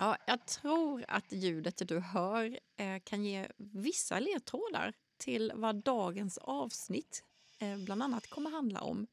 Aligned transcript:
Ja, 0.00 0.16
jag 0.26 0.46
tror 0.46 1.04
att 1.08 1.32
ljudet 1.32 1.88
du 1.88 1.98
hör 1.98 2.58
eh, 2.76 2.98
kan 3.04 3.24
ge 3.24 3.48
vissa 3.56 4.20
ledtrådar 4.20 4.92
till 5.16 5.52
vad 5.54 5.76
dagens 5.76 6.38
avsnitt 6.38 7.24
eh, 7.58 7.76
bland 7.76 8.02
annat 8.02 8.30
kommer 8.30 8.50
handla 8.50 8.80
om. 8.80 9.06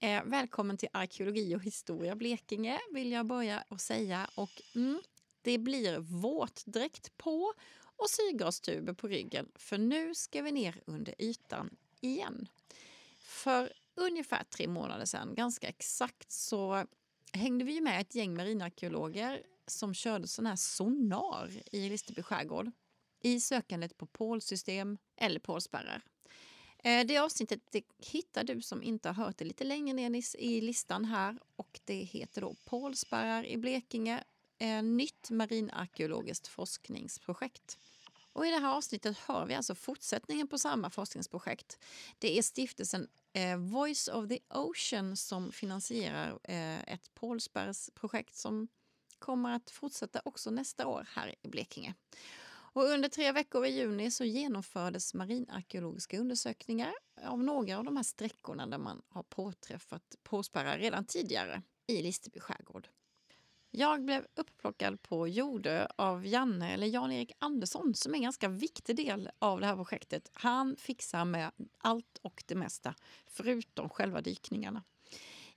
Eh, 0.00 0.24
välkommen 0.24 0.76
till 0.76 0.88
Arkeologi 0.92 1.56
och 1.56 1.62
historia 1.62 2.16
Blekinge 2.16 2.80
vill 2.92 3.12
jag 3.12 3.26
börja 3.26 3.64
och 3.68 3.80
säga. 3.80 4.30
Och, 4.34 4.62
mm, 4.74 5.02
det 5.42 5.58
blir 5.58 5.98
våtdräkt 5.98 7.16
på 7.16 7.52
och 7.96 8.10
syrgastuber 8.10 8.92
på 8.92 9.08
ryggen 9.08 9.48
för 9.54 9.78
nu 9.78 10.14
ska 10.14 10.42
vi 10.42 10.52
ner 10.52 10.80
under 10.86 11.14
ytan 11.18 11.76
igen. 12.00 12.48
För 13.20 13.72
ungefär 13.94 14.44
tre 14.44 14.68
månader 14.68 15.04
sedan, 15.04 15.34
ganska 15.34 15.68
exakt, 15.68 16.32
så 16.32 16.86
hängde 17.32 17.64
vi 17.64 17.80
med 17.80 18.00
ett 18.00 18.14
gäng 18.14 18.34
marinarkeologer 18.34 19.42
som 19.66 19.94
körde 19.94 20.28
sån 20.28 20.46
här 20.46 20.56
sonar 20.56 21.50
i 21.72 21.88
Listerby 21.88 22.22
skärgård 22.22 22.70
i 23.20 23.40
sökandet 23.40 23.98
på 23.98 24.06
pålsystem 24.06 24.98
eller 25.16 25.40
pålspärrar. 25.40 26.02
Eh, 26.84 27.06
det 27.06 27.18
avsnittet 27.18 27.60
det 27.70 27.84
hittar 27.98 28.44
du 28.44 28.62
som 28.62 28.82
inte 28.82 29.08
har 29.08 29.24
hört 29.24 29.38
det 29.38 29.44
lite 29.44 29.64
längre 29.64 29.94
ner 29.94 30.36
i 30.38 30.60
listan 30.60 31.04
här 31.04 31.38
och 31.56 31.80
det 31.84 31.94
heter 31.94 32.40
då 32.40 32.54
Pålspärrar 32.64 33.46
i 33.46 33.56
Blekinge, 33.56 34.24
eh, 34.58 34.82
nytt 34.82 35.30
marinarkeologiskt 35.30 36.48
forskningsprojekt. 36.48 37.78
Och 38.32 38.46
I 38.46 38.50
det 38.50 38.58
här 38.58 38.76
avsnittet 38.76 39.18
hör 39.18 39.46
vi 39.46 39.54
alltså 39.54 39.74
fortsättningen 39.74 40.48
på 40.48 40.58
samma 40.58 40.90
forskningsprojekt. 40.90 41.78
Det 42.18 42.38
är 42.38 42.42
stiftelsen 42.42 43.08
eh, 43.32 43.56
Voice 43.56 44.08
of 44.08 44.28
the 44.28 44.38
Ocean 44.48 45.16
som 45.16 45.52
finansierar 45.52 46.38
eh, 46.42 46.92
ett 46.92 47.14
pålspärrsprojekt 47.14 48.36
som 48.36 48.68
kommer 49.24 49.56
att 49.56 49.70
fortsätta 49.70 50.20
också 50.24 50.50
nästa 50.50 50.86
år 50.86 51.06
här 51.10 51.34
i 51.42 51.48
Blekinge. 51.48 51.94
Och 52.46 52.84
under 52.84 53.08
tre 53.08 53.32
veckor 53.32 53.66
i 53.66 53.68
juni 53.68 54.10
så 54.10 54.24
genomfördes 54.24 55.14
marinarkeologiska 55.14 56.18
undersökningar 56.18 56.94
av 57.22 57.38
några 57.38 57.78
av 57.78 57.84
de 57.84 57.96
här 57.96 58.04
sträckorna 58.04 58.66
där 58.66 58.78
man 58.78 59.02
har 59.08 59.22
påträffat 59.22 60.16
påspärrar 60.22 60.78
redan 60.78 61.04
tidigare 61.04 61.62
i 61.86 62.02
Listerby 62.02 62.40
skärgård. 62.40 62.88
Jag 63.70 64.04
blev 64.04 64.26
upplockad 64.34 65.02
på 65.02 65.28
Jordö 65.28 65.86
av 65.96 66.26
Janne, 66.26 66.74
eller 66.74 66.86
Jan-Erik 66.86 67.32
Andersson 67.38 67.94
som 67.94 68.12
är 68.12 68.16
en 68.16 68.22
ganska 68.22 68.48
viktig 68.48 68.96
del 68.96 69.30
av 69.38 69.60
det 69.60 69.66
här 69.66 69.76
projektet. 69.76 70.30
Han 70.32 70.76
fixar 70.76 71.24
med 71.24 71.50
allt 71.78 72.18
och 72.22 72.44
det 72.46 72.54
mesta, 72.54 72.94
förutom 73.26 73.88
själva 73.88 74.20
dykningarna. 74.20 74.82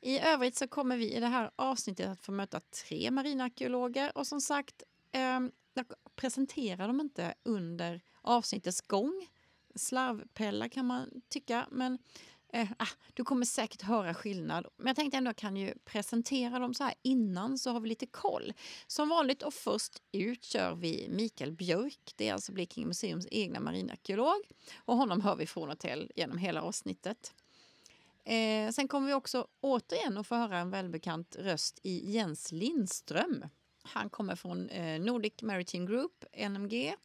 I 0.02 0.20
övrigt 0.20 0.56
så 0.56 0.68
kommer 0.68 0.98
vi 0.98 1.14
i 1.14 1.20
det 1.20 1.28
här 1.28 1.52
avsnittet 1.56 2.10
att 2.10 2.22
få 2.22 2.32
möta 2.32 2.60
tre 2.60 3.12
marinarkeologer 3.12 4.18
och 4.18 4.28
som 4.28 4.42
sagt, 4.42 4.84
eh, 5.12 5.40
jag 5.74 5.86
presenterar 6.16 6.88
dem 6.88 7.00
inte 7.00 7.34
under 7.44 8.02
avsnittets 8.22 8.82
gång. 8.82 9.28
Slarvpella 9.76 10.70
kan 10.70 10.86
man 10.86 11.22
tycka, 11.30 11.68
men 11.72 12.00
eh, 12.54 12.72
ah, 12.80 12.88
du 13.14 13.24
kommer 13.24 13.46
säkert 13.46 13.82
höra 13.82 14.14
skillnad. 14.14 14.68
Men 14.78 14.88
jag 14.88 14.96
tänkte 14.96 15.18
ändå 15.18 15.34
kan 15.34 15.58
ju 15.58 15.74
presentera 15.86 16.60
dem 16.60 16.74
så 16.74 16.84
här 16.84 16.94
innan 17.02 17.58
så 17.58 17.72
har 17.72 17.80
vi 17.80 17.90
lite 17.90 18.06
koll. 18.06 18.54
Som 18.88 19.10
vanligt 19.10 19.44
och 19.44 19.54
först 19.54 20.02
ut 20.12 20.44
kör 20.44 20.76
vi 20.76 21.08
Mikael 21.10 21.52
Björk. 21.52 22.14
Det 22.16 22.30
är 22.30 22.34
alltså 22.34 22.52
Blekinge 22.52 22.88
museums 22.88 23.28
egna 23.32 23.60
marinarkeolog. 23.60 24.42
Och 24.78 24.98
honom 24.98 25.22
hör 25.22 25.36
vi 25.36 25.48
från 25.48 25.70
och 25.70 25.80
till 25.80 26.12
genom 26.16 26.38
hela 26.38 26.62
avsnittet. 26.62 27.34
Eh, 28.28 28.72
sen 28.72 28.88
kommer 28.88 29.08
vi 29.08 29.14
också 29.14 29.48
återigen 29.62 30.18
att 30.18 30.28
få 30.28 30.36
höra 30.36 30.58
en 30.58 30.70
välbekant 30.70 31.36
röst 31.40 31.80
i 31.84 32.12
Jens 32.12 32.52
Lindström. 32.52 33.46
Han 33.84 34.10
kommer 34.10 34.36
från 34.36 34.70
eh, 34.70 35.02
Nordic 35.02 35.34
Maritime 35.42 35.86
Group, 35.86 36.26
NMG. 36.50 36.96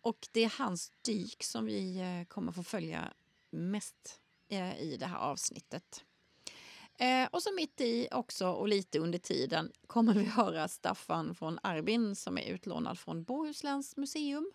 Och 0.00 0.28
det 0.32 0.44
är 0.44 0.58
hans 0.58 0.92
dyk 1.02 1.44
som 1.44 1.66
vi 1.66 1.98
eh, 1.98 2.28
kommer 2.28 2.52
få 2.52 2.62
följa 2.62 3.12
mest 3.50 4.20
eh, 4.48 4.80
i 4.80 4.96
det 4.96 5.06
här 5.06 5.18
avsnittet. 5.18 6.04
Eh, 6.96 7.28
och 7.30 7.42
så 7.42 7.54
mitt 7.54 7.80
i 7.80 8.08
också 8.12 8.48
och 8.48 8.68
lite 8.68 8.98
under 8.98 9.18
tiden 9.18 9.72
kommer 9.86 10.14
vi 10.14 10.24
höra 10.36 10.68
Staffan 10.68 11.34
från 11.34 11.58
Arbin 11.62 12.16
som 12.16 12.38
är 12.38 12.52
utlånad 12.52 12.98
från 12.98 13.24
Bohusläns 13.24 13.96
museum. 13.96 14.52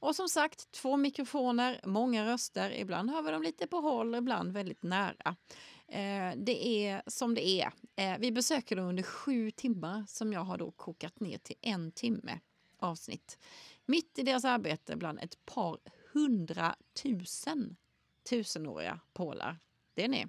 Och 0.00 0.16
som 0.16 0.28
sagt, 0.28 0.72
två 0.72 0.96
mikrofoner, 0.96 1.80
många 1.84 2.26
röster. 2.26 2.70
Ibland 2.70 3.10
hör 3.10 3.22
vi 3.22 3.30
dem 3.30 3.42
lite 3.42 3.66
på 3.66 3.80
håll, 3.80 4.14
ibland 4.14 4.52
väldigt 4.52 4.82
nära. 4.82 5.36
Eh, 5.88 6.32
det 6.36 6.66
är 6.66 7.02
som 7.06 7.34
det 7.34 7.48
är. 7.48 7.72
Eh, 7.96 8.18
vi 8.18 8.32
besöker 8.32 8.76
dem 8.76 8.86
under 8.86 9.02
sju 9.02 9.50
timmar 9.50 10.04
som 10.08 10.32
jag 10.32 10.40
har 10.40 10.58
då 10.58 10.70
kokat 10.70 11.20
ner 11.20 11.38
till 11.38 11.56
en 11.60 11.92
timme 11.92 12.40
avsnitt. 12.78 13.38
Mitt 13.86 14.18
i 14.18 14.22
deras 14.22 14.44
arbete 14.44 14.96
bland 14.96 15.20
ett 15.20 15.46
par 15.46 15.78
hundratusen 16.12 17.76
tusenåriga 18.30 19.00
pålar. 19.12 19.58
Det 19.94 20.04
är 20.04 20.08
ni. 20.08 20.26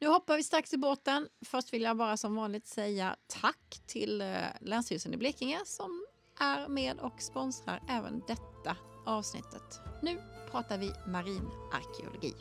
Nu 0.00 0.08
hoppar 0.08 0.36
vi 0.36 0.42
strax 0.42 0.72
i 0.72 0.76
båten. 0.76 1.28
Först 1.44 1.72
vill 1.72 1.82
jag 1.82 1.96
bara 1.96 2.16
som 2.16 2.34
vanligt 2.34 2.66
säga 2.66 3.16
tack 3.26 3.82
till 3.86 4.20
eh, 4.20 4.36
Länsstyrelsen 4.60 5.14
i 5.14 5.16
Blekinge 5.16 5.60
som 5.64 6.01
är 6.42 6.68
med 6.68 7.00
och 7.00 7.22
sponsrar 7.22 7.82
även 7.88 8.22
detta 8.26 8.76
avsnittet. 9.06 9.80
Nu 10.02 10.18
pratar 10.50 10.78
vi 10.78 10.92
marinarkeologi. 11.06 12.34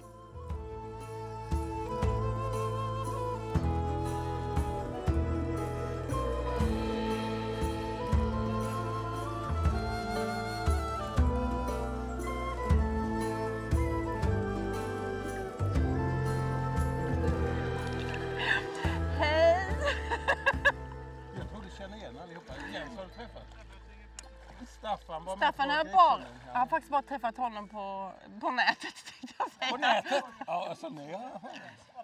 Har 26.09 26.22
jag 26.53 26.59
har 26.59 26.67
faktiskt 26.67 26.91
bara 26.91 27.01
träffat 27.01 27.38
honom 27.38 27.67
på, 27.67 28.12
på 28.41 28.51
nätet. 28.51 28.95
tänkte 29.19 29.35
jag 29.38 29.51
säga. 29.51 29.72
På 29.72 29.78
nätet? 29.78 30.23
Ja, 30.47 30.69
alltså 30.69 30.89
ni 30.89 31.13
har... 31.13 31.39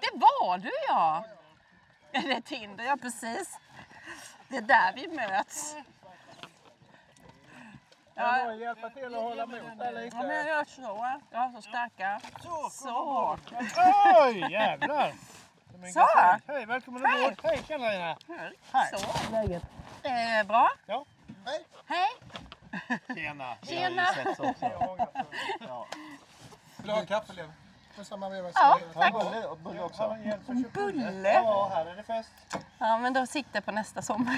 Det 0.02 0.12
var 0.14 0.58
du 0.58 0.72
ja! 0.88 1.26
Det 2.12 2.18
är 2.18 2.42
Tinder, 2.42 2.84
ja 2.84 2.98
precis. 3.02 3.60
Det 4.48 4.58
är 4.58 4.62
där 4.62 4.94
vi 4.96 5.08
möts. 5.08 5.76
Ja. 8.16 8.38
Jag 8.38 8.58
hjälpa 8.58 8.90
till 8.90 9.16
att 9.16 9.22
hålla 9.22 9.44
emot 9.44 9.78
där 9.78 10.10
Ja, 10.14 10.24
men 10.24 10.30
jag 10.30 10.46
lite. 10.46 10.50
gör 10.50 10.66
så. 10.66 11.20
Jag 11.32 11.40
har 11.40 11.52
så 11.52 11.62
starka. 11.62 12.22
Så, 12.44 12.70
Så. 12.70 13.38
Oj, 14.26 14.52
jävlar! 14.52 15.14
Så. 15.94 16.08
Hej, 16.54 16.66
välkommen 16.66 17.06
Hej. 17.06 17.26
ombord. 17.26 17.40
Hej, 17.44 17.64
tjena 17.68 17.90
Lina. 17.90 18.18
Hej. 18.74 18.92
Så. 18.94 19.32
Läget? 19.32 19.64
Eh, 20.04 20.48
bra. 20.48 20.70
Ja. 20.86 21.06
Hej. 21.46 21.66
Hej. 21.86 22.10
Tjena. 23.16 23.56
Tjena. 23.62 24.08
Vill 26.78 26.88
du 26.88 26.92
ha 26.92 27.00
en 27.00 27.08
kaffe, 27.08 27.34
Lev? 27.34 27.52
På 27.98 28.04
samma 28.04 28.30
veva. 28.30 28.50
Ja, 28.54 28.80
tack. 28.94 29.14
Bulle, 29.14 29.46
och 29.48 29.58
bulle 29.58 29.82
också. 29.82 30.18
Bulle. 30.74 31.34
Ja, 31.34 31.72
här 31.74 31.86
är 31.86 31.96
det 31.96 32.04
fest. 32.04 32.32
Ja, 32.80 32.98
men 32.98 33.14
då 33.14 33.26
siktar 33.26 33.62
på 33.62 33.72
nästa 33.72 34.02
sommar. 34.02 34.38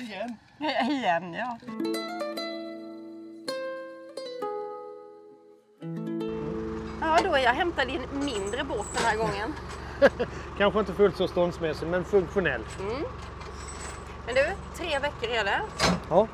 Igen. 0.00 0.36
Igen, 0.90 1.34
ja. 1.34 1.58
Ja, 7.00 7.18
då 7.24 7.34
är 7.34 7.38
jag 7.42 7.54
hämtad 7.54 7.88
i 7.88 7.96
en 7.96 8.24
mindre 8.24 8.64
båt 8.64 8.86
den 8.94 9.04
här 9.04 9.16
gången. 9.16 9.54
Kanske 10.58 10.80
inte 10.80 10.92
fullt 10.94 11.16
så 11.16 11.28
ståndsmässig, 11.28 11.86
men 11.86 12.04
funktionell. 12.04 12.64
Men 14.26 14.34
du, 14.34 14.44
tre 14.74 14.98
veckor 14.98 15.28
är 15.28 15.44
det. 15.44 15.60
Ja, 16.08 16.26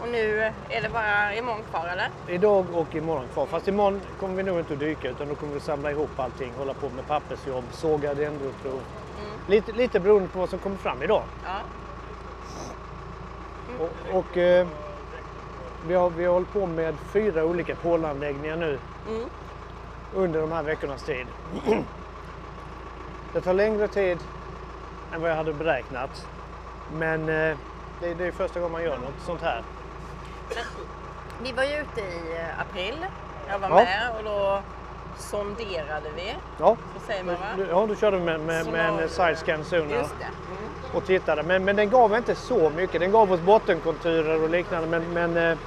Och 0.00 0.08
nu 0.08 0.52
är 0.68 0.82
det 0.82 0.88
bara 0.88 1.34
imorgon 1.34 1.62
kvar 1.70 1.86
eller? 1.86 2.08
idag 2.28 2.66
och 2.74 2.94
imorgon 2.94 3.26
kvar. 3.32 3.46
Fast 3.46 3.68
imorgon 3.68 4.00
kommer 4.20 4.34
vi 4.34 4.42
nog 4.42 4.58
inte 4.58 4.72
att 4.72 4.78
dyka 4.80 5.08
utan 5.10 5.28
då 5.28 5.34
kommer 5.34 5.54
vi 5.54 5.60
samla 5.60 5.90
ihop 5.90 6.10
allting, 6.20 6.52
hålla 6.58 6.74
på 6.74 6.88
med 6.88 7.06
pappersjobb, 7.06 7.64
såga 7.72 8.14
dendroprov. 8.14 8.80
Lite, 9.48 9.72
lite 9.72 10.00
beroende 10.00 10.28
på 10.28 10.38
vad 10.38 10.48
som 10.50 10.58
kommer 10.58 10.76
fram 10.76 11.02
idag. 11.02 11.22
Ja. 11.44 11.58
Och, 13.80 14.18
och 14.18 14.36
eh, 14.36 14.66
vi, 15.86 15.94
har, 15.94 16.10
vi 16.10 16.24
har 16.24 16.32
hållit 16.32 16.52
på 16.52 16.66
med 16.66 16.94
fyra 17.12 17.44
olika 17.44 17.74
pålanläggningar 17.74 18.56
nu 18.56 18.78
Mm. 19.08 19.28
under 20.14 20.40
de 20.40 20.52
här 20.52 20.62
veckornas 20.62 21.02
tid. 21.02 21.26
Det 23.32 23.40
tar 23.40 23.54
längre 23.54 23.88
tid 23.88 24.18
än 25.14 25.20
vad 25.20 25.30
jag 25.30 25.36
hade 25.36 25.52
beräknat. 25.52 26.26
Men 26.92 27.20
eh, 27.28 27.56
det, 28.00 28.14
det 28.14 28.26
är 28.26 28.32
första 28.32 28.60
gången 28.60 28.72
man 28.72 28.82
gör 28.82 28.96
något 28.98 29.20
sånt 29.26 29.42
här. 29.42 29.62
Vi 31.42 31.52
var 31.52 31.64
ju 31.64 31.74
ute 31.80 32.00
i 32.00 32.36
eh, 32.38 32.60
april. 32.60 33.06
Jag 33.48 33.58
var 33.58 33.68
Ja. 33.68 33.74
med 33.74 34.10
och 34.18 34.24
då 34.24 34.60
sonderade 35.16 36.10
vi. 36.16 36.34
Ja, 36.58 36.76
Så 37.00 37.06
säger 37.06 37.24
man 37.24 37.34
va? 37.34 37.40
du, 37.56 37.66
ja, 37.70 37.86
du 37.88 37.96
körde 37.96 38.18
med, 38.18 38.40
med, 38.40 38.66
med 38.72 39.02
en 39.02 39.08
sidescan 39.08 39.58
Just 39.58 39.70
det. 39.70 39.76
Mm. 39.76 40.94
och 40.94 41.04
tittade. 41.06 41.42
Men, 41.42 41.64
men 41.64 41.76
den 41.76 41.90
gav 41.90 42.14
inte 42.16 42.34
så 42.34 42.70
mycket. 42.70 43.00
Den 43.00 43.10
gav 43.12 43.32
oss 43.32 43.40
bottenkonturer 43.40 44.42
och 44.42 44.50
liknande. 44.50 44.88
Men, 44.88 45.12
men, 45.12 45.50
eh, 45.50 45.58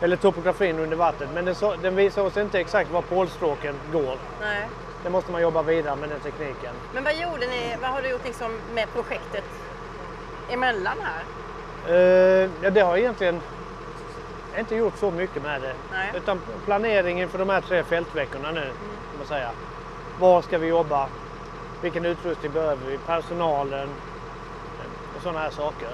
eller 0.00 0.16
topografin 0.16 0.78
under 0.78 0.96
vattnet. 0.96 1.28
Men 1.34 1.44
den, 1.44 1.54
så, 1.54 1.74
den 1.82 1.96
visar 1.96 2.22
oss 2.22 2.36
inte 2.36 2.60
exakt 2.60 2.90
var 2.90 3.02
polstråken 3.02 3.74
går. 3.92 4.16
Nej. 4.40 4.68
Det 5.02 5.10
måste 5.10 5.32
man 5.32 5.42
jobba 5.42 5.62
vidare 5.62 5.96
med 5.96 6.08
den 6.08 6.20
tekniken. 6.20 6.74
Men 6.94 7.04
vad 7.04 7.14
gjorde 7.14 7.46
ni, 7.46 7.76
vad 7.82 7.90
har 7.90 8.02
du 8.02 8.08
gjort 8.10 8.24
liksom 8.24 8.58
med 8.74 8.88
projektet 8.92 9.44
emellan 10.48 10.96
här? 11.02 11.24
Eh, 11.94 12.50
ja, 12.62 12.70
det 12.70 12.80
har 12.80 12.96
egentligen 12.96 13.40
inte 14.58 14.74
gjort 14.76 14.96
så 14.98 15.10
mycket 15.10 15.42
med 15.42 15.62
det. 15.62 15.74
Nej. 15.92 16.10
Utan 16.14 16.40
planeringen 16.64 17.28
för 17.28 17.38
de 17.38 17.48
här 17.48 17.60
tre 17.60 17.82
fältveckorna 17.84 18.50
nu, 18.50 18.60
kan 19.10 19.18
man 19.18 19.26
säga. 19.26 19.50
Var 20.20 20.42
ska 20.42 20.58
vi 20.58 20.66
jobba? 20.66 21.08
Vilken 21.82 22.04
utrustning 22.04 22.52
behöver 22.52 22.86
vi? 22.90 22.98
Personalen? 22.98 23.88
eh, 23.88 25.16
Och 25.16 25.22
sådana 25.22 25.38
här 25.38 25.50
saker. 25.50 25.88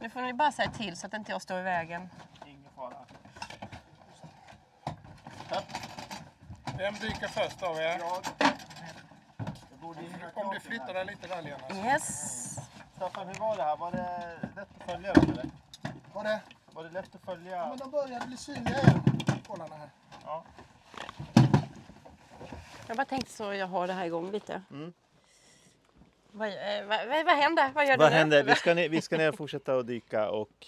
Nu 0.00 0.10
får 0.10 0.20
ni 0.22 0.32
bara 0.32 0.52
säga 0.52 0.70
till 0.70 0.96
så 0.96 1.06
att 1.06 1.14
inte 1.14 1.32
jag 1.32 1.42
står 1.42 1.58
i 1.58 1.62
vägen. 1.62 2.08
Ingen 2.46 2.70
fara. 2.76 2.94
Upp. 5.50 5.64
Vem 6.80 6.94
dyker 6.94 7.28
först 7.28 7.62
av 7.62 7.76
er? 7.76 7.98
Jag. 7.98 8.24
Om 10.34 10.54
du 10.54 10.60
flyttar 10.60 10.94
dig 10.94 11.04
lite 11.06 11.26
där 11.28 11.42
Lena. 11.42 11.86
Yes. 11.86 12.58
Staffan, 12.96 13.28
hur 13.28 13.34
var 13.34 13.56
det 13.56 13.62
här? 13.62 13.76
Var 13.76 13.90
det 13.92 14.48
lätt 14.56 14.68
att 14.78 14.90
följa 14.90 15.12
dem 15.12 15.24
eller? 15.32 15.50
Var 16.14 16.24
det? 16.24 16.40
Var 16.72 16.84
det 16.84 16.90
lätt 16.90 17.14
att 17.14 17.20
följa? 17.24 17.56
Ja, 17.56 17.68
men 17.68 17.78
de 17.78 17.90
började 17.90 18.26
bli 18.26 18.36
synliga 18.36 18.82
igen. 18.82 19.02
Kollarna 19.46 19.74
här. 19.76 19.90
Ja. 20.24 20.44
Jag 22.86 22.96
bara 22.96 23.04
tänkte 23.04 23.30
så 23.30 23.54
jag 23.54 23.66
har 23.66 23.86
det 23.86 23.92
här 23.92 24.06
igång 24.06 24.30
lite. 24.30 24.62
Mm. 24.70 24.92
Vad, 26.32 26.48
eh, 26.48 26.86
vad, 26.86 27.08
vad, 27.08 27.26
vad 27.26 27.36
händer? 27.36 27.70
Vad 27.74 27.86
gör 27.86 27.96
Vad 27.96 28.06
du 28.06 28.10
nu? 28.10 28.18
händer? 28.18 28.42
Vi 28.44 28.54
ska, 28.54 28.74
ner, 28.74 28.88
vi 28.88 29.02
ska 29.02 29.16
ner 29.16 29.28
och 29.28 29.36
fortsätta 29.36 29.78
att 29.78 29.86
dyka 29.86 30.30
och 30.30 30.66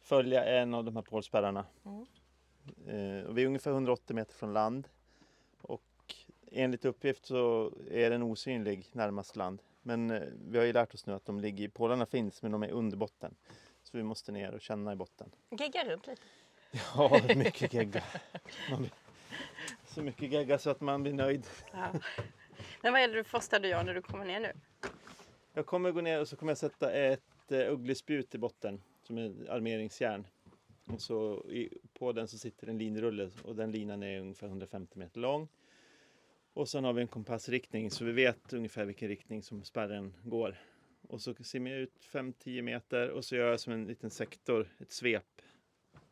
följa 0.00 0.44
en 0.44 0.74
av 0.74 0.84
de 0.84 0.96
här 0.96 1.02
polspärrarna. 1.02 1.64
Eh, 2.86 3.28
och 3.28 3.38
vi 3.38 3.42
är 3.42 3.46
ungefär 3.46 3.70
180 3.70 4.16
meter 4.16 4.34
från 4.34 4.52
land. 4.52 4.88
Enligt 6.52 6.84
uppgift 6.84 7.26
så 7.26 7.72
är 7.90 8.10
den 8.10 8.22
osynlig 8.22 8.86
närmast 8.92 9.36
land. 9.36 9.62
Men 9.82 10.10
eh, 10.10 10.22
vi 10.48 10.58
har 10.58 10.64
ju 10.64 10.72
lärt 10.72 10.94
oss 10.94 11.06
nu 11.06 11.12
att 11.12 11.24
de 11.24 11.40
ligger, 11.40 11.68
pålarna 11.68 12.06
finns 12.06 12.42
men 12.42 12.52
de 12.52 12.62
är 12.62 12.70
under 12.70 12.96
botten. 12.96 13.34
Så 13.82 13.96
vi 13.96 14.02
måste 14.02 14.32
ner 14.32 14.54
och 14.54 14.60
känna 14.60 14.92
i 14.92 14.96
botten. 14.96 15.30
Gegga 15.50 15.84
runt 15.84 16.06
lite. 16.06 16.22
Ja, 16.94 17.20
mycket 17.36 17.74
gegga. 17.74 18.02
Blir, 18.78 18.90
så 19.86 20.02
mycket 20.02 20.32
gegga 20.32 20.58
så 20.58 20.70
att 20.70 20.80
man 20.80 21.02
blir 21.02 21.12
nöjd. 21.12 21.46
Ja. 21.72 21.92
Men 22.82 22.92
vad 22.92 23.02
är 23.02 23.08
det 23.08 23.14
du 23.14 23.24
första 23.24 23.58
du 23.58 23.68
gör 23.68 23.84
när 23.84 23.94
du 23.94 24.02
kommer 24.02 24.24
ner 24.24 24.40
nu? 24.40 24.52
Jag 25.52 25.66
kommer 25.66 25.90
gå 25.90 26.00
ner 26.00 26.20
och 26.20 26.28
så 26.28 26.36
kommer 26.36 26.50
jag 26.50 26.58
sätta 26.58 26.92
ett 26.92 27.52
eh, 27.52 27.72
ugglespjut 27.72 28.34
i 28.34 28.38
botten 28.38 28.82
som 29.02 29.18
är 29.18 29.50
armeringsjärn. 29.50 30.26
Och 30.92 31.00
så 31.00 31.44
i, 31.50 31.78
på 31.98 32.12
den 32.12 32.28
så 32.28 32.38
sitter 32.38 32.66
en 32.66 32.78
linrulle 32.78 33.30
och 33.44 33.56
den 33.56 33.72
linan 33.72 34.02
är 34.02 34.20
ungefär 34.20 34.46
150 34.46 34.98
meter 34.98 35.20
lång. 35.20 35.48
Och 36.58 36.68
sen 36.68 36.84
har 36.84 36.92
vi 36.92 37.02
en 37.02 37.08
kompassriktning 37.08 37.90
så 37.90 38.04
vi 38.04 38.12
vet 38.12 38.52
ungefär 38.52 38.84
vilken 38.84 39.08
riktning 39.08 39.42
som 39.42 39.64
spärren 39.64 40.14
går. 40.22 40.56
Och 41.08 41.20
så 41.20 41.34
simmar 41.34 41.70
jag 41.70 41.80
ut 41.80 41.94
5-10 42.12 42.62
meter 42.62 43.10
och 43.10 43.24
så 43.24 43.36
gör 43.36 43.50
jag 43.50 43.60
som 43.60 43.72
en 43.72 43.86
liten 43.86 44.10
sektor, 44.10 44.68
ett 44.80 44.92
svep 44.92 45.42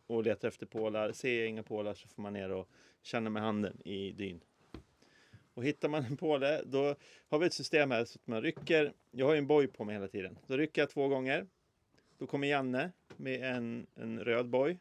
och 0.07 0.25
letar 0.25 0.49
efter 0.49 0.67
pålar. 0.67 1.13
Ser 1.13 1.39
jag 1.39 1.49
inga 1.49 1.63
pålar 1.63 1.95
så 1.95 2.09
får 2.09 2.23
man 2.23 2.33
ner 2.33 2.51
och 2.51 2.69
känna 3.03 3.31
med 3.31 3.43
handen 3.43 3.83
i 3.85 4.13
dyn. 4.13 4.41
Och 5.55 5.65
hittar 5.65 5.89
man 5.89 6.05
en 6.05 6.17
påle 6.17 6.63
då 6.67 6.95
har 7.29 7.39
vi 7.39 7.47
ett 7.47 7.55
system 7.55 7.91
här 7.91 8.05
så 8.05 8.19
att 8.19 8.27
man 8.27 8.43
rycker. 8.43 8.93
Jag 9.11 9.27
har 9.27 9.33
ju 9.33 9.39
en 9.39 9.47
boj 9.47 9.67
på 9.67 9.85
mig 9.85 9.95
hela 9.95 10.09
tiden. 10.09 10.39
Då 10.47 10.57
rycker 10.57 10.83
jag 10.83 10.91
två 10.91 11.09
gånger. 11.09 11.47
Då 12.19 12.27
kommer 12.27 12.49
Janne 12.49 12.93
med 13.17 13.57
en, 13.57 13.87
en 13.95 14.21
röd 14.21 14.49
boj. 14.49 14.79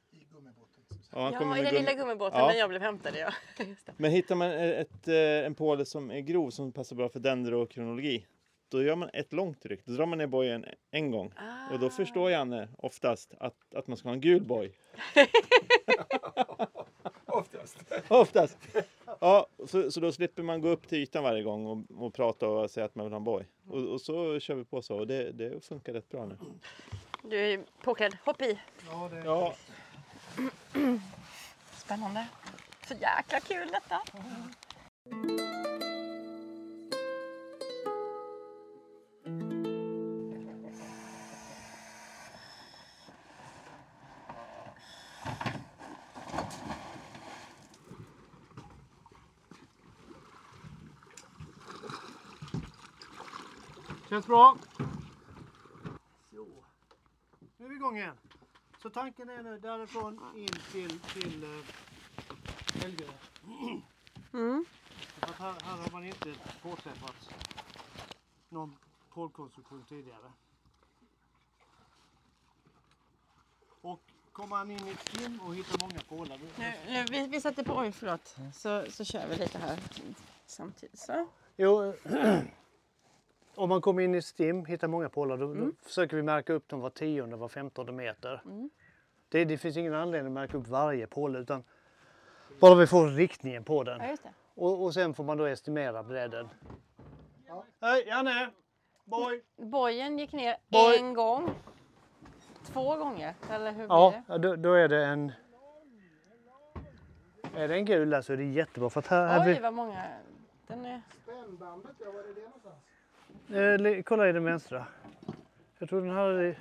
Ja, 1.15 1.21
han 1.21 1.33
Ja, 1.49 1.57
i 1.57 1.63
den 1.63 1.73
lilla 1.73 1.93
gummibåten 1.93 2.39
Ja. 2.39 2.47
när 2.47 2.53
jag 2.55 2.69
blev 2.69 2.81
hämtad. 2.81 3.13
Ja. 3.15 3.33
Men 3.97 4.11
hittar 4.11 4.35
man 4.35 4.51
ett, 4.51 5.07
eh, 5.07 5.15
en 5.15 5.55
påle 5.55 5.85
som 5.85 6.11
är 6.11 6.19
grov 6.19 6.49
som 6.49 6.71
passar 6.71 6.95
bra 6.95 7.09
för 7.09 7.19
dendrokronologi. 7.19 8.25
Då 8.69 8.83
gör 8.83 8.95
man 8.95 9.09
ett 9.13 9.33
långt 9.33 9.65
ryck. 9.65 9.81
Då 9.85 9.93
drar 9.93 10.05
man 10.05 10.17
ner 10.17 10.27
bojen 10.27 10.65
en 10.91 11.11
gång. 11.11 11.33
Och 11.71 11.79
då 11.79 11.89
förstår 11.89 12.31
Janne 12.31 12.67
oftast 12.77 13.33
att, 13.39 13.75
att 13.75 13.87
man 13.87 13.97
ska 13.97 14.07
ha 14.09 14.13
en 14.13 14.21
gul 14.21 14.41
boj. 14.43 14.77
Oftast. 17.25 17.77
Oftast. 18.07 18.57
Ja, 19.19 19.47
så, 19.67 19.91
så 19.91 19.99
då 19.99 20.11
slipper 20.11 20.43
man 20.43 20.61
gå 20.61 20.69
upp 20.69 20.87
till 20.87 20.97
ytan 20.97 21.23
varje 21.23 21.43
gång 21.43 21.65
och, 21.65 22.05
och 22.05 22.13
prata 22.13 22.47
och 22.47 22.71
säga 22.71 22.85
att 22.85 22.95
man 22.95 23.05
vill 23.05 23.13
ha 23.13 23.17
en 23.17 23.23
boj. 23.23 23.47
Och, 23.69 23.87
och 23.87 24.01
så 24.01 24.39
kör 24.39 24.55
vi 24.55 24.65
på 24.65 24.81
så 24.81 24.97
och 24.97 25.07
det, 25.07 25.31
det 25.31 25.65
funkar 25.65 25.93
rätt 25.93 26.09
bra 26.09 26.25
nu. 26.25 26.37
Du 27.23 27.37
är 27.39 27.59
påklädd. 27.83 28.17
Hopp 28.25 28.41
i. 28.41 28.59
Ja, 28.89 29.09
det 29.11 29.17
Ja, 29.25 29.53
Spännande. 31.71 32.27
Så 32.87 32.93
jäkla 32.93 33.39
kul 33.39 33.67
detta. 33.71 34.01
Känns 54.09 54.27
bra. 54.27 54.57
Så. 56.31 56.63
Nu 57.57 57.65
är 57.65 57.69
vi 57.69 57.75
igång 57.75 57.97
igen. 57.97 58.24
Så 58.85 58.89
tanken 58.89 59.29
är 59.29 59.43
nu 59.43 59.59
därifrån 59.59 60.19
in 60.35 60.47
till, 60.71 60.99
till 60.99 61.43
uh, 61.43 61.63
Helgö. 62.81 63.05
Mm. 64.33 64.65
För 65.19 65.29
att 65.29 65.35
här, 65.35 65.53
här 65.63 65.77
har 65.77 65.91
man 65.91 66.05
inte 66.05 66.33
påträffat 66.61 67.29
någon 68.49 68.77
polkonstruktion 69.09 69.85
tidigare. 69.89 70.31
Och 73.81 74.01
kommer 74.31 74.49
man 74.49 74.71
in 74.71 74.87
i 74.87 74.91
ett 74.91 75.09
stim 75.09 75.39
och 75.39 75.55
hittar 75.55 75.77
många 75.81 75.99
pålar. 76.09 76.39
Nu, 76.57 76.73
nu, 76.87 77.05
vi, 77.09 77.27
vi 77.27 77.41
sätter 77.41 77.63
på, 77.63 77.77
oj 77.77 77.91
förlåt, 77.91 78.35
så, 78.53 78.85
så 78.89 79.05
kör 79.05 79.27
vi 79.27 79.35
lite 79.35 79.57
här 79.57 79.79
samtidigt. 80.45 80.99
Så. 80.99 81.27
Jo, 81.57 81.93
om 83.55 83.69
man 83.69 83.81
kommer 83.81 84.01
in 84.01 84.15
i 84.15 84.21
stim, 84.21 84.65
hittar 84.65 84.87
många 84.87 85.09
pålar, 85.09 85.37
då, 85.37 85.53
då 85.53 85.71
försöker 85.83 86.15
vi 86.17 86.23
märka 86.23 86.53
upp 86.53 86.67
dem 86.67 86.79
var 86.79 86.89
tionde, 86.89 87.35
var 87.37 87.47
femtonde 87.47 87.91
meter. 87.91 88.41
Det, 89.29 89.45
det 89.45 89.57
finns 89.57 89.77
ingen 89.77 89.93
anledning 89.93 90.31
att 90.31 90.33
märka 90.33 90.57
upp 90.57 90.67
varje 90.67 91.07
påle 91.07 91.39
utan 91.39 91.63
bara 92.59 92.75
vi 92.75 92.87
får 92.87 93.07
riktningen 93.07 93.63
på 93.63 93.83
den. 93.83 93.99
Ja, 94.01 94.09
just 94.09 94.23
det. 94.23 94.29
Och, 94.55 94.83
och 94.83 94.93
sen 94.93 95.13
får 95.13 95.23
man 95.23 95.37
då 95.37 95.45
estimera 95.45 96.03
bredden. 96.03 96.49
Hej, 97.81 98.03
Janne! 98.07 98.49
Boy! 99.03 99.41
Bojen 99.57 100.19
gick 100.19 100.31
ner 100.31 100.57
Boj. 100.67 100.97
en 100.97 101.13
gång. 101.13 101.49
Två 102.65 102.95
gånger, 102.95 103.33
eller 103.51 103.71
hur 103.71 103.77
blir 103.77 103.87
Ja, 103.87 104.13
det? 104.15 104.33
ja, 104.33 104.37
då, 104.37 104.55
då 104.55 104.73
är 104.73 104.87
det 104.87 105.05
en... 105.05 105.31
Är 107.55 107.67
det 107.67 107.75
en 107.75 107.85
gul 107.85 108.09
där 108.09 108.21
så 108.21 108.33
är 108.33 108.37
det 108.37 108.43
jättebra 108.43 108.89
för 108.89 108.99
att 108.99 109.07
här... 109.07 109.27
här 109.27 109.47
Oj, 109.47 109.53
vi, 109.53 109.59
vad 109.59 109.73
många. 109.73 110.03
Den 110.67 110.85
är... 110.85 111.01
Spännbandet, 111.23 111.91
ja, 111.99 112.11
var 112.11 112.19
är 112.19 112.35
det 112.35 112.41
någonstans? 112.41 112.75
Eh, 113.53 114.01
kolla 114.03 114.29
i 114.29 114.31
den 114.31 114.43
vänstra. 114.43 114.85
Jag 115.79 115.89
tror 115.89 116.01
den 116.01 116.09
hade... 116.09 116.55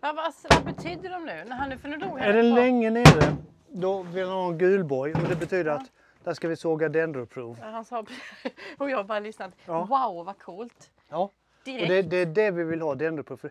Vad, 0.00 0.16
vad, 0.16 0.34
vad 0.50 0.64
betyder 0.64 1.10
de 1.10 1.24
nu? 1.24 1.44
När 1.44 1.56
han 1.56 1.68
nu, 1.68 1.78
för 1.78 1.88
nu 1.88 1.96
dog 1.96 2.18
Är 2.20 2.32
den 2.32 2.54
länge 2.54 2.90
nere, 2.90 3.36
då 3.68 4.02
vill 4.02 4.24
han 4.24 4.32
ha 4.32 4.48
en 4.48 4.58
gulboj 4.58 5.12
och 5.12 5.28
det 5.28 5.36
betyder 5.36 5.70
att 5.70 5.90
där 6.24 6.34
ska 6.34 6.48
vi 6.48 6.56
såga 6.56 6.88
dendroprov. 6.88 7.58
Ja, 7.60 7.66
Han 7.66 7.84
sa 7.84 8.06
och 8.78 8.90
jag 8.90 9.06
bara 9.06 9.20
lyssnat. 9.20 9.56
Ja. 9.66 9.84
Wow, 9.84 10.26
vad 10.26 10.38
coolt. 10.38 10.90
Ja, 11.08 11.18
och 11.18 11.34
Direkt. 11.64 11.88
det, 11.88 12.02
det 12.02 12.16
är 12.16 12.26
det 12.26 12.50
vi 12.50 12.64
vill 12.64 12.80
ha, 12.80 12.94
dendroprov. 12.94 13.36
För 13.36 13.50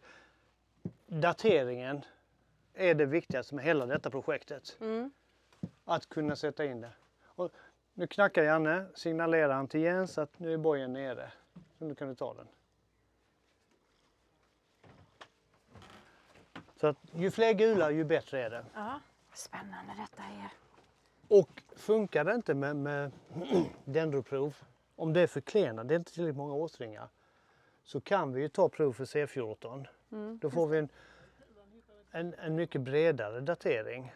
dateringen 1.07 2.01
är 2.73 2.95
det 2.95 3.05
viktigaste 3.05 3.55
med 3.55 3.65
hela 3.65 3.85
detta 3.85 4.09
projektet. 4.09 4.77
Mm. 4.81 5.11
Att 5.85 6.09
kunna 6.09 6.35
sätta 6.35 6.65
in 6.65 6.81
det. 6.81 6.91
Och 7.25 7.51
nu 7.93 8.07
knackar 8.07 8.43
Janne, 8.43 8.85
signalerar 8.95 9.53
han 9.53 9.67
till 9.67 9.81
Jens 9.81 10.17
att 10.17 10.39
nu 10.39 10.53
är 10.53 10.57
bojen 10.57 10.93
nere. 10.93 11.31
Så 11.81 11.85
nu 11.85 11.95
kan 11.95 12.07
du 12.07 12.15
ta 12.15 12.33
den. 12.33 12.47
Så 16.79 16.87
att 16.87 16.97
ju 17.13 17.31
fler 17.31 17.53
gula 17.53 17.91
ju 17.91 18.03
bättre 18.03 18.41
är 18.43 18.49
det. 18.49 18.65
Ja. 18.73 18.99
Spännande 19.33 19.93
detta 19.97 20.23
är. 20.23 20.49
Och 21.27 21.63
funkar 21.75 22.23
det 22.23 22.35
inte 22.35 22.53
med, 22.53 22.75
med 22.75 23.11
dendroprov, 23.85 24.55
om 24.95 25.13
det 25.13 25.21
är 25.21 25.27
förklenat, 25.27 25.87
det 25.87 25.93
är 25.93 25.99
inte 25.99 26.13
tillräckligt 26.13 26.37
många 26.37 26.53
årsringar, 26.53 27.09
så 27.83 28.01
kan 28.01 28.33
vi 28.33 28.41
ju 28.41 28.49
ta 28.49 28.69
prov 28.69 28.93
för 28.93 29.05
C14. 29.05 29.87
Då 30.41 30.49
får 30.49 30.67
vi 30.67 30.77
en, 30.77 30.89
en, 32.11 32.33
en 32.33 32.55
mycket 32.55 32.81
bredare 32.81 33.39
datering. 33.41 34.13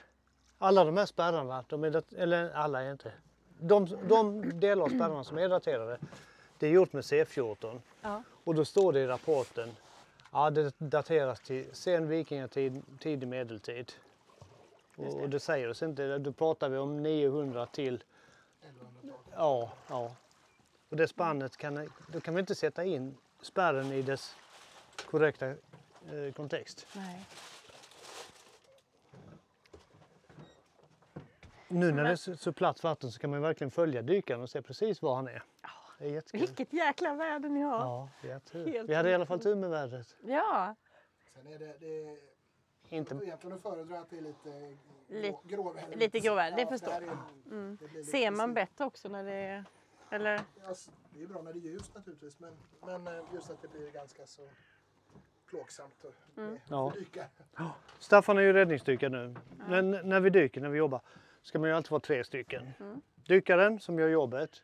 Alla 0.58 0.84
de 0.84 0.98
här 0.98 1.06
spärrarna, 1.06 1.66
de 1.68 1.84
är 1.84 1.90
dat- 1.90 2.14
eller 2.14 2.52
alla 2.52 2.82
är 2.84 2.92
inte. 2.92 3.12
De, 3.60 3.86
de 4.08 4.42
delar 4.60 4.86
av 4.86 4.90
spärrarna 4.90 5.24
som 5.24 5.38
är 5.38 5.50
daterade, 5.50 6.00
det 6.60 6.68
är 6.68 6.72
gjort 6.72 6.94
med 6.94 7.02
C14. 7.02 7.80
Ja. 8.02 8.24
Och 8.44 8.56
då 8.56 8.66
står 8.66 8.94
det 8.94 9.00
i 9.00 9.08
rapporten, 9.08 9.76
ja 10.32 10.50
det 10.50 10.74
dateras 10.78 11.40
till 11.40 11.66
sen 11.74 12.08
vikingatid, 12.08 12.82
tidig 13.00 13.28
medeltid. 13.28 13.92
Och, 14.96 15.22
och 15.22 15.30
det 15.30 15.40
säger 15.40 15.70
oss 15.70 15.84
inte, 15.84 16.18
då 16.18 16.32
pratar 16.32 16.70
vi 16.70 16.78
om 16.78 17.04
900 17.04 17.66
till, 17.66 18.04
ja, 19.36 19.72
ja. 19.90 20.16
Och 20.90 20.98
det 20.98 21.08
spannet 21.08 21.58
kan, 21.58 21.90
då 22.08 22.20
kan 22.20 22.36
vi 22.36 22.40
inte 22.40 22.56
sätta 22.56 22.84
in 22.84 23.18
spärren 23.42 23.92
i 23.92 24.02
dess 24.02 24.36
korrekta 25.10 25.48
eh, 25.48 26.34
kontext. 26.36 26.88
Nej. 26.94 27.26
Nu 31.68 31.92
när 31.92 32.04
det 32.04 32.10
är 32.10 32.36
så, 32.36 32.54
platt 32.54 32.84
vatten 32.84 33.12
så 33.12 33.20
kan 33.20 33.30
man 33.30 33.42
verkligen 33.42 33.72
följa 33.72 34.02
dykaren 34.02 34.42
och 34.42 34.50
se 34.50 34.62
precis 34.62 35.02
var 35.02 35.16
han 35.16 35.28
är. 35.28 35.44
Det 35.98 36.06
är 36.06 36.10
jättekul. 36.10 36.40
Vilket 36.40 36.74
jäkla 36.74 37.14
väder 37.14 37.50
ni 37.50 37.62
har. 37.62 37.80
Ja, 37.80 38.10
vi 38.22 38.32
har 38.32 38.40
tur. 38.40 38.68
Helt 38.68 38.90
Vi 38.90 38.94
hade 38.94 39.10
i 39.10 39.14
alla 39.14 39.26
fall 39.26 39.40
tur 39.40 39.56
med 39.56 39.70
vädret. 39.70 40.16
Ja. 40.24 40.76
Sen 41.36 41.48
är 41.48 41.60
det, 41.60 41.76
det 41.80 42.04
är 42.06 42.18
Inte, 42.90 43.16
egentligen 43.16 43.56
att 43.56 43.62
föredra 43.62 44.00
att 44.00 44.10
det 44.10 44.18
är 44.18 44.22
lite 44.22 44.78
Lite- 45.08 45.28
grå, 45.28 45.64
gråväder. 45.64 45.98
lite 45.98 46.20
gråväder, 46.20 46.56
det 46.56 46.62
Ja, 46.62 46.68
förstår 46.68 46.94
jag. 46.94 47.18
Mm. 47.52 47.78
Ser 48.12 48.32
man 48.32 48.54
bättre 48.54 48.86
också 48.86 49.10
när 49.10 49.24
det 49.24 49.32
är... 49.34 49.64
Eller? 50.10 50.42
Ja, 50.64 50.72
s- 50.72 50.92
det 51.14 51.24
är 51.24 51.28
bra 51.28 51.42
när 51.42 51.54
det 51.54 51.60
är 51.60 51.62
ljust 51.62 51.96
naturligtvis 51.96 52.40
men, 52.40 52.54
men 52.86 53.08
eh, 53.08 53.24
just 53.34 53.50
att 53.52 53.62
det 53.62 53.68
blir 53.68 53.92
ganska 53.92 54.26
så 54.26 54.50
plågsamt 55.50 56.06
att 56.06 56.38
Mm. 56.38 56.58
Ja. 56.70 56.92
dyka. 56.96 57.26
Staffan 58.00 58.38
är 58.38 58.42
ju 58.42 58.54
räddningsdykare 58.54 59.10
nu. 59.10 59.36
Men 59.70 59.92
när 59.92 60.20
vi 60.20 60.30
dyker, 60.30 60.62
när 60.62 60.70
vi 60.70 60.78
jobbar, 60.78 61.02
ska 61.42 61.60
man 61.60 61.70
ju 61.70 61.76
alltid 61.76 61.92
vara 61.92 62.00
tre 62.00 62.24
stycken. 62.24 62.72
Dykaren 63.28 63.80
som 63.80 64.00
gör 64.00 64.08
jobbet, 64.10 64.64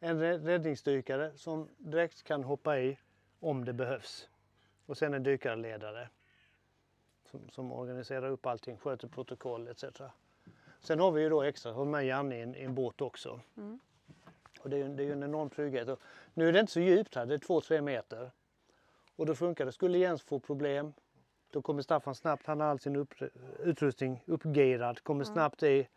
en 0.00 0.20
rä- 0.22 0.44
räddningsdykare 0.44 1.32
som 1.36 1.68
direkt 1.78 2.22
kan 2.22 2.44
hoppa 2.44 2.78
i 2.78 2.98
om 3.40 3.64
det 3.64 3.72
behövs. 3.72 4.28
Och 4.86 4.98
sen 4.98 5.14
en 5.14 5.22
dykarledare 5.22 6.08
som, 7.30 7.48
som 7.50 7.72
organiserar 7.72 8.30
upp 8.30 8.46
allting, 8.46 8.76
sköter 8.76 9.08
protokoll 9.08 9.68
etc. 9.68 9.84
Sen 10.80 11.00
har 11.00 11.10
vi 11.12 11.22
ju 11.22 11.28
då 11.28 11.42
extra, 11.42 11.72
har 11.72 11.84
med 11.84 12.06
Janne 12.06 12.36
i 12.38 12.40
en, 12.40 12.54
i 12.54 12.62
en 12.62 12.74
båt 12.74 13.00
också. 13.00 13.40
Och 14.60 14.70
det 14.70 14.76
är, 14.76 14.88
det 14.88 15.02
är 15.02 15.06
ju 15.06 15.12
en 15.12 15.22
enorm 15.22 15.50
trygghet. 15.50 15.88
Och 15.88 16.00
nu 16.34 16.48
är 16.48 16.52
det 16.52 16.60
inte 16.60 16.72
så 16.72 16.80
djupt 16.80 17.14
här, 17.14 17.26
det 17.26 17.34
är 17.34 17.38
2-3 17.38 17.80
meter. 17.80 18.30
Och 19.16 19.26
då 19.26 19.34
funkar 19.34 19.66
det. 19.66 19.72
Skulle 19.72 19.98
Jens 19.98 20.22
få 20.22 20.38
problem, 20.40 20.92
då 21.50 21.62
kommer 21.62 21.82
Staffan 21.82 22.14
snabbt, 22.14 22.46
han 22.46 22.60
har 22.60 22.66
all 22.66 22.78
sin 22.78 22.96
upp, 22.96 23.14
utrustning 23.58 24.22
uppgearad, 24.26 25.02
kommer 25.02 25.24
snabbt 25.24 25.62
i 25.62 25.88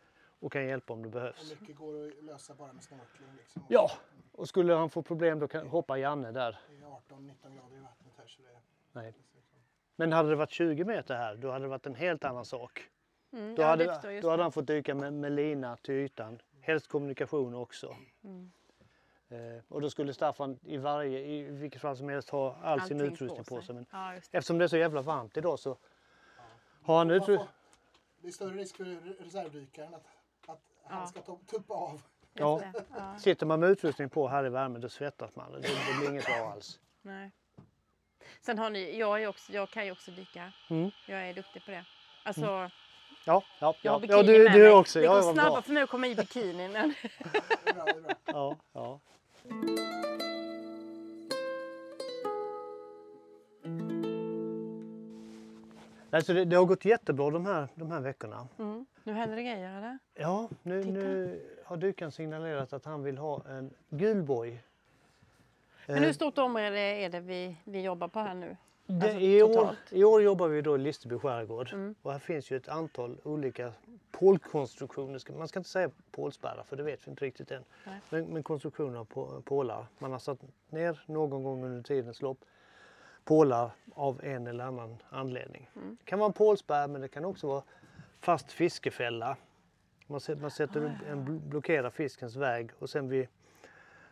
och 0.44 0.52
kan 0.52 0.66
hjälpa 0.66 0.94
om 0.94 1.02
det 1.02 1.08
Och 1.08 1.12
behövs. 1.14 1.56
mycket 1.62 1.76
går 1.76 2.08
att 2.08 2.24
lösa 2.24 2.54
bara 2.54 2.74
med 2.74 2.84
snorkling. 2.84 3.28
Liksom. 3.38 3.64
Ja, 3.70 3.92
och 4.32 4.48
skulle 4.50 4.74
han 4.74 4.90
få 4.90 5.02
problem 5.04 5.40
då 5.40 5.48
kan 5.48 5.68
hoppa 5.68 5.98
Janne 5.98 6.32
där. 6.32 6.60
Det 6.70 6.76
är 6.76 6.90
18-19 6.90 7.56
grader 7.56 7.78
i 7.78 7.80
vattnet 7.80 8.14
här 8.18 8.28
så 8.28 8.42
det 8.42 8.48
är... 8.48 8.60
Nej. 9.04 9.14
Men 9.96 10.12
hade 10.12 10.30
det 10.30 10.36
varit 10.36 10.52
20 10.52 10.84
meter 10.86 11.16
här, 11.16 11.36
då 11.36 11.52
hade 11.52 11.66
det 11.66 11.70
varit 11.70 11.86
en 11.86 11.96
helt 11.96 12.26
annan 12.26 12.46
sak. 12.46 12.90
Mm, 13.32 13.56
Då, 13.56 13.62
ja, 13.62 13.68
hade, 13.68 13.86
då 13.86 14.30
hade 14.30 14.38
det. 14.38 14.44
han 14.44 14.52
fått 14.52 14.68
dyka 14.68 14.96
med, 14.96 15.14
med 15.14 15.32
lina 15.32 15.78
till 15.78 15.94
ytan, 15.96 16.42
helst 16.62 16.88
kommunikation 16.88 17.54
också. 17.56 17.96
Mm. 18.24 18.52
Eh, 19.30 19.64
och 19.68 19.82
då 19.82 19.90
skulle 19.90 20.14
Staffan 20.14 20.60
i 20.64 20.78
varje, 20.78 21.20
i 21.20 21.42
vilket 21.42 21.82
fall 21.82 21.98
som 21.98 22.10
helst 22.10 22.30
ha 22.30 22.56
all 22.64 22.82
sin 22.82 22.98
Allting 23.02 23.14
utrustning 23.14 23.44
på 23.44 23.62
sig. 23.62 23.76
Men 23.76 23.86
Ja, 23.92 24.12
det. 24.12 24.38
eftersom 24.38 24.58
det 24.58 24.64
är 24.64 24.68
så 24.68 24.78
jävla 24.78 25.02
varmt 25.02 25.38
idag 25.38 25.60
så 25.60 25.78
har 26.84 26.98
han 26.98 27.12
utrustning. 27.12 27.48
det 28.22 28.28
är 28.28 28.32
större 28.32 28.56
risk 28.56 28.76
för 28.78 28.84
re- 28.86 29.24
reservdykaren 29.24 29.94
att 29.94 30.06
han 30.84 31.00
Ja. 31.00 31.08
ska 31.08 31.22
ta, 31.22 31.40
tuppa 31.48 31.74
av. 31.74 32.02
Ja. 32.34 32.62
Ja, 32.98 33.18
Sitter 33.18 33.46
man 33.46 33.60
med 33.60 33.70
utrustning 33.70 34.10
på 34.10 34.28
här 34.28 34.46
i 34.46 34.50
värmen 34.50 34.82
då 34.82 34.90
svettas 34.90 35.36
man. 35.36 35.52
Det, 35.52 35.60
det 35.60 35.98
blir 36.00 36.10
inget 36.10 36.26
bra 36.26 36.52
alls. 36.52 36.80
nej. 37.02 37.32
Sen 38.42 38.58
har 38.60 38.70
ni, 38.70 38.98
jag, 39.00 39.24
är 39.24 39.28
också, 39.28 39.52
jag 39.54 39.70
kan 39.70 39.86
ju 39.86 39.92
också 39.92 40.12
dyka. 40.12 40.52
Mm. 40.70 40.92
Jag 41.08 41.30
är 41.30 41.34
duktig 41.34 41.66
på 41.66 41.72
det. 41.72 41.86
Alltså, 42.24 42.70
Ja, 43.26 43.44
ja, 43.60 43.76
jag 43.82 43.92
har 43.92 44.00
ja. 44.00 44.00
bikini 44.00 44.18
ja 44.18 44.24
du, 44.24 44.44
med 44.44 44.54
du 44.54 44.60
mig. 44.60 44.72
också. 44.72 45.00
Det 45.00 45.06
Ja, 45.06 45.14
går 45.22 45.34
snabbare 45.34 45.62
för 45.62 45.72
mig 45.74 45.84
att 45.84 45.90
komma 45.90 46.08
i 46.08 46.16
bikini. 46.16 46.68
Men... 46.68 46.94
Det 47.64 47.70
är 47.70 47.74
bra, 47.74 47.84
det 47.86 47.92
är 47.92 48.02
bra. 48.02 48.16
Ja, 48.26 48.56
ja. 48.74 49.00
Alltså 56.14 56.34
det, 56.34 56.46
det 56.46 56.56
har 56.56 56.66
gått 56.66 56.86
jättebra 56.86 57.30
de 57.30 57.46
här, 57.46 57.68
de 57.76 57.92
här 57.92 58.00
veckorna. 58.02 58.48
Mm. 58.60 58.86
Nu 59.04 59.14
händer 59.14 59.36
det 59.36 59.44
grejer 59.44 59.78
eller? 59.78 59.98
Ja, 60.14 60.50
nu, 60.64 60.84
Titta. 60.84 60.94
nu 60.94 61.42
har 61.66 61.78
dykaren 61.78 62.12
signalerat 62.12 62.74
att 62.74 62.86
han 62.86 63.04
vill 63.04 63.18
ha 63.18 63.42
en 63.50 63.70
gul 63.90 64.24
boj. 64.24 64.64
Men 65.88 66.04
hur 66.04 66.14
stort 66.14 66.38
område 66.38 66.80
är 66.80 67.10
det 67.10 67.20
vi, 67.20 67.58
vi 67.64 67.82
jobbar 67.82 68.08
på 68.08 68.20
här 68.20 68.34
nu? 68.34 68.58
Det, 68.86 69.06
Alltså, 69.06 69.20
i, 69.20 69.44
år. 69.44 69.76
I 69.90 70.04
år 70.04 70.22
jobbar 70.22 70.48
vi 70.48 70.62
då 70.62 70.76
i 70.76 70.80
Listerby 70.80 71.18
skärgård 71.20 71.74
Mm. 71.74 71.96
och 72.02 72.12
här 72.12 72.20
finns 72.20 72.52
ju 72.52 72.58
ett 72.58 72.68
antal 72.70 73.18
olika 73.24 73.74
pålkonstruktioner. 74.12 75.38
Man 75.38 75.48
ska 75.48 75.60
inte 75.60 75.70
säga 75.70 75.90
pålspärrar 76.12 76.64
för 76.64 76.76
det 76.76 76.84
vet 76.84 77.08
vi 77.08 77.12
inte 77.12 77.26
riktigt 77.26 77.52
än. 77.52 77.64
Men, 78.10 78.26
men 78.26 78.44
konstruktioner 78.44 79.00
av 79.00 79.06
på, 79.06 79.42
pålar. 79.42 79.86
Man 80.00 80.12
har 80.12 80.20
satt 80.20 80.40
ner 80.70 81.04
någon 81.06 81.44
gång 81.44 81.64
under 81.64 81.84
tidens 81.84 82.22
lopp 82.22 82.38
pålar 83.24 83.72
av 83.94 84.24
en 84.24 84.48
eller 84.48 84.64
annan 84.64 84.98
anledning. 85.10 85.70
Mm. 85.76 85.98
Det 86.00 86.06
kan 86.06 86.20
vara 86.20 86.28
en 86.28 86.34
pålspärr 86.34 86.88
men 86.88 87.02
det 87.02 87.08
kan 87.08 87.26
också 87.26 87.48
vara 87.48 87.64
fast 88.20 88.52
fiskefälla. 88.52 89.38
Man 90.08 90.20
sätter, 90.20 90.42
man 90.42 90.52
sätter 90.52 91.00
en 91.10 91.28
bl- 91.28 91.40
blockerar 91.40 91.90
fiskens 91.90 92.36
väg 92.36 92.72
och 92.80 92.90
sen 92.90 93.10
vid 93.10 93.28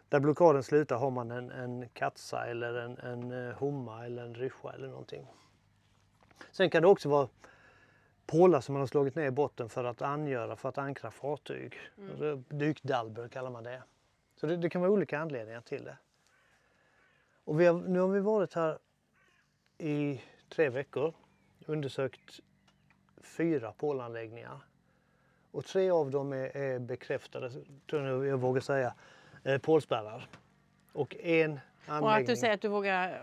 där 0.10 0.20
blockaden 0.20 0.64
slutar 0.64 0.98
har 0.98 1.12
man 1.12 1.32
en, 1.32 1.52
en 1.52 1.90
katsa 1.90 2.46
eller 2.46 2.74
en, 2.74 2.98
en 2.98 3.48
eh, 3.48 3.56
homma 3.56 4.06
eller 4.06 4.24
en 4.24 4.36
ryscha 4.36 4.74
eller 4.74 4.88
någonting. 4.88 5.28
Sen 6.52 6.70
kan 6.70 6.82
det 6.82 6.88
också 6.88 7.10
vara 7.10 7.28
pålar 8.26 8.62
som 8.62 8.74
man 8.74 8.80
har 8.80 8.88
slagit 8.88 9.16
ner 9.16 9.26
i 9.26 9.32
botten 9.32 9.70
för 9.70 9.84
att 9.84 10.02
angöra, 10.02 10.56
för 10.56 10.70
att 10.70 10.78
ankra 10.78 11.12
fartyg. 11.12 11.80
Mm. 11.98 12.44
Dykdalber 12.50 13.28
kallar 13.28 13.50
man 13.50 13.64
det. 13.64 13.84
Så 14.36 14.48
det, 14.48 14.58
det 14.58 14.70
kan 14.70 14.82
vara 14.82 14.92
olika 14.92 15.20
anledningar 15.20 15.62
till 15.62 15.84
det. 15.84 15.98
Och 17.44 17.62
har, 17.62 17.74
nu 17.74 18.00
har 18.00 18.08
vi 18.08 18.20
varit 18.20 18.54
här 18.54 18.78
i 19.82 20.22
tre 20.50 20.70
veckor, 20.70 21.14
undersökt 21.66 22.40
fyra 23.22 23.72
pålanläggningar. 23.72 24.60
Och 25.52 25.66
tre 25.66 25.90
av 25.90 26.12
dem 26.12 26.34
är, 26.34 26.58
är 26.58 26.80
bekräftade, 26.80 27.52
tror 27.90 28.08
jag 28.08 28.26
jag 28.26 28.38
vågar 28.38 28.62
säga, 28.62 28.94
eh, 29.44 29.58
pålspärrar. 29.58 30.28
Och 30.94 31.16
en 31.16 31.60
anläggning, 31.86 32.10
Och 32.10 32.14
att 32.16 32.28
du 32.28 32.36
säger 32.36 32.54
att 32.54 32.62
du 32.62 32.68
vågar, 32.68 33.22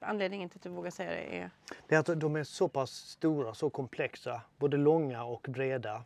anledningen 0.00 0.48
till 0.48 0.58
att 0.58 0.62
du 0.62 0.68
vågar 0.68 0.90
säga 0.90 1.10
det 1.10 1.38
är... 1.38 1.50
det 1.86 1.94
är 1.94 1.98
att 1.98 2.20
de 2.20 2.36
är 2.36 2.44
så 2.44 2.68
pass 2.68 2.90
stora, 2.90 3.54
så 3.54 3.70
komplexa, 3.70 4.40
både 4.56 4.76
långa 4.76 5.24
och 5.24 5.46
breda. 5.48 6.04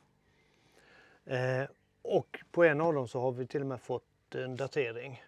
Eh, 1.25 1.64
och 2.02 2.40
på 2.50 2.64
en 2.64 2.80
av 2.80 2.94
dem 2.94 3.09
så 3.09 3.21
har 3.21 3.32
vi 3.32 3.47
till 3.47 3.61
och 3.61 3.66
med 3.66 3.80
fått 3.80 4.35
en 4.35 4.56
datering. 4.56 5.23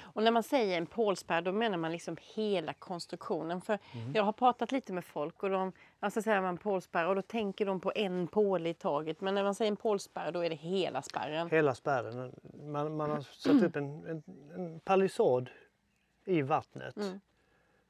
Och 0.00 0.22
när 0.22 0.30
man 0.30 0.42
säger 0.42 0.78
en 0.78 0.86
pålspärr 0.86 1.42
då 1.42 1.52
menar 1.52 1.78
man 1.78 1.92
liksom 1.92 2.16
hela 2.34 2.72
konstruktionen. 2.72 3.60
För 3.60 3.78
Mm. 3.92 4.12
jag 4.14 4.22
har 4.22 4.32
pratat 4.32 4.72
lite 4.72 4.92
med 4.92 5.04
folk 5.04 5.42
och 5.42 5.50
de, 5.50 5.72
alltså 6.00 6.22
säger 6.22 6.40
man 6.40 6.58
pålspärr 6.58 7.06
och 7.06 7.14
då 7.14 7.22
tänker 7.22 7.66
de 7.66 7.80
på 7.80 7.92
en 7.94 8.26
påle 8.26 8.68
i 8.68 8.74
taget. 8.74 9.20
Men 9.20 9.34
när 9.34 9.44
man 9.44 9.54
säger 9.54 9.70
en 9.70 9.76
pålspärr 9.76 10.32
då 10.32 10.40
är 10.44 10.50
det 10.50 10.56
hela 10.56 11.02
spärren. 11.02 11.50
Hela 11.50 11.74
spärren. 11.74 12.32
Man, 12.64 12.96
man 12.96 13.10
har 13.10 13.20
satt 13.20 13.62
upp 13.62 13.76
en, 13.76 14.06
en, 14.06 14.22
en 14.54 14.80
palissad 14.80 15.50
i 16.24 16.42
vattnet 16.42 16.96
Mm. 16.96 17.20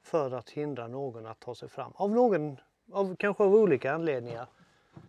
för 0.03 0.31
att 0.31 0.49
hindra 0.49 0.87
någon 0.87 1.25
att 1.25 1.39
ta 1.39 1.55
sig 1.55 1.69
fram. 1.69 1.91
Av 1.95 2.11
någon, 2.11 2.57
av, 2.91 3.15
kanske 3.15 3.43
av 3.43 3.55
olika 3.55 3.93
anledningar. 3.93 4.47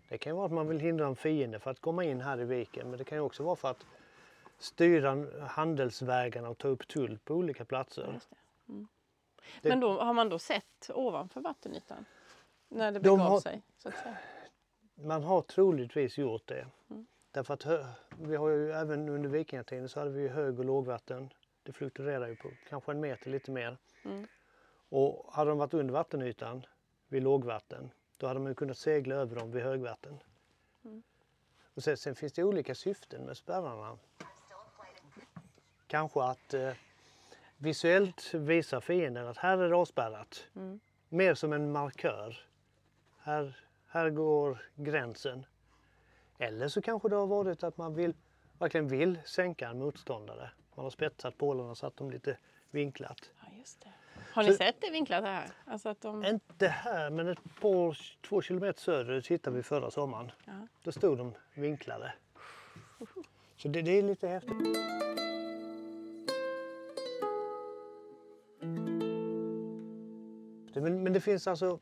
Det 0.09 0.19
kan 0.19 0.37
vara 0.37 0.47
att 0.47 0.53
man 0.53 0.69
vill 0.69 0.81
hindra 0.81 1.07
en 1.07 1.17
fiende 1.17 1.59
för 1.59 1.71
att 1.71 1.81
komma 1.81 2.05
in 2.05 2.21
här 2.21 2.41
i 2.41 2.45
viken 2.45 2.91
men 2.91 2.99
det 2.99 3.05
kan 3.05 3.19
också 3.19 3.43
vara 3.43 3.57
för 3.57 3.71
att 3.71 3.87
styra 4.61 5.27
handelsvägarna 5.47 6.49
och 6.49 6.59
ta 6.59 6.69
upp 6.69 6.89
tull 6.89 7.19
på 7.19 7.35
olika 7.35 7.65
platser. 7.65 8.21
Mm. 8.69 8.89
Det- 9.63 9.69
Men 9.69 9.81
då 9.81 10.01
har 10.01 10.13
man 10.15 10.29
då 10.29 10.39
sett 10.39 10.91
ovanför 10.95 11.41
vattenytan? 11.41 12.05
När 12.69 12.93
det 12.93 12.99
De 12.99 13.03
begav 13.03 13.19
har- 13.19 13.41
sig? 13.41 13.63
Så 13.79 13.89
att 13.89 13.95
säga. 13.99 14.19
Man 14.95 15.23
har 15.23 15.43
troligtvis 15.43 16.19
gjort 16.19 16.47
det. 16.47 16.67
Mm. 16.91 17.07
Därför 17.31 17.55
att 17.55 17.67
vi 18.19 18.37
har 18.37 18.49
ju 18.49 18.73
även 18.73 19.09
under 19.09 19.29
vikingatiden 19.31 19.89
så 19.89 19.99
hade 20.01 20.11
vi 20.11 20.29
hög 20.29 20.59
och 20.59 20.65
lågvatten. 20.65 21.31
Det 21.63 21.73
fluktuerar 21.73 22.29
ju 22.29 22.37
på 22.37 22.51
kanske 22.69 22.93
en 22.93 23.01
meter 23.01 23.31
lite 23.31 23.51
mer. 23.51 23.77
Mm. 24.05 24.27
Och 24.89 25.33
hade 25.33 25.51
de 25.51 25.59
varit 25.59 25.75
under 25.75 25.95
vattenytan 25.95 26.67
vid 27.09 27.23
lågvatten 27.23 27.91
då 28.17 28.27
hade 28.27 28.41
man 28.41 28.55
kunnat 28.55 28.79
segla 28.79 29.15
över 29.15 29.37
dem 29.37 29.51
vid 29.51 29.63
högvatten. 29.63 30.19
Mm. 30.85 31.03
Och 31.75 31.83
sen, 31.85 31.97
sen 31.97 32.15
finns 32.15 32.33
det 32.33 32.45
olika 32.45 32.75
syften 32.75 33.23
med 33.25 33.37
spärrarna. 33.37 33.99
Kanske 35.91 36.23
att 36.23 36.55
eh, 36.55 36.73
visuellt 37.57 38.35
visa 38.35 38.81
fienden 38.81 39.27
att 39.29 39.37
här 39.39 39.59
är 39.59 39.69
det 39.69 39.77
avspärrat. 39.77 40.45
Mm. 40.57 40.81
Mer 41.09 41.35
som 41.35 41.53
en 41.53 41.73
markör. 41.73 42.37
Här, 43.23 43.57
här 43.89 44.11
går 44.11 44.59
gränsen. 44.75 45.47
Eller 46.39 46.69
så 46.69 46.83
kanske 46.83 47.09
det 47.09 47.17
har 47.17 47.27
varit 47.27 47.63
att 47.63 47.77
man 47.77 47.95
vill, 47.95 48.15
verkligen 48.59 48.89
vill 48.89 49.19
sänka 49.25 49.69
en 49.69 49.79
motståndare. 49.79 50.51
Man 50.75 50.85
har 50.85 50.91
spetsat 50.91 51.39
pålarna 51.39 51.75
så 51.75 51.87
att 51.87 51.97
de 51.97 52.11
lite 52.11 52.37
vinklat. 52.71 53.31
Ja, 53.41 53.47
just 53.59 53.81
det. 53.81 53.93
Har 54.33 54.43
ni 54.43 54.49
Så- 54.49 54.57
sett 54.57 54.81
det 54.81 54.91
vinklat 54.91 55.25
här? 55.25 55.51
Alltså 55.67 55.89
att 55.89 56.01
de... 56.01 56.25
Inte 56.25 56.69
här 56.69 57.11
men 57.11 57.29
ett 57.29 57.61
par, 57.61 57.99
två 58.29 58.43
kilometer 58.43 58.81
söderut 58.81 59.27
hittade 59.27 59.57
vi 59.57 59.63
förra 59.63 59.91
sommaren. 59.91 60.33
Ja. 60.45 60.53
Då 60.83 60.93
stod 60.93 61.19
de 61.19 61.35
vinklade. 61.55 62.13
Så 63.57 63.69
det, 63.69 63.83
det 63.83 63.91
är 63.99 64.03
lite 64.03 64.29
häftigt. 64.29 64.77
Men, 70.81 71.03
men 71.03 71.13
det 71.13 71.21
finns 71.21 71.47
alltså, 71.47 71.79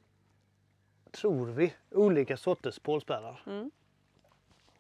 tror 1.11 1.47
vi, 1.47 1.75
olika 1.91 2.37
sorters 2.37 2.79
pålspärrar. 2.79 3.43
Mm. 3.47 3.71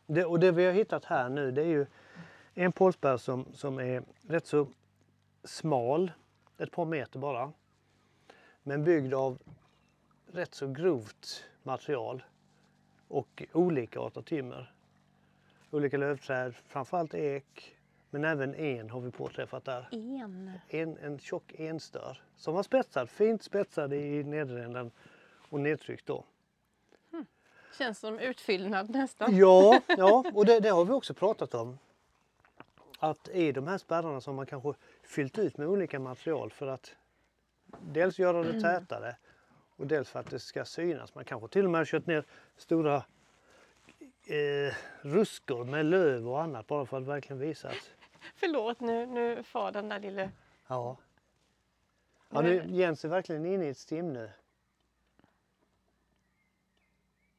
Det, 0.06 0.24
och 0.24 0.40
det 0.40 0.52
vi 0.52 0.66
har 0.66 0.72
hittat 0.72 1.04
här 1.04 1.28
nu 1.28 1.50
det 1.50 1.62
är 1.62 1.66
ju 1.66 1.86
en 2.54 2.72
pålspärr 2.72 3.16
som, 3.16 3.46
som 3.52 3.78
är 3.78 4.02
rätt 4.28 4.46
så 4.46 4.66
smal, 5.44 6.12
ett 6.58 6.70
par 6.70 6.84
meter 6.84 7.18
bara. 7.18 7.52
Men 8.62 8.84
byggd 8.84 9.14
av 9.14 9.38
rätt 10.32 10.54
så 10.54 10.66
grovt 10.66 11.44
material 11.62 12.22
och 13.08 13.42
olika 13.52 14.00
arter 14.00 14.22
timmer. 14.22 14.72
Olika 15.70 15.96
lövträd, 15.96 16.54
framförallt 16.66 17.14
ek, 17.14 17.77
men 18.10 18.24
även 18.24 18.54
en 18.54 18.90
har 18.90 19.00
vi 19.00 19.10
påträffat 19.10 19.64
där. 19.64 19.88
En. 19.90 20.52
En, 20.68 20.96
en 20.96 21.18
tjock 21.18 21.52
enstör 21.58 22.22
som 22.36 22.54
var 22.54 22.62
spetsad, 22.62 23.10
fint 23.10 23.42
spetsad 23.42 23.92
i 23.92 24.24
nederänden 24.24 24.90
och 25.48 25.60
nedtryckt 25.60 26.06
då. 26.06 26.24
Känns 27.78 27.98
som 27.98 28.18
utfyllnad 28.18 28.90
nästan. 28.90 29.36
Ja, 29.36 29.80
ja 29.88 30.24
och 30.34 30.46
det, 30.46 30.60
det 30.60 30.68
har 30.68 30.84
vi 30.84 30.92
också 30.92 31.14
pratat 31.14 31.54
om. 31.54 31.78
Att 32.98 33.28
i 33.28 33.52
de 33.52 33.66
här 33.66 33.78
spärrarna 33.78 34.20
som 34.20 34.36
man 34.36 34.46
kanske 34.46 34.74
fyllt 35.02 35.38
ut 35.38 35.56
med 35.56 35.66
olika 35.68 35.98
material 35.98 36.50
för 36.50 36.66
att 36.66 36.94
dels 37.80 38.18
göra 38.18 38.42
det 38.42 38.60
tätare 38.60 39.16
och 39.76 39.86
dels 39.86 40.10
för 40.10 40.20
att 40.20 40.30
det 40.30 40.38
ska 40.38 40.64
synas. 40.64 41.14
Man 41.14 41.24
kanske 41.24 41.48
till 41.48 41.64
och 41.64 41.70
med 41.70 41.78
har 41.78 41.84
kört 41.84 42.06
ner 42.06 42.24
stora 42.56 42.96
eh, 44.26 44.74
ruskor 45.00 45.64
med 45.64 45.86
löv 45.86 46.28
och 46.28 46.42
annat 46.42 46.66
bara 46.66 46.86
för 46.86 46.96
att 46.96 47.06
verkligen 47.06 47.38
visa 47.38 47.68
att 47.68 47.90
Förlåt, 48.34 48.80
nu, 48.80 49.06
nu 49.06 49.42
far 49.42 49.72
den 49.72 49.88
där 49.88 50.00
lille... 50.00 50.30
ja. 50.66 50.96
Ja, 52.30 52.40
nu, 52.40 52.64
Jens 52.68 53.04
är 53.04 53.08
verkligen 53.08 53.46
inne 53.46 53.64
i 53.64 53.68
ett 53.68 53.78
stim 53.78 54.12
nu. 54.12 54.30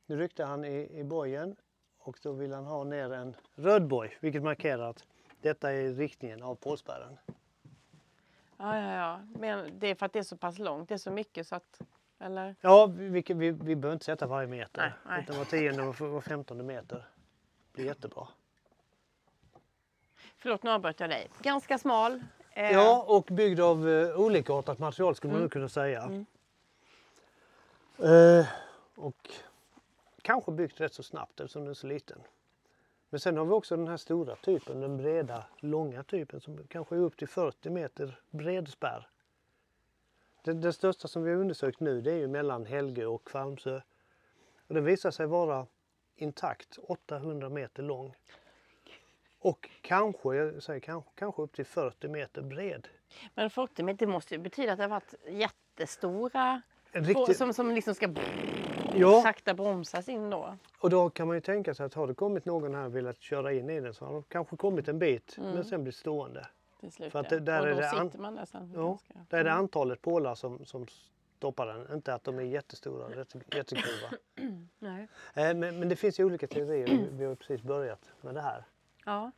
Nu 0.06 0.18
ryckte 0.18 0.46
han 0.46 0.66
i, 0.66 1.00
i 1.00 1.04
bojen 1.04 1.56
och 1.98 2.20
då 2.22 2.32
vill 2.32 2.54
han 2.54 2.66
ha 2.66 2.84
ner 2.84 3.14
en 3.14 3.36
röd 3.56 3.88
boj 3.88 4.18
vilket 4.20 4.44
markerar 4.44 4.90
att 4.90 5.06
detta 5.42 5.72
är 5.72 5.94
riktningen 5.94 6.44
av 6.44 6.56
pålspärren. 6.56 7.18
Ja, 8.58 8.78
ja, 8.78 8.94
ja. 8.94 9.22
Men 9.40 9.80
det 9.80 9.88
är 9.88 9.96
för 9.96 10.06
att 10.06 10.14
det 10.14 10.20
är 10.20 10.24
så 10.24 10.38
pass 10.38 10.60
långt. 10.60 10.90
Det 10.90 10.96
är 10.96 10.98
så 10.98 11.12
mycket 11.12 11.48
så 11.48 11.56
att... 11.56 11.82
Eller? 12.20 12.56
Ja, 12.62 12.86
vi, 12.86 13.10
vi, 13.10 13.34
vi, 13.34 13.52
behöver 13.52 13.94
inte 13.94 14.06
sätta 14.06 14.28
varje 14.28 14.48
meter. 14.48 14.82
Nej, 14.82 14.92
nej. 15.06 15.24
Utan 15.24 15.38
var 15.38 15.46
tionde 15.46 15.84
och 15.84 16.00
var 16.00 16.22
femtonde 16.22 16.64
meter. 16.64 16.98
Det 16.98 17.74
blir 17.74 17.86
jättebra. 17.86 18.28
Förlåt, 20.42 20.64
nu 20.64 20.70
avbröt 20.72 21.00
jag 21.00 21.10
dig. 21.10 21.30
Ganska 21.42 21.78
smal. 21.78 22.24
Eh, 22.54 22.72
Ja, 22.72 23.06
och 23.08 23.24
byggd 23.32 23.60
av 23.60 23.90
eh, 23.90 24.20
olikartat 24.20 24.80
material 24.80 25.16
skulle 25.16 25.34
man 25.34 25.42
nog 25.42 25.52
kunna 25.52 25.70
säga. 25.70 26.26
Eh, 27.98 28.46
och 28.96 29.30
kanske 30.22 30.52
byggt 30.52 30.82
rätt 30.82 30.94
så 30.94 31.04
snabbt 31.04 31.40
eftersom 31.40 31.62
den 31.62 31.70
är 31.70 31.74
så 31.74 31.88
liten. 31.88 32.22
Men 33.10 33.20
sen 33.20 33.38
har 33.38 33.46
vi 33.46 33.52
också 33.52 33.76
den 33.76 33.88
här 33.88 33.98
stora 33.98 34.36
typen, 34.36 34.82
den 34.82 34.98
breda, 34.98 35.44
långa 35.60 36.04
typen 36.04 36.42
som 36.42 36.68
kanske 36.68 36.96
är 36.96 37.00
upp 37.00 37.18
till 37.18 37.28
40 37.28 37.70
meter 37.70 38.20
bred 38.30 38.68
spärr. 38.68 39.08
Den, 40.42 40.62
den 40.62 40.74
största 40.74 41.08
som 41.08 41.24
vi 41.24 41.32
har 41.32 41.38
undersökt 41.38 41.80
nu 41.80 42.02
det 42.02 42.12
är 42.12 42.16
ju 42.18 42.28
mellan 42.28 42.66
Helge 42.66 43.06
och 43.06 43.24
Kvarmsö. 43.28 43.82
Och 44.68 44.74
den 44.76 44.84
visar 44.86 45.12
sig 45.12 45.26
vara 45.26 45.68
intakt 46.16 46.78
800 46.78 47.50
meter 47.50 47.84
lång. 47.84 48.16
Och 49.40 49.70
kanske, 49.82 50.36
jag 50.36 50.64
säger 50.64 50.80
kanske, 50.80 51.10
kanske 51.16 51.42
upp 51.42 51.54
till 51.56 51.66
40 51.66 52.08
meter 52.08 52.42
bred. 52.42 52.88
Men 53.36 53.50
40 53.50 53.84
meter 53.84 54.06
det 54.06 54.12
måste 54.12 54.36
ju 54.36 54.42
betyda 54.42 54.72
att 54.72 54.78
det 54.78 54.84
har 54.84 54.90
varit 54.90 55.14
jättestora 55.28 56.62
En 56.92 57.04
på, 57.04 57.10
riktig, 57.10 57.36
som, 57.36 57.54
som 57.54 57.72
liksom 57.72 57.96
ska 57.96 58.14
ja, 58.96 59.22
sakta 59.22 59.54
bromsas 59.54 60.10
in 60.10 60.30
då. 60.30 60.58
och 60.80 60.90
då 60.90 61.10
kan 61.10 61.28
man 61.28 61.38
ju 61.38 61.42
tänka 61.42 61.74
sig 61.74 61.86
att 61.86 61.94
har 61.94 62.08
det 62.08 62.14
kommit 62.14 62.46
någon 62.46 62.76
här 62.76 62.86
och 62.86 62.96
velat 62.96 63.22
köra 63.22 63.54
in 63.54 63.70
i 63.70 63.80
den 63.80 63.94
så 63.94 64.06
har 64.06 64.14
de 64.14 64.24
kanske 64.24 64.58
kommit 64.58 64.88
en 64.88 65.00
bit 65.00 65.36
men 65.38 65.66
sen 65.66 65.84
blir 65.84 65.94
stående. 65.94 66.48
Till 66.80 66.92
slut, 66.92 67.12
För 67.12 67.20
att 67.20 67.30
det- 67.30 67.40
där 67.40 67.62
och 67.62 67.68
är 67.68 67.74
då 67.74 67.80
det 67.80 67.90
an- 67.90 68.06
sitter 68.10 68.20
man 68.20 68.36
där 68.36 68.46
sen. 68.46 68.72
Ja, 68.76 68.88
ganska- 68.88 69.14
där 69.30 69.38
är 69.40 69.44
det 69.44 69.52
antalet 69.54 70.02
pålar 70.02 70.36
som, 70.36 70.66
som 70.66 70.88
stoppar 71.38 71.66
den, 71.68 71.94
inte 71.94 72.14
att 72.14 72.24
de 72.24 72.38
är 72.40 72.44
jättestora 72.44 73.06
och 73.06 73.16
jätte- 73.16 73.40
jättegrova. 73.58 74.18
Nej. 74.80 75.08
Eh, 75.34 75.54
Men, 75.54 75.80
men 75.80 75.90
det 75.90 75.96
finns 75.96 76.20
ju 76.20 76.26
olika 76.26 76.48
teorier, 76.48 77.08
vi 77.12 77.26
har 77.26 77.36
precis 77.36 77.62
börjat 77.62 78.12
med 78.22 78.36
det 78.36 78.42
här. 78.42 78.64
Ja. 79.10 79.32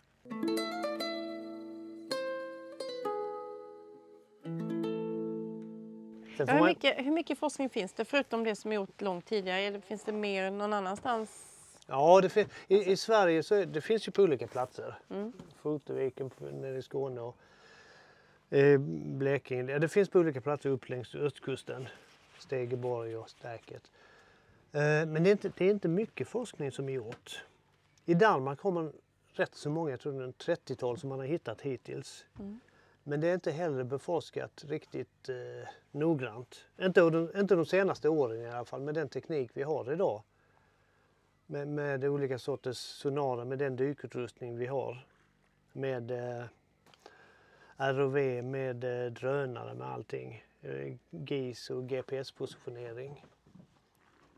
Ja, 6.37 6.45
hur, 6.53 6.65
mycket, 6.65 7.05
hur 7.05 7.11
mycket 7.11 7.37
forskning 7.37 7.69
finns 7.69 7.93
det 7.93 8.05
förutom 8.05 8.43
det 8.43 8.55
som 8.55 8.71
är 8.71 8.75
gjort 8.75 9.01
långt 9.01 9.25
tidigare? 9.25 9.59
Eller 9.59 9.79
finns 9.79 10.03
det 10.03 10.11
mer 10.11 10.51
någon 10.51 10.73
annanstans? 10.73 11.45
ja, 11.87 12.21
det 12.21 12.47
i, 12.67 12.91
i 12.91 12.97
Sverige 12.97 13.43
så 13.43 13.55
är, 13.55 13.65
det 13.65 13.81
finns 13.81 14.07
ju 14.07 14.11
på 14.11 14.21
olika 14.23 14.47
platser. 14.47 14.99
Mm. 15.09 15.33
Foteviken 15.61 16.29
på- 16.29 16.45
nere 16.45 16.77
i 16.77 16.81
Skåne 16.81 17.21
och 17.21 17.37
eh, 18.49 18.79
Blekinge. 19.03 19.71
Ja, 19.71 19.79
det 19.79 19.89
finns 19.89 20.09
på 20.09 20.19
olika 20.19 20.41
platser 20.41 20.69
upp 20.69 20.89
längs 20.89 21.15
östkusten. 21.15 21.87
Stegeborg 22.39 23.17
och 23.17 23.29
Stärket. 23.29 23.91
Eh, 24.71 24.81
men 24.81 25.23
det 25.23 25.29
är, 25.29 25.31
inte, 25.31 25.51
det 25.57 25.65
är 25.65 25.71
inte 25.71 25.87
mycket 25.87 26.27
forskning 26.27 26.71
som 26.71 26.89
är 26.89 26.93
gjort. 26.93 27.43
I 28.05 28.13
Danmark 28.13 28.59
har 28.61 28.71
man 28.71 28.93
rätt 29.33 29.55
så 29.55 29.69
många, 29.69 29.89
jag 29.89 29.99
tror 29.99 30.13
det 30.13 30.19
är 30.19 30.23
en 30.23 30.33
30-tal 30.33 30.97
som 30.97 31.09
man 31.09 31.19
har 31.19 31.25
hittat 31.25 31.61
hittills. 31.61 32.25
Men 33.03 33.21
det 33.21 33.27
är 33.27 33.33
inte 33.33 33.51
heller 33.51 33.83
beforskat 33.83 34.65
riktigt 34.67 35.29
eh, 35.29 35.69
noggrant. 35.91 36.65
Inte, 36.81 37.01
de, 37.01 37.31
inte 37.35 37.55
de 37.55 37.65
senaste 37.65 38.09
åren 38.09 38.41
i 38.41 38.49
alla 38.49 38.65
fall 38.65 38.81
med 38.81 38.93
den 38.93 39.09
teknik 39.09 39.51
vi 39.53 39.63
har 39.63 39.93
idag. 39.93 40.23
Med, 41.45 41.67
med 41.67 42.05
olika 42.05 42.39
sorters 42.39 42.77
sonarer, 42.77 43.45
med 43.45 43.57
den 43.57 43.75
dykutrustning 43.75 44.57
vi 44.57 44.65
har. 44.65 45.05
Med 45.73 46.11
eh, 46.11 46.45
ROV, 47.77 48.43
med 48.43 48.83
eh, 48.83 49.11
drönare, 49.11 49.73
med 49.73 49.87
allting. 49.87 50.43
Eh, 50.61 50.93
GIS 51.09 51.69
och 51.69 51.83
GPS-positionering. 51.83 53.25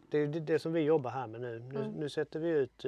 Det 0.10 0.17
är 0.17 0.27
det, 0.27 0.39
det 0.39 0.60
som 0.60 0.73
vi 0.73 0.79
jobbar 0.82 1.12
här 1.12 1.27
med 1.27 1.41
nu. 1.41 1.60
Nu, 1.60 1.93
nu 1.97 2.10
sätter 2.10 2.39
vi 2.39 2.49
ut 2.49 2.86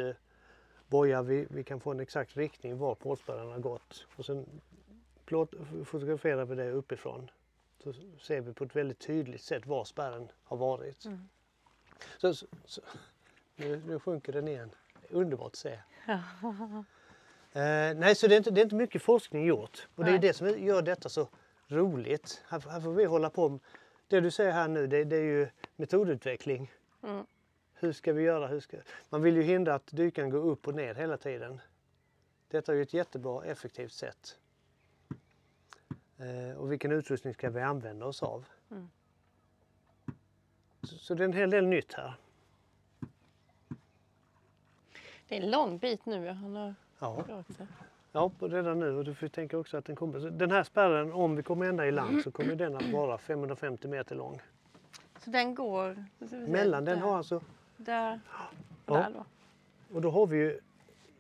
bojar, 0.88 1.24
vi, 1.24 1.48
vi 1.50 1.64
kan 1.64 1.80
få 1.80 1.92
en 1.92 2.00
exakt 2.00 2.38
riktning 2.38 2.78
var 2.78 2.96
pålspärren 2.96 3.52
har 3.52 3.60
gått. 3.60 4.06
Och 4.16 4.26
sen 4.26 4.46
plåt, 5.26 5.54
fotograferar 5.86 6.46
vi 6.46 6.56
det 6.56 6.72
uppifrån. 6.72 7.32
Så 7.84 7.94
ser 8.22 8.42
vi 8.42 8.54
på 8.54 8.64
ett 8.64 8.76
väldigt 8.76 9.00
tydligt 9.00 9.42
sätt 9.42 9.66
var 9.66 9.86
spärren 9.86 10.32
har 10.44 10.58
varit. 10.58 11.08
Så, 12.18 12.34
så, 12.34 12.48
så, 12.66 12.82
nu, 13.56 13.82
nu 13.88 14.00
sjunker 14.00 14.34
den 14.34 14.48
igen. 14.48 14.72
Underbart 15.10 15.52
att 15.52 15.56
se. 15.56 15.80
Eh, 17.56 17.96
nej, 17.96 18.16
så 18.16 18.28
det 18.28 18.36
är, 18.36 18.38
inte, 18.38 18.52
det 18.52 18.62
är 18.62 18.64
inte 18.64 18.76
mycket 18.76 19.02
forskning 19.02 19.46
gjort. 19.46 19.88
Och 19.96 20.04
det 20.04 20.10
är 20.10 20.12
Nej. 20.12 20.22
det 20.22 20.34
som 20.34 20.60
gör 20.60 20.82
detta 20.82 21.10
så 21.10 21.28
roligt. 21.68 22.44
Här, 22.48 22.60
här 22.70 22.82
får 22.82 22.94
vi 22.94 23.06
hålla 23.06 23.30
på. 23.30 23.60
Det 24.08 24.20
du 24.20 24.32
säger 24.32 24.52
här 24.52 24.68
nu, 24.68 24.88
det, 24.88 25.04
det 25.04 25.16
är 25.16 25.24
ju 25.24 25.48
metodutveckling. 25.76 26.72
Mm. 27.04 27.26
Hur 27.80 27.92
ska 27.94 28.14
vi 28.14 28.24
göra? 28.24 28.48
Hur 28.48 28.60
ska... 28.60 28.78
Man 29.10 29.22
vill 29.22 29.36
ju 29.36 29.42
hindra 29.42 29.76
att 29.76 29.88
dykaren 29.88 30.30
går 30.30 30.46
upp 30.46 30.68
och 30.68 30.76
ner 30.76 30.96
hela 30.96 31.18
tiden. 31.18 31.62
Detta 32.48 32.72
är 32.72 32.76
ju 32.76 32.82
ett 32.82 32.94
jättebra 32.94 33.46
effektivt 33.46 33.94
sätt. 33.94 34.40
Eh, 36.18 36.58
och 36.58 36.72
vilken 36.72 36.92
utrustning 36.92 37.34
ska 37.34 37.50
vi 37.50 37.62
använda 37.62 38.06
oss 38.06 38.24
av? 38.24 38.46
Mm. 38.72 38.90
Så, 40.84 40.98
så 40.98 41.14
det 41.14 41.24
är 41.24 41.26
en 41.26 41.34
hel 41.34 41.50
del 41.50 41.68
nytt 41.68 41.94
här. 41.94 42.16
Det 45.28 45.38
är 45.38 45.42
en 45.42 45.52
lång 45.52 45.78
bit 45.78 46.06
nu. 46.06 46.28
Han 46.28 46.56
har 46.56 46.74
Ja. 47.00 47.26
Ja, 48.12 48.32
redan 48.40 48.80
nu. 48.80 48.92
Och 48.92 49.04
du 49.04 49.14
får 49.14 49.28
tänka 49.28 49.58
också 49.58 49.78
att 49.78 49.86
den 49.86 49.96
kommer. 49.96 50.20
så 50.20 50.30
Den 50.30 50.52
här 50.52 50.64
spärren, 50.64 51.14
om 51.14 51.36
vi 51.36 51.44
kommer 51.44 51.66
ända 51.66 51.88
i 51.88 51.92
land 51.92 52.22
så 52.24 52.32
kommer 52.32 52.56
den 52.56 52.76
att 52.76 52.90
vara 52.90 53.18
550 53.18 53.88
meter 53.88 54.16
lång. 54.16 54.42
Så 55.20 55.30
den 55.30 55.56
går... 55.56 56.06
Mellan 56.48 56.86
den 56.86 57.00
har 57.00 57.18
alltså, 57.18 57.42
Där 57.78 58.20
Ja. 58.32 58.48
och 58.86 58.98
där 58.98 59.10
då. 59.10 59.26
och 59.96 60.02
då 60.02 60.12
har 60.12 60.28
vi 60.28 60.38
ju 60.38 60.60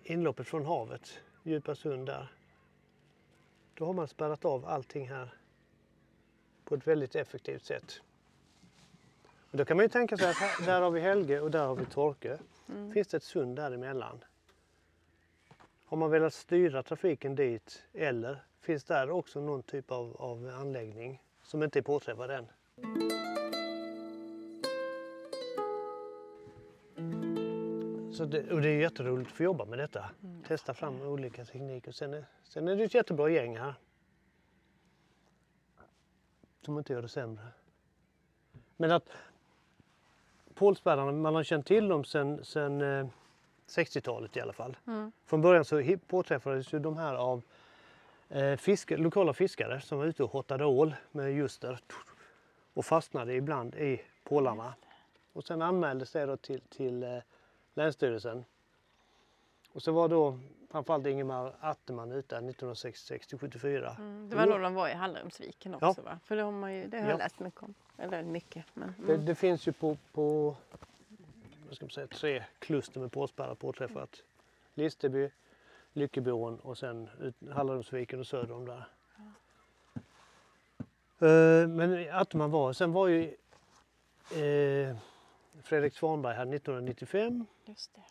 inloppet 0.03 0.47
från 0.47 0.65
havet, 0.65 1.19
Djupa 1.43 1.75
sund 1.75 2.05
där. 2.05 2.31
Då 3.73 3.85
har 3.85 3.93
man 3.93 4.07
spärrat 4.07 4.45
av 4.45 4.65
allting 4.65 5.09
här 5.09 5.33
på 6.63 6.75
ett 6.75 6.87
väldigt 6.87 7.15
effektivt 7.15 7.63
sätt. 7.65 8.01
Och 9.51 9.57
då 9.57 9.65
kan 9.65 9.77
man 9.77 9.83
ju 9.83 9.89
tänka 9.89 10.17
sig 10.17 10.29
att 10.29 10.35
här, 10.35 10.65
där 10.65 10.81
har 10.81 10.91
vi 10.91 10.99
Helge 10.99 11.39
och 11.41 11.51
där 11.51 11.65
har 11.67 11.75
vi 11.75 11.85
Torke. 11.85 12.39
Finns 12.93 13.07
det 13.07 13.17
ett 13.17 13.23
sund 13.23 13.55
däremellan? 13.55 14.23
Har 15.85 15.97
man 15.97 16.11
velat 16.11 16.33
styra 16.33 16.83
trafiken 16.83 17.35
dit 17.35 17.83
eller 17.93 18.43
finns 18.61 18.83
där 18.83 19.09
också 19.09 19.41
någon 19.41 19.63
typ 19.63 19.91
av, 19.91 20.15
av 20.19 20.55
anläggning 20.59 21.21
som 21.43 21.63
inte 21.63 21.79
är 21.79 21.83
påträffad 21.83 22.31
än? 22.31 22.45
Så 28.15 28.25
det, 28.25 28.51
och 28.51 28.61
det 28.61 28.69
är 28.69 28.79
jätteroligt 28.79 29.31
att 29.31 29.37
få 29.37 29.43
jobba 29.43 29.65
med 29.65 29.79
detta. 29.79 30.09
Testa 30.47 30.73
fram 30.73 31.01
olika 31.01 31.45
tekniker. 31.45 31.91
Sen 31.91 32.13
är, 32.13 32.25
sen 32.43 32.67
är 32.67 32.75
det 32.75 32.83
ett 32.83 32.93
jättebra 32.93 33.29
gäng 33.29 33.57
här. 33.57 33.73
Som 36.61 36.77
inte 36.77 36.93
gör 36.93 37.01
det 37.01 37.09
sämre. 37.09 37.47
Men 38.77 38.91
att 38.91 39.09
Pålspärrarna, 40.53 41.11
man 41.11 41.35
har 41.35 41.43
känt 41.43 41.65
till 41.65 41.87
dem 41.87 42.03
sedan 42.03 42.43
sen, 42.43 42.81
eh, 42.81 43.07
60-talet 43.67 44.37
i 44.37 44.41
alla 44.41 44.53
fall. 44.53 44.77
Från 45.25 45.41
början 45.41 45.65
så 45.65 45.97
påträffades 46.07 46.73
ju 46.73 46.79
de 46.79 46.97
här 46.97 47.15
av 47.15 47.41
eh, 48.29 48.55
fiske, 48.55 48.97
lokala 48.97 49.33
fiskare 49.33 49.81
som 49.81 49.97
var 49.97 50.05
ute 50.05 50.23
och 50.23 50.31
hottade 50.31 50.65
ål 50.65 50.95
med 51.11 51.33
ljuster 51.33 51.79
och 52.73 52.85
fastnade 52.85 53.33
ibland 53.33 53.75
i 53.75 54.01
pålarna. 54.23 54.73
Och 55.33 55.43
sen 55.43 55.61
anmäldes 55.61 56.11
det 56.11 56.25
då 56.25 56.37
till, 56.37 56.61
till 56.61 57.03
eh, 57.03 57.17
Länsstyrelsen. 57.75 58.45
Och 59.71 59.81
så 59.83 59.91
var 59.91 60.07
då 60.09 60.39
framförallt 60.71 61.07
Ingemar 61.07 61.55
Atteman 61.59 62.11
ute 62.11 62.39
1966-74. 62.39 63.95
Mm, 63.97 64.29
det 64.29 64.35
var 64.35 64.47
då 64.47 64.57
de 64.57 64.73
var 64.73 64.87
i 64.89 64.93
Hallrumsviken 64.93 65.77
Ja. 65.81 65.89
också 65.89 66.01
va? 66.01 66.19
För 66.25 66.35
det 66.35 66.41
har, 66.41 66.51
man 66.51 66.73
ju, 66.75 66.87
det 66.87 66.97
har 66.97 67.05
Ja. 67.05 67.11
jag 67.11 67.17
läst 67.17 67.39
mycket 67.39 67.63
om. 67.63 67.73
Eller 67.97 68.23
mycket. 68.23 68.65
Men, 68.73 68.93
Det, 69.05 69.13
mm. 69.13 69.25
det 69.25 69.35
finns 69.35 69.67
ju 69.67 69.71
på, 69.71 69.97
på 70.11 70.55
vad 71.67 71.75
ska 71.75 71.85
man 71.85 71.89
säga, 71.91 72.07
tre 72.07 72.43
kluster 72.59 72.99
med 72.99 73.11
påspärrar 73.11 73.55
påträffat. 73.55 74.23
Listeby, 74.73 75.29
Lyckebåen 75.93 76.59
och 76.59 76.77
sen 76.77 77.09
ut, 77.19 77.35
Hallrumsviken 77.53 78.19
och 78.19 78.27
söder 78.27 78.51
om 78.55 78.65
där. 78.65 78.87
Eh, 81.19 81.67
men 81.67 82.09
Atteman 82.13 82.51
var, 82.51 82.73
sen 82.73 82.91
var 82.91 83.07
ju 83.07 83.23
eh, 84.31 84.95
Fredrik 85.65 85.93
Svanberg 85.95 86.35
här 86.35 86.41
1995 86.55 87.45
Just 87.65 87.95
det. 87.95 88.01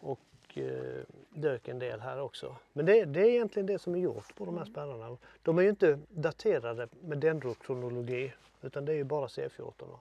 och 0.00 0.58
eh, 0.58 1.02
dök 1.30 1.68
en 1.68 1.78
del 1.78 2.00
här 2.00 2.20
också. 2.20 2.56
Men 2.72 2.86
det, 2.86 3.04
det 3.04 3.20
är 3.20 3.30
egentligen 3.30 3.66
det 3.66 3.78
som 3.78 3.94
är 3.94 3.98
gjort 3.98 4.34
på 4.34 4.44
de 4.44 4.58
här 4.58 4.64
spärrarna. 4.64 5.16
De 5.42 5.58
är 5.58 5.62
ju 5.62 5.68
inte 5.68 5.98
daterade 6.08 6.88
med 7.00 7.18
dendrokronologi 7.18 8.32
utan 8.62 8.84
det 8.84 8.92
är 8.92 8.96
ju 8.96 9.04
bara 9.04 9.26
C14. 9.26 9.72
då. 9.78 10.00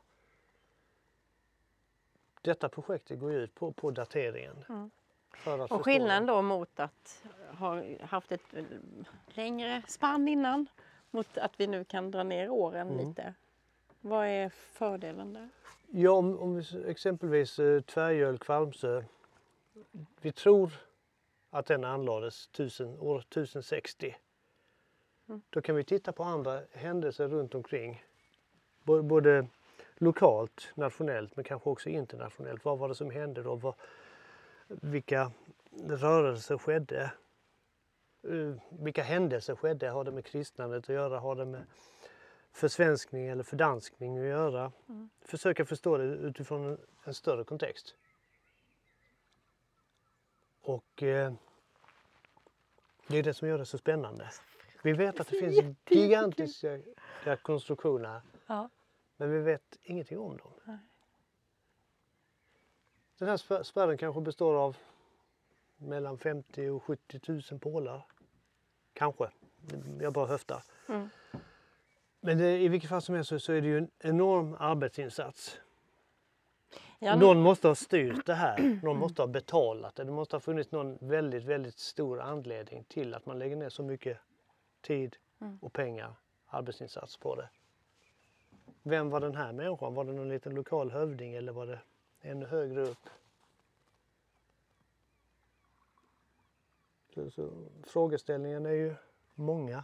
Detta 2.41 2.69
projektet 2.69 3.19
går 3.19 3.31
ju 3.31 3.37
ut 3.39 3.55
på, 3.55 3.71
på 3.71 3.91
dateringen. 3.91 4.55
Mm. 4.69 4.91
Och 5.69 5.85
skillnaden 5.85 6.25
då 6.25 6.41
mot 6.41 6.79
att 6.79 7.23
ha 7.57 7.83
haft 8.01 8.31
ett 8.31 8.53
eh, 8.53 8.63
längre 9.27 9.83
spann 9.87 10.27
innan 10.27 10.67
mot 11.11 11.37
att 11.37 11.59
vi 11.59 11.67
nu 11.67 11.83
kan 11.83 12.11
dra 12.11 12.23
ner 12.23 12.49
åren 12.49 12.89
Mm. 12.89 13.07
lite. 13.07 13.33
Vad 14.01 14.27
är 14.27 14.49
fördelen 14.49 15.33
där? 15.33 15.49
Ja, 15.97 16.11
om, 16.11 16.39
om 16.39 16.63
exempelvis 16.87 17.59
eh, 17.59 17.81
Tvärgöl, 17.81 18.37
Kvarmsö. 18.37 19.03
Vi 20.21 20.31
tror 20.31 20.71
att 21.49 21.65
den 21.65 21.83
anlades 21.83 22.47
1000, 22.47 22.99
år 22.99 23.19
1060. 23.19 24.15
Mm. 25.29 25.41
Då 25.49 25.61
kan 25.61 25.75
vi 25.75 25.83
titta 25.83 26.11
på 26.11 26.23
andra 26.23 26.61
händelser 26.71 27.27
runt 27.27 27.55
omkring. 27.55 28.03
Bo- 28.83 29.01
Både 29.01 29.47
lokalt, 29.97 30.71
nationellt 30.75 31.35
men 31.35 31.45
kanske 31.45 31.69
också 31.69 31.89
internationellt. 31.89 32.65
Vad 32.65 32.77
var 32.77 32.87
det 32.89 32.95
som 32.95 33.09
hände 33.09 33.43
då? 33.43 33.55
Vad, 33.55 33.73
vilka 34.67 35.31
rörelser 35.87 36.57
skedde? 36.57 37.11
Eh, 38.23 38.61
Vilka 38.69 39.03
händelser 39.03 39.55
skedde? 39.55 39.89
Har 39.89 40.03
det 40.03 40.11
med 40.11 40.25
kristnandet 40.25 40.83
att 40.83 40.95
göra? 40.95 41.19
Har 41.19 41.35
det 41.35 41.45
med 41.45 41.63
försvenskning 42.55 43.27
eller 43.27 43.43
fördanskning 43.43 44.17
att 44.17 44.25
göra? 44.25 44.71
försöka 45.21 45.65
förstå 45.65 45.97
det 45.97 46.03
utifrån 46.03 46.77
en, 47.03 47.13
större 47.13 47.43
kontext. 47.43 47.95
Och 50.61 51.03
eh, 51.03 51.33
det 53.07 53.17
är 53.17 53.23
det 53.23 53.33
som 53.33 53.47
gör 53.47 53.57
det 53.57 53.65
så 53.65 53.77
spännande. 53.77 54.29
Vi 54.83 54.93
vet 54.93 55.19
att 55.19 55.27
det 55.27 55.39
finns 55.39 55.77
gigantiska 55.89 56.79
konstruktioner 57.41 58.21
Ja. 58.47 58.69
men 59.17 59.31
vi 59.31 59.39
vet 59.39 59.77
ingenting 59.81 60.19
om 60.19 60.37
dem. 60.37 60.51
Nej. 60.63 60.77
Den 63.17 63.27
här 63.27 63.37
spär- 63.37 63.63
spärren 63.63 63.97
kanske 63.97 64.21
består 64.21 64.55
av 64.55 64.77
mellan 65.77 66.17
50 66.17 66.69
och 66.69 66.83
70 66.83 67.19
000 67.51 67.59
pålar. 67.59 68.05
Kanske. 68.93 69.29
Jag 70.01 70.13
bara 70.13 70.27
höftar. 70.27 70.63
Mm. 70.87 71.09
Men 72.25 72.37
det, 72.37 72.57
i 72.57 72.67
vilket 72.67 72.89
fall 72.89 73.01
som 73.01 73.15
helst 73.15 73.29
så, 73.29 73.39
så 73.39 73.53
är 73.53 73.61
det 73.61 73.67
ju 73.67 73.77
en 73.77 73.89
enorm 73.99 74.55
arbetsinsats. 74.59 75.59
Ja, 76.99 77.15
Någon 77.15 77.41
måste 77.41 77.67
ha 77.67 77.75
styrt 77.75 78.25
det 78.25 78.33
här. 78.33 78.79
Någon 78.83 78.97
måste 78.97 79.21
ha 79.21 79.27
betalat 79.27 79.95
det. 79.95 80.03
Det 80.03 80.11
måste 80.11 80.35
ha 80.35 80.41
funnits 80.41 80.71
någon 80.71 80.97
väldigt, 81.01 81.43
väldigt 81.43 81.79
stor 81.79 82.21
anledning 82.21 82.83
till 82.83 83.13
att 83.13 83.25
man 83.25 83.39
lägger 83.39 83.55
ner 83.55 83.69
så 83.69 83.83
mycket 83.83 84.17
tid 84.81 85.17
Mm. 85.39 85.57
och 85.61 85.73
pengar, 85.73 86.13
arbetsinsats 86.47 87.17
på 87.17 87.35
det. 87.35 87.49
Vem 88.83 89.09
var 89.09 89.19
den 89.19 89.35
här 89.35 89.53
människan? 89.53 89.93
Var 89.93 90.03
det 90.03 90.13
någon 90.13 90.29
liten 90.29 90.55
lokal 90.55 90.91
hövding 90.91 91.33
eller 91.33 91.51
var 91.51 91.65
det 91.65 91.79
ännu 92.21 92.45
högre 92.45 92.81
upp? 92.81 93.09
Så, 97.13 97.31
så, 97.31 97.51
frågeställningen 97.83 98.65
är 98.65 98.71
ju 98.71 98.95
många. 99.33 99.83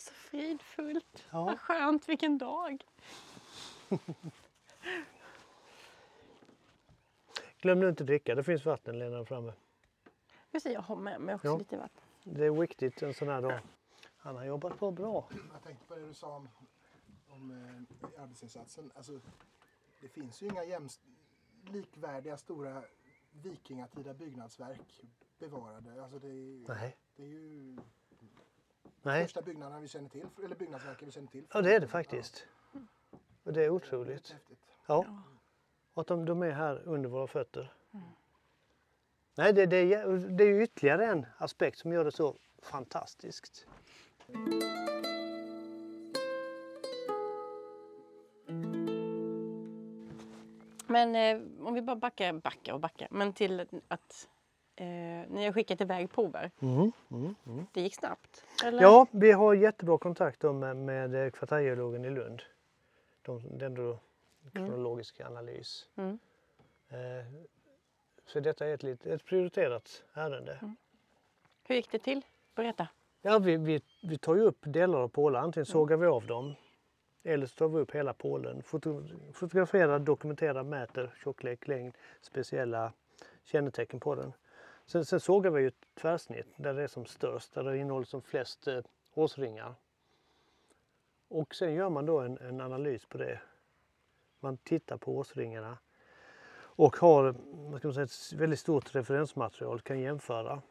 Så 0.00 0.10
fridfullt. 0.14 1.26
Ja. 1.30 1.44
Vad 1.44 1.60
skönt, 1.60 2.08
vilken 2.08 2.38
dag. 2.38 2.84
Glöm 7.60 7.80
nu 7.80 7.88
inte 7.88 8.04
dricka, 8.04 8.34
det 8.34 8.44
finns 8.44 8.64
vatten 8.66 8.98
längre 8.98 9.24
framme. 9.24 9.52
Just 10.50 10.64
det, 10.66 10.72
jag 10.72 10.80
har 10.80 10.96
med 10.96 11.20
mig 11.20 11.34
också 11.34 11.46
Ja. 11.46 11.56
lite 11.58 11.76
vatten. 11.76 12.02
Det 12.24 12.46
är 12.46 12.50
viktigt 12.50 13.02
en 13.02 13.14
sån 13.14 13.28
här 13.28 13.42
dag. 13.42 13.60
Han 14.16 14.36
har 14.36 14.44
jobbat 14.44 14.78
på 14.78 14.90
bra. 14.90 15.28
Jag 15.52 15.62
tänkte 15.62 15.86
på 15.86 15.94
det 15.94 16.06
du 16.06 16.14
sa 16.14 16.36
om, 16.36 16.48
om 17.28 17.50
eh, 17.50 18.22
arbetsinsatsen. 18.22 18.90
Alltså, 18.94 19.20
det 20.00 20.08
finns 20.08 20.42
ju 20.42 20.46
inga 20.46 20.64
jämst, 20.64 21.00
likvärdiga 21.70 22.36
stora 22.36 22.82
vikingatida 23.32 24.14
byggnadsverk 24.14 25.00
bevarade. 25.38 26.02
Alltså 26.02 26.18
det, 26.18 26.28
är, 26.28 26.68
Nej. 26.68 26.96
det 27.16 27.22
är 27.22 27.26
ju 27.28 27.76
Nej, 29.02 29.24
första 29.24 29.42
byggnaderna 29.42 29.80
vi 29.80 29.88
känner 29.88 30.08
till, 30.08 30.26
eller 30.44 30.56
byggnadsverken 30.56 31.06
vi 31.06 31.12
känner 31.12 31.28
till. 31.28 31.44
ja 31.52 31.62
det 31.62 31.74
är 31.74 31.80
det 31.80 31.88
faktiskt. 31.88 32.46
Och 33.42 33.52
det 33.52 33.64
är 33.64 33.70
otroligt. 33.70 34.24
det 34.24 34.32
är 34.32 34.34
häftigt. 34.34 34.58
Ja. 34.86 35.04
Och 35.94 36.00
att 36.00 36.06
de, 36.06 36.24
de 36.24 36.42
är 36.42 36.50
här 36.50 36.82
under 36.84 37.08
våra 37.08 37.26
fötter. 37.26 37.72
Nej, 39.34 39.52
det, 39.52 39.66
det, 39.66 39.76
är, 39.76 40.28
det 40.28 40.44
är 40.44 40.48
ju 40.48 40.62
ytterligare 40.62 41.06
en 41.06 41.26
aspekt 41.38 41.78
som 41.78 41.92
gör 41.92 42.04
det 42.04 42.12
så 42.12 42.36
fantastiskt. 42.62 43.66
Men 50.86 51.16
eh, 51.16 51.66
om 51.66 51.74
vi 51.74 51.82
bara 51.82 51.96
backar, 51.96 52.32
backar 52.32 52.72
och 52.72 52.80
backar. 52.80 53.08
Men 53.10 53.32
till 53.32 53.66
att 53.88 54.28
eh, 54.80 55.30
ni 55.30 55.44
har 55.44 55.52
skickat 55.52 55.80
iväg 55.80 56.10
prover. 56.12 56.50
Mm, 56.60 56.92
mm, 57.10 57.34
mm. 57.46 57.66
Det 57.72 57.80
gick 57.80 57.94
snabbt? 57.94 58.44
Eller? 58.64 58.82
Ja, 58.82 59.06
vi 59.10 59.32
har 59.32 59.54
jättebra 59.54 59.98
kontakt 59.98 60.40
då 60.40 60.52
med, 60.52 60.76
med 60.76 61.14
eh, 61.14 61.30
kvartärgeologen 61.30 62.04
i 62.04 62.10
Lund. 62.10 62.42
De, 63.22 63.58
dendrokronologisk 63.58 65.20
analys. 65.20 65.88
Mm. 65.96 66.18
Eh, 66.88 67.26
så 68.26 68.40
detta 68.40 68.66
är 68.66 68.74
ett, 68.74 68.82
lit- 68.82 69.06
ett 69.06 69.24
prioriterat 69.24 70.04
ärende. 70.14 70.58
Mm. 70.62 70.76
Hur 71.68 71.74
gick 71.74 71.90
det 71.90 71.98
till? 71.98 72.22
Berätta. 72.54 72.88
Ja, 73.22 73.38
vi, 73.38 73.56
vi, 73.56 73.80
vi 74.02 74.18
tar 74.18 74.34
ju 74.34 74.40
upp 74.40 74.58
delar 74.60 74.98
av 74.98 75.08
pålar. 75.08 75.40
Antingen 75.40 75.66
sågar 75.66 75.96
vi 75.96 76.06
av 76.06 76.26
dem 76.26 76.54
eller 77.22 77.46
så 77.46 77.54
tar 77.54 77.68
vi 77.68 77.78
upp 77.78 77.94
hela 77.94 78.12
pålen. 78.12 78.62
Foto, 78.62 79.02
fotograferar, 79.32 79.98
dokumenterar, 79.98 80.62
mäter 80.62 81.14
tjocklek, 81.24 81.68
längd, 81.68 81.94
speciella 82.20 82.92
kännetecken 83.44 84.00
på 84.00 84.14
den. 84.14 84.32
Sen, 84.90 85.04
sen 85.04 85.20
sågar 85.20 85.50
vi 85.50 85.60
ju 85.60 85.68
ett 85.68 85.94
tvärsnitt 85.94 86.46
där 86.56 86.74
det 86.74 86.82
är 86.82 86.88
som 86.88 87.06
störst, 87.06 87.54
där 87.54 87.64
det 87.64 87.78
innehåller 87.78 88.06
som 88.06 88.22
flest 88.22 88.68
eh, 88.68 88.80
årsringar. 89.14 89.74
Och 91.28 91.54
sen 91.54 91.74
gör 91.74 91.90
man 91.90 92.06
då 92.06 92.20
en, 92.20 92.38
en 92.38 92.60
analys 92.60 93.06
på 93.06 93.18
det. 93.18 93.40
Man 94.40 94.56
tittar 94.56 94.96
på 94.96 95.16
årsringarna 95.16 95.78
och 96.56 96.96
har 96.96 97.34
vad 97.70 97.84
man 97.84 97.94
säga, 97.94 98.04
ett 98.04 98.32
väldigt 98.32 98.58
stort 98.58 98.94
referensmaterial, 98.94 99.80
kan 99.80 100.00
jämföra 100.00 100.62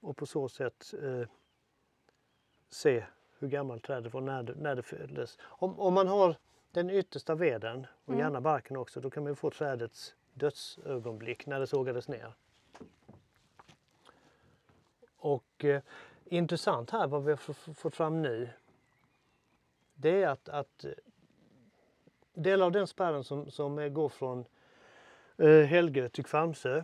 och 0.00 0.16
på 0.16 0.26
så 0.26 0.48
sätt 0.48 0.94
eh, 1.02 1.28
se 2.68 3.04
hur 3.38 3.48
gammalt 3.48 3.84
trädet 3.84 4.14
var 4.14 4.20
när 4.20 4.42
det, 4.42 4.54
när 4.54 4.74
det 4.74 4.82
föddes. 4.82 5.38
Om, 5.42 5.80
om 5.80 5.94
man 5.94 6.08
har 6.08 6.36
den 6.70 6.90
yttersta 6.90 7.34
veden 7.34 7.86
och 8.04 8.14
gärna 8.14 8.40
barken 8.40 8.76
också, 8.76 9.00
då 9.00 9.10
kan 9.10 9.24
man 9.24 9.36
få 9.36 9.50
trädets 9.50 10.14
dödsögonblick 10.34 11.46
när 11.46 11.60
det 11.60 11.66
sågades 11.66 12.08
ner. 12.08 12.34
Och 15.24 15.64
eh, 15.64 15.82
intressant 16.24 16.90
här 16.90 17.06
vad 17.06 17.24
vi 17.24 17.30
har 17.30 17.74
fått 17.74 17.94
fram 17.94 18.22
nu. 18.22 18.48
Det 19.94 20.22
är 20.22 20.28
att, 20.28 20.48
att 20.48 20.84
eh, 20.84 20.90
delar 22.34 22.66
av 22.66 22.72
den 22.72 22.86
spärren 22.86 23.24
som, 23.24 23.50
som 23.50 23.94
går 23.94 24.08
från 24.08 24.44
eh, 25.36 25.48
Helgö 25.48 26.08
till 26.08 26.24
Kvarmsö, 26.24 26.82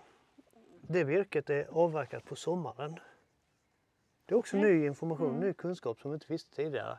det 0.81 1.05
virket 1.05 1.50
är 1.50 1.66
avverkat 1.70 2.24
på 2.24 2.37
sommaren. 2.37 2.98
Det 4.26 4.35
är 4.35 4.38
också 4.38 4.57
ny 4.57 4.87
information, 4.87 5.40
ny 5.40 5.53
kunskap 5.53 6.00
som 6.00 6.11
vi 6.11 6.14
inte 6.14 6.33
visste 6.33 6.57
tidigare. 6.57 6.98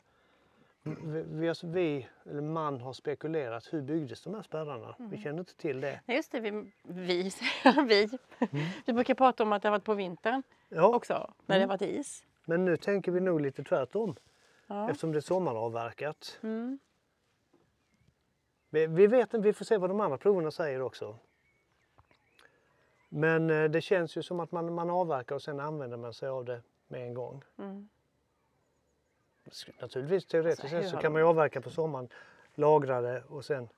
Vi, 0.84 1.24
vi, 1.28 1.54
vi, 1.64 2.08
eller 2.26 2.42
man 2.42 2.82
har 2.82 2.94
spekulerat, 2.94 3.74
hur 3.74 3.82
byggdes 3.82 4.24
de 4.24 4.34
här 4.34 4.42
spärrarna? 4.42 4.96
Vi 5.00 5.18
känner 5.18 5.40
inte 5.40 5.56
till 5.56 5.82
det. 5.82 6.02
Nej, 6.06 6.18
just 6.18 6.32
det, 6.32 6.40
vi, 6.40 6.72
vi, 6.84 7.32
vi. 7.88 8.10
Vi 8.86 8.94
brukar 8.94 9.14
prata 9.16 9.44
om 9.44 9.52
att 9.54 9.62
det 9.62 9.68
har 9.68 9.72
varit 9.72 9.84
på 9.84 9.94
vintern 9.94 10.44
Ja, 10.70 10.96
också, 10.96 11.34
när 11.46 11.56
det 11.56 11.62
har 11.62 11.68
varit 11.70 11.82
is. 11.82 12.24
men 12.46 12.66
nu 12.66 12.78
tänker 12.78 13.12
vi 13.12 13.20
nog 13.20 13.42
lite 13.42 13.64
tvärtom. 13.64 14.16
Ja. 14.68 14.90
Eftersom 14.90 15.12
det 15.12 15.20
är 15.20 15.22
sommaravverkat. 15.22 16.40
Mm. 16.44 16.80
Vi, 18.70 18.88
vi 18.88 19.08
vet 19.08 19.34
vi 19.34 19.54
får 19.54 19.66
se 19.66 19.78
vad 19.78 19.90
de 19.90 20.00
andra 20.02 20.18
proverna 20.18 20.52
säger 20.52 20.82
också. 20.82 21.18
Men 23.10 23.50
eh, 23.50 23.64
det 23.64 23.82
känns 23.82 24.18
ju 24.18 24.24
som 24.24 24.40
att 24.40 24.52
man, 24.52 24.74
man 24.74 24.90
avverkar 24.90 25.36
och 25.36 25.42
sen 25.42 25.60
använder 25.60 25.98
man 25.98 26.14
sig 26.14 26.30
av 26.30 26.46
det 26.46 26.62
med 26.88 27.02
en 27.02 27.14
gång. 27.14 27.44
Mm. 27.58 27.90
Naturligtvis 29.82 30.26
teoretiskt 30.26 30.70
sett 30.70 30.90
så 30.90 30.98
kan 30.98 31.12
man 31.12 31.22
ju 31.22 31.28
avverka 31.28 31.62
på 31.62 31.70
sommaren, 31.70 32.08
lagra 32.56 33.02
det 33.02 33.24
och 33.28 33.46
sen 33.46 33.70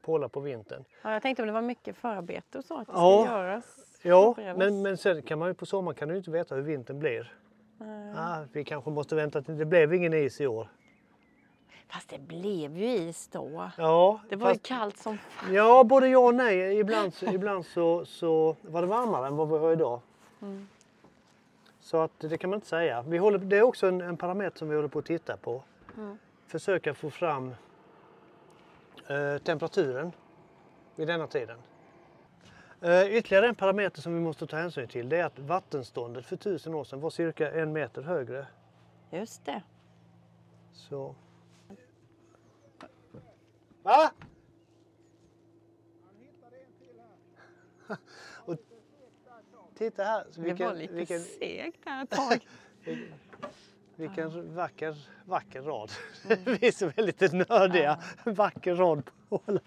påla 0.00 0.28
på 0.28 0.40
vintern. 0.40 0.84
Ja, 1.02 1.12
jag 1.12 1.22
tänkte 1.22 1.42
om 1.42 1.46
det 1.46 1.52
var 1.52 1.62
mycket 1.62 1.96
förarbete 1.96 2.58
och 2.58 2.64
så, 2.64 2.78
att 2.78 2.86
det 2.86 2.92
Ja. 2.96 3.24
ska 3.24 3.32
göras. 3.34 3.64
Ja, 4.02 4.34
men, 4.56 4.82
men 4.82 4.96
sen 4.96 5.22
kan 5.22 5.38
man 5.38 5.48
ju 5.48 5.54
på 5.54 5.66
sommaren 5.66 5.94
kan 5.96 6.08
du 6.08 6.14
ju 6.14 6.18
inte 6.18 6.30
veta 6.30 6.54
hur 6.54 6.62
vintern 6.62 6.98
blir. 6.98 7.32
Ah, 8.16 8.44
vi 8.52 8.64
kanske 8.64 8.90
måste 8.90 9.14
vänta 9.14 9.42
till 9.42 9.58
det 9.58 9.64
blev 9.64 9.94
ingen 9.94 10.14
is 10.14 10.40
i 10.40 10.46
år. 10.46 10.68
Fast 11.88 12.08
det 12.08 12.18
blev 12.18 12.76
ju 12.78 12.86
is 12.86 13.28
då. 13.28 13.70
Ja, 13.76 14.20
Det 14.28 14.36
var 14.36 14.48
ju 14.48 14.54
fast- 14.54 14.66
kallt 14.66 14.98
som 14.98 15.18
fan. 15.18 15.54
Ja, 15.54 15.84
både 15.84 16.08
ja 16.08 16.18
och 16.18 16.34
nej. 16.34 16.78
Ibland, 16.78 17.12
ibland 17.22 17.66
så, 17.66 18.04
så 18.04 18.56
var 18.62 18.80
det 18.82 18.86
varmare 18.88 19.26
än 19.26 19.36
vad 19.36 19.48
vi 19.50 19.58
har 19.58 19.72
idag. 19.72 20.00
Mm. 20.42 20.68
Så 21.88 22.00
att 22.00 22.10
det 22.18 22.38
kan 22.38 22.50
man 22.50 22.56
inte 22.56 22.66
säga. 22.66 23.02
Vi 23.02 23.18
håller, 23.18 23.38
det 23.38 23.56
är 23.56 23.62
också 23.62 23.86
en, 23.86 24.00
en 24.00 24.16
parameter 24.16 24.58
som 24.58 24.68
vi 24.68 24.76
håller 24.76 24.88
på 24.88 24.98
att 24.98 25.06
titta 25.06 25.36
på. 25.36 25.62
Mm. 25.96 26.18
Försöka 26.46 26.94
få 26.94 27.10
fram 27.10 27.54
eh, 29.06 29.38
temperaturen 29.38 30.12
vid 30.96 31.08
denna 31.08 31.26
tiden. 31.26 31.58
Eh, 32.80 33.16
ytterligare 33.16 33.48
en 33.48 33.54
parameter 33.54 34.00
som 34.00 34.14
vi 34.14 34.20
måste 34.20 34.46
ta 34.46 34.56
hänsyn 34.56 34.88
till 34.88 35.08
det 35.08 35.16
är 35.16 35.24
att 35.24 35.38
vattenståndet 35.38 36.26
för 36.26 36.36
tusen 36.36 36.74
år 36.74 36.84
sedan 36.84 37.00
var 37.00 37.10
cirka 37.10 37.52
en 37.52 37.72
meter 37.72 38.02
högre. 38.02 38.46
Just 39.10 39.44
det. 39.44 39.62
Så... 40.72 41.14
Va? 43.82 44.10
Titta 49.78 50.04
här, 50.04 50.24
så 50.30 50.40
Det 50.40 50.46
var 50.46 50.46
vilken, 50.46 50.78
lite 50.78 50.94
vilken, 50.94 51.20
segt 51.20 51.84
här 51.84 52.02
ett 52.04 52.10
tag. 52.20 52.46
vilken 53.96 54.54
vacker, 54.54 54.96
vacker 55.24 55.62
rad. 55.62 55.90
Vi 56.44 56.66
är 56.66 56.72
så 56.72 56.86
väldigt 56.86 57.32
nördiga. 57.32 58.02
En 58.24 58.34
vacker 58.34 58.74
rad 58.74 59.02
på 59.04 59.36
hålen. 59.36 59.62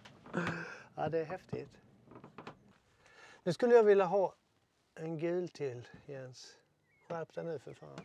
Ja, 0.96 1.10
det 1.10 1.20
är 1.20 1.26
häftigt. 1.26 1.78
Nu 3.44 3.54
skulle 3.54 3.76
jag 3.76 3.84
vilja 3.84 4.06
ha 4.06 4.36
en 4.96 5.18
gul 5.18 5.50
till 5.50 5.88
Jens. 6.06 6.58
Skärp 7.08 7.34
dig 7.34 7.44
nu 7.44 7.60
för 7.60 7.74
fan. 7.74 8.00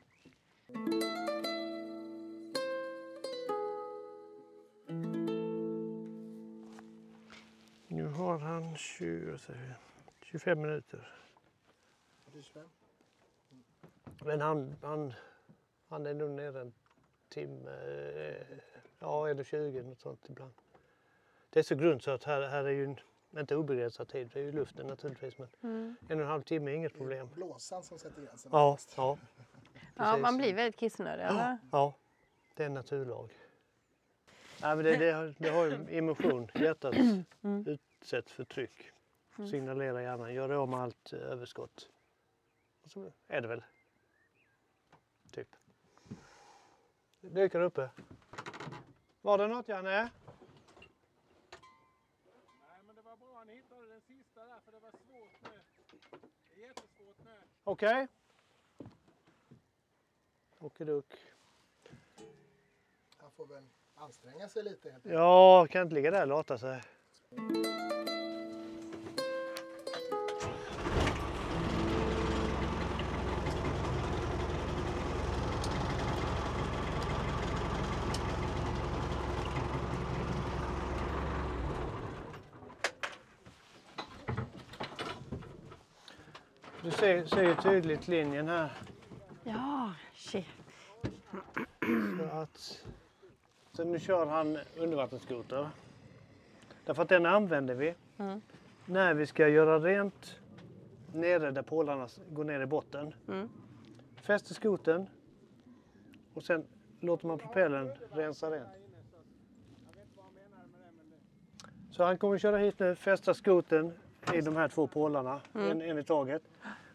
Nu 7.88 8.06
har 8.06 8.38
han 8.38 8.76
20, 8.76 9.30
vad 9.30 9.40
säger 9.40 9.60
vi, 9.60 9.74
25 10.26 10.60
minuter. 10.60 11.08
Det 12.36 12.40
är 12.40 12.42
25. 12.42 12.68
Men 14.24 14.40
han, 14.40 14.76
han, 14.82 15.14
han 15.88 16.06
är 16.06 16.14
nog 16.14 16.30
nere 16.30 16.60
en 16.60 16.72
timme, 17.28 17.70
eh, 17.70 18.46
ja 18.98 19.28
eller 19.28 19.44
20 19.44 19.82
något 19.82 20.00
sånt 20.00 20.26
ibland. 20.28 20.52
Det 21.50 21.58
är 21.58 21.62
så 21.62 21.74
grunt 21.74 22.02
så 22.02 22.10
att 22.10 22.24
här, 22.24 22.42
här 22.48 22.64
är 22.64 22.70
ju 22.70 22.84
en- 22.84 23.40
inte 23.40 23.56
obegränsad 23.56 24.08
tid, 24.08 24.30
det 24.34 24.40
är 24.40 24.44
ju 24.44 24.52
luften 24.52 24.86
naturligtvis 24.86 25.38
men 25.38 25.48
Mm. 25.62 25.96
en 26.08 26.18
och 26.18 26.24
en 26.24 26.30
halv 26.30 26.42
timme 26.42 26.70
är 26.70 26.74
inget 26.74 26.94
problem. 26.94 27.28
Blåsan 27.34 27.82
som 27.82 27.98
sätter 27.98 28.22
gränsen. 28.22 28.50
Ja, 28.54 28.78
ja, 28.96 29.18
Ja, 29.96 30.16
man 30.16 30.36
blir 30.36 30.54
väldigt 30.54 30.80
kissnödig, 30.80 31.24
eller? 31.24 31.58
ja, 31.72 31.94
det 32.54 32.62
är 32.62 32.66
en 32.66 32.74
naturlag. 32.74 33.30
Nej, 34.62 34.76
men 34.76 34.84
det, 34.84 34.96
det, 34.96 35.12
har, 35.12 35.34
det 35.38 35.48
har 35.48 35.64
ju 35.64 35.98
emotion, 35.98 36.48
hjärtat 36.54 36.94
utsätts 37.66 38.32
för 38.32 38.44
tryck. 38.44 38.92
Signalerar 39.50 40.00
hjärnan, 40.00 40.34
gör 40.34 40.48
det 40.48 40.56
av 40.56 40.68
med 40.68 40.80
allt 40.80 41.12
överskott. 41.12 41.88
Och 42.86 42.92
så 42.92 43.12
är 43.28 43.40
det 43.40 43.48
väl. 43.48 43.64
Typ. 45.32 45.56
Det 47.20 47.28
dyker 47.28 47.60
uppe. 47.60 47.90
Var 49.20 49.38
det 49.38 49.46
något 49.48 49.68
Janne? 49.68 49.90
Nej, 49.90 50.10
men 52.86 52.96
det 52.96 53.02
var 53.02 53.16
bra 53.16 53.44
ni 53.44 53.54
hittade 53.54 53.88
den 53.88 54.00
sista 54.00 54.44
där, 54.46 54.60
för 54.64 54.72
det 54.72 54.78
var 54.78 54.90
svårt 54.90 55.42
nu. 55.42 55.60
Det 56.48 56.62
är 56.62 56.66
jättesvårt 56.66 57.18
nu. 57.24 57.36
Okej. 57.64 58.08
Okidock. 60.58 61.14
Han 63.16 63.30
får 63.30 63.46
väl 63.46 63.68
anstränga 63.94 64.48
sig 64.48 64.62
lite 64.62 64.90
helt 64.90 65.06
enkelt. 65.06 65.14
Ja, 65.14 65.66
kan 65.70 65.82
inte 65.82 65.94
ligga 65.94 66.10
där 66.10 66.22
och 66.22 66.28
lata 66.28 66.58
sig. 66.58 66.82
Ser 86.98 87.42
ju 87.42 87.54
tydligt 87.54 88.08
linjen 88.08 88.48
här. 88.48 88.72
Ja, 89.44 89.92
shit. 90.14 90.46
Så, 92.18 92.36
att, 92.36 92.84
så 93.72 93.84
nu 93.84 94.00
kör 94.00 94.26
han 94.26 94.58
undervattensskoter. 94.76 95.68
Därför 96.84 97.02
att 97.02 97.08
den 97.08 97.26
använder 97.26 97.74
vi 97.74 97.94
Mm. 98.18 98.40
när 98.86 99.14
vi 99.14 99.26
ska 99.26 99.48
göra 99.48 99.78
rent 99.78 100.40
nere 101.14 101.50
där 101.50 101.62
pålarna 101.62 102.08
går 102.30 102.44
ner 102.44 102.60
i 102.60 102.66
botten. 102.66 103.14
Mm. 103.28 103.48
Fäster 104.16 104.54
skotern 104.54 105.06
och 106.34 106.42
sen 106.42 106.66
låter 107.00 107.26
man 107.26 107.38
propellern 107.38 107.90
rensa 108.10 108.50
rent. 108.50 108.68
Så 111.90 112.04
han 112.04 112.18
kommer 112.18 112.38
köra 112.38 112.56
hit 112.58 112.78
nu, 112.78 112.94
fästa 112.94 113.34
skotern 113.34 113.92
i 114.34 114.40
de 114.40 114.56
här 114.56 114.68
två 114.68 114.86
pålarna, 114.86 115.40
en, 115.52 115.82
en 115.82 115.98
i 115.98 116.02
taget. 116.02 116.42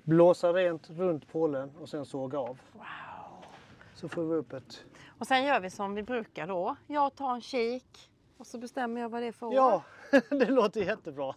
Blåsa 0.04 0.54
rent 0.54 0.90
runt 0.90 1.32
pålen 1.32 1.72
och 1.82 1.90
sen 1.90 2.06
såga 2.06 2.40
av. 2.40 2.60
Wow. 2.74 2.84
Så 3.96 4.10
får 4.10 4.24
vi 4.24 4.36
upp 4.36 4.54
ett 4.54 4.84
Och 5.20 5.28
sen 5.28 5.44
gör 5.44 5.60
vi 5.60 5.70
som 5.70 5.96
vi 5.96 6.04
brukar 6.04 6.48
då. 6.48 6.76
Jag 6.88 7.16
tar 7.16 7.34
en 7.36 7.42
kik 7.42 8.10
och 8.38 8.48
så 8.48 8.58
bestämmer 8.58 9.02
jag 9.02 9.10
vad 9.10 9.22
det 9.22 9.28
är 9.28 9.32
för 9.32 9.46
år. 9.46 9.54
Ja, 9.56 9.84
det 10.30 10.46
låter 10.46 10.82
jättebra. 10.82 11.36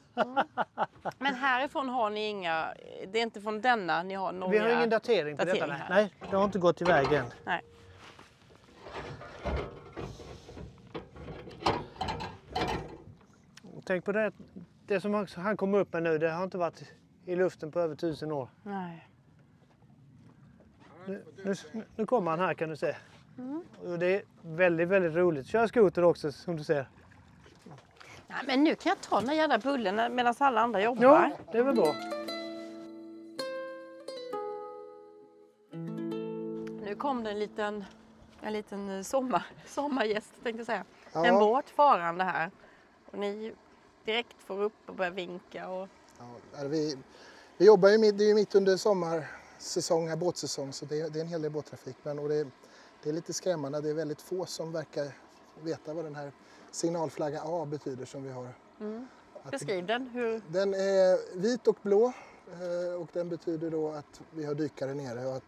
Men 1.19 1.35
härifrån 1.35 1.89
har 1.89 2.11
ni 2.11 2.29
inga, 2.29 2.75
det 3.13 3.19
är 3.19 3.23
inte 3.23 3.41
från 3.41 3.61
denna 3.61 4.03
ni 4.03 4.15
har 4.15 4.33
några? 4.33 4.53
Vi 4.53 4.59
har 4.59 4.69
ingen 4.69 4.91
datering 4.91 5.37
på 5.37 5.45
datering 5.45 5.61
detta. 5.61 5.75
här. 5.75 5.89
Nej, 5.91 6.15
det 6.31 6.37
har 6.37 6.45
inte 6.45 6.59
gått 6.59 6.81
iväg 6.81 7.13
än. 7.13 7.27
Nej. 7.45 7.63
Tänk 13.85 14.05
på 14.05 14.13
det, 14.13 14.33
det 14.87 15.01
som 15.01 15.27
han- 15.37 15.57
kommer 15.57 15.79
upp 15.79 15.93
med 15.93 16.03
nu, 16.03 16.19
det 16.19 16.31
har 16.31 16.45
inte 16.45 16.59
varit 16.59 16.83
i 17.27 17.37
luften 17.37 17.71
på 17.71 17.81
över 17.81 17.95
tusen 17.97 18.33
år. 18.33 18.49
Nej. 18.63 19.09
Nu, 21.07 21.25
nu, 21.45 21.55
nu 21.97 22.07
kommer 22.07 22.31
han 22.31 22.41
här 22.41 22.55
kan 22.55 22.69
du 22.69 22.77
se. 22.77 22.97
Mm. 23.39 23.63
Och 23.87 23.99
det 23.99 24.07
är 24.07 24.23
väldigt, 24.43 24.89
väldigt 24.89 25.15
roligt. 25.15 25.47
Kör 25.47 25.67
skoter 25.67 26.05
också 26.05 26.33
som 26.33 26.57
du 26.57 26.65
ser. 26.65 26.89
Nej, 28.29 28.39
men 28.47 28.65
nu 28.65 28.75
kan 28.75 28.91
jag 28.91 29.01
ta 29.01 29.21
den 29.21 29.29
här 29.29 29.37
jävla 29.37 29.59
bullen 29.59 30.15
medan 30.15 30.35
alla 30.39 30.61
andra 30.61 30.83
jobbar. 30.83 31.05
Ja, 31.05 31.31
det 31.53 31.59
är 31.59 31.63
väl 31.63 31.75
bra. 31.75 31.95
Nu 36.85 36.95
kom 36.99 37.25
det 37.25 37.31
en 37.31 37.39
liten 37.39 37.85
en 38.45 38.53
liten 38.53 39.05
sommar, 39.05 39.47
sommargäst 39.67 40.33
tänkte 40.43 40.61
jag 40.61 40.67
säga. 40.67 40.85
Ja. 41.13 41.27
En 41.27 41.39
båt 41.39 41.71
farande 41.71 42.25
här. 42.25 42.51
Och 43.07 43.19
ni 43.19 43.55
direkt 44.05 44.43
får 44.43 44.63
upp 44.63 44.89
och 44.89 44.95
börjar 44.95 45.11
vinka. 45.11 45.69
Och... 45.69 45.89
Ja, 46.19 46.65
vi, 46.69 46.97
vi 47.57 47.65
jobbar 47.67 47.89
ju 47.89 47.99
mitt, 47.99 48.19
det 48.19 48.25
är 48.25 48.29
ju 48.29 48.35
mitt 48.35 48.55
under 48.55 48.77
sommarsäsong, 48.77 50.09
här, 50.09 50.17
båtsäsong, 50.17 50.73
så 50.73 50.85
det, 50.85 51.01
är- 51.01 51.11
det 51.11 51.19
är 51.19 51.21
en 51.21 51.29
hel 51.29 51.43
del 51.43 51.51
båttrafik. 51.53 51.97
Men, 52.03 52.19
och 52.19 52.29
det, 52.29 52.47
det 53.03 53.09
är 53.09 53.13
lite 53.13 53.33
skrämmande, 53.33 53.81
det 53.81 53.91
är 53.91 53.95
väldigt 53.95 54.21
få 54.23 54.47
som 54.47 54.73
verkar 54.73 55.13
veta 55.63 55.95
vad 55.95 56.05
den 56.05 56.15
här 56.15 56.33
signalflagga 56.71 57.43
A 57.45 57.67
betyder 57.67 58.05
som 58.05 58.23
vi 58.23 58.31
har. 58.31 58.49
Att- 59.43 59.51
Beskriv 59.51 59.87
den. 59.87 60.07
Hur... 60.07 60.43
Den 60.49 60.75
är 60.75 61.37
vit 61.39 61.67
och 61.67 61.77
blå 61.83 62.13
eh, 62.53 63.01
och 63.03 63.09
den 63.13 63.29
betyder 63.29 63.71
då 63.71 63.91
att 63.93 64.21
vi 64.31 64.45
har 64.45 64.55
dykare 64.55 64.95
nere 64.95 65.27
och 65.27 65.37
att 65.37 65.43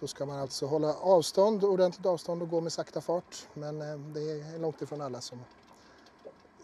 då 0.00 0.06
ska 0.06 0.26
man 0.26 0.38
alltså 0.38 0.66
hålla 0.66 0.94
avstånd, 0.94 1.64
ordentligt 1.64 2.06
avstånd 2.06 2.42
och 2.42 2.48
gå 2.50 2.60
med 2.60 2.72
sakta 2.72 3.00
fart. 3.00 3.48
Men 3.54 3.80
eh, 3.82 3.98
det 3.98 4.20
är 4.20 4.58
långt 4.58 4.82
ifrån 4.82 5.00
alla 5.00 5.20
som, 5.20 5.38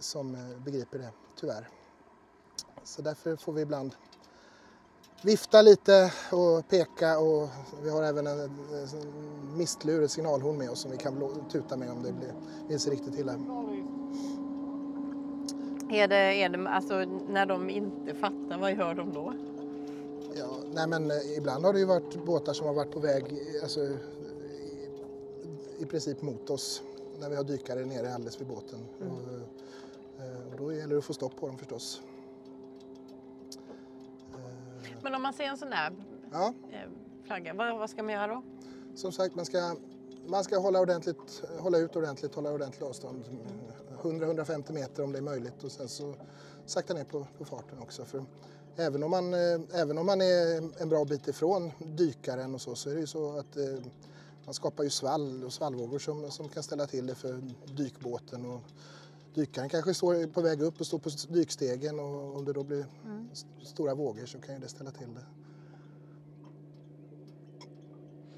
som 0.00 0.34
eh, 0.34 0.58
begriper 0.64 0.98
det, 0.98 1.10
tyvärr. 1.36 1.68
Så 2.88 3.02
därför 3.02 3.36
får 3.36 3.52
vi 3.52 3.62
ibland 3.62 3.94
vifta 5.22 5.62
lite 5.62 6.12
och 6.32 6.68
peka 6.68 7.18
och 7.18 7.48
vi 7.82 7.90
har 7.90 8.02
även 8.02 8.26
en, 8.26 8.50
mistlur, 9.56 10.02
ett 10.02 10.10
signalhorn 10.10 10.58
med 10.58 10.70
oss 10.70 10.80
som 10.80 10.90
vi 10.90 10.96
kan 10.96 11.44
tuta 11.52 11.76
med 11.76 11.90
om 11.90 12.02
det 12.02 12.12
blir, 12.12 12.32
vill 12.68 12.80
sig 12.80 12.92
riktigt 12.92 13.18
illa. 13.18 13.32
Är 15.90 16.08
det, 16.08 16.16
är 16.16 16.48
det, 16.48 16.68
alltså, 16.68 16.94
när 17.28 17.46
de 17.46 17.70
inte 17.70 18.14
fattar, 18.14 18.58
vad 18.58 18.72
gör 18.72 18.94
de 18.94 19.12
då? 19.12 19.34
Ja, 20.34 20.48
nej 20.72 20.86
men 20.86 21.10
eh, 21.10 21.36
ibland 21.36 21.64
har 21.64 21.72
det 21.72 21.78
ju 21.78 21.84
varit 21.84 22.24
båtar 22.24 22.52
som 22.52 22.66
har 22.66 22.74
varit 22.74 22.92
på 22.92 23.00
väg 23.00 23.24
alltså, 23.62 23.80
i, 23.80 23.98
i 25.78 25.86
princip 25.86 26.22
mot 26.22 26.50
oss 26.50 26.82
när 27.20 27.30
vi 27.30 27.36
har 27.36 27.44
dykare 27.44 27.84
nere 27.84 28.14
alldeles 28.14 28.40
vid 28.40 28.48
båten. 28.48 28.78
Och, 28.98 29.32
eh, 30.24 30.52
och 30.52 30.58
då 30.58 30.72
gäller 30.72 30.94
det 30.94 30.98
att 30.98 31.04
få 31.04 31.14
stopp 31.14 31.40
på 31.40 31.46
dem 31.46 31.58
förstås. 31.58 32.02
Eh, 34.98 35.02
Men 35.02 35.14
om 35.14 35.22
man 35.22 35.32
ser 35.32 35.44
en 35.44 35.56
sån 35.58 35.70
där 35.70 35.92
Ja, 36.32 36.54
eh, 36.72 36.90
flagga, 37.26 37.54
vad, 37.54 37.78
vad 37.78 37.90
ska 37.90 38.02
man 38.02 38.12
göra 38.12 38.26
då? 38.26 38.42
som 38.94 39.12
sagt 39.12 39.34
man 39.34 39.44
ska, 39.44 39.76
man 40.26 40.44
ska 40.44 40.58
hålla, 40.58 40.80
ordentligt, 40.80 41.42
hålla 41.58 41.78
ut 41.78 41.96
ordentligt, 41.96 42.34
hålla 42.34 42.50
ordentligt 42.52 42.82
avstånd. 42.82 43.24
100-150 44.02 44.72
meter 44.72 45.02
om 45.04 45.12
det 45.12 45.18
är 45.18 45.22
möjligt 45.22 45.64
och 45.64 45.72
sen 45.72 45.88
så 45.88 46.14
sakta 46.66 46.94
ner 46.94 47.04
på, 47.04 47.26
på 47.38 47.44
farten 47.44 47.78
också. 47.78 48.04
För 48.04 48.24
även, 48.76 49.02
om 49.02 49.10
man, 49.10 49.34
eh, 49.34 49.60
även 49.72 49.98
om 49.98 50.06
man 50.06 50.20
är 50.20 50.56
en 50.82 50.88
bra 50.88 51.04
bit 51.04 51.28
ifrån 51.28 51.70
dykaren 51.78 52.54
och 52.54 52.60
så, 52.60 52.74
så 52.74 52.90
är 52.90 52.94
det 52.94 53.00
ju 53.00 53.06
så 53.06 53.38
att 53.38 53.56
eh, 53.56 53.64
man 54.44 54.54
skapar 54.54 54.84
ju 54.84 54.90
svall 54.90 55.44
och 55.44 55.52
svallvågor 55.52 55.98
som, 55.98 56.30
som 56.30 56.48
kan 56.48 56.62
ställa 56.62 56.86
till 56.86 57.06
det 57.06 57.14
för 57.14 57.42
dykbåten. 57.76 58.46
Och 58.46 58.60
dykaren 59.38 59.68
kanske 59.68 59.94
står 59.94 60.26
på 60.26 60.40
väg 60.40 60.62
upp 60.62 60.80
och 60.80 60.86
står 60.86 60.98
på 60.98 61.10
dykstegen 61.28 62.00
och 62.00 62.36
om 62.36 62.44
det 62.44 62.52
då 62.52 62.62
blir 62.64 62.86
st- 63.32 63.48
stora 63.62 63.94
vågor 63.94 64.26
så 64.26 64.40
kan 64.40 64.54
ju 64.54 64.60
det 64.60 64.68
ställa 64.68 64.90
till 64.90 65.14
det. 65.14 65.24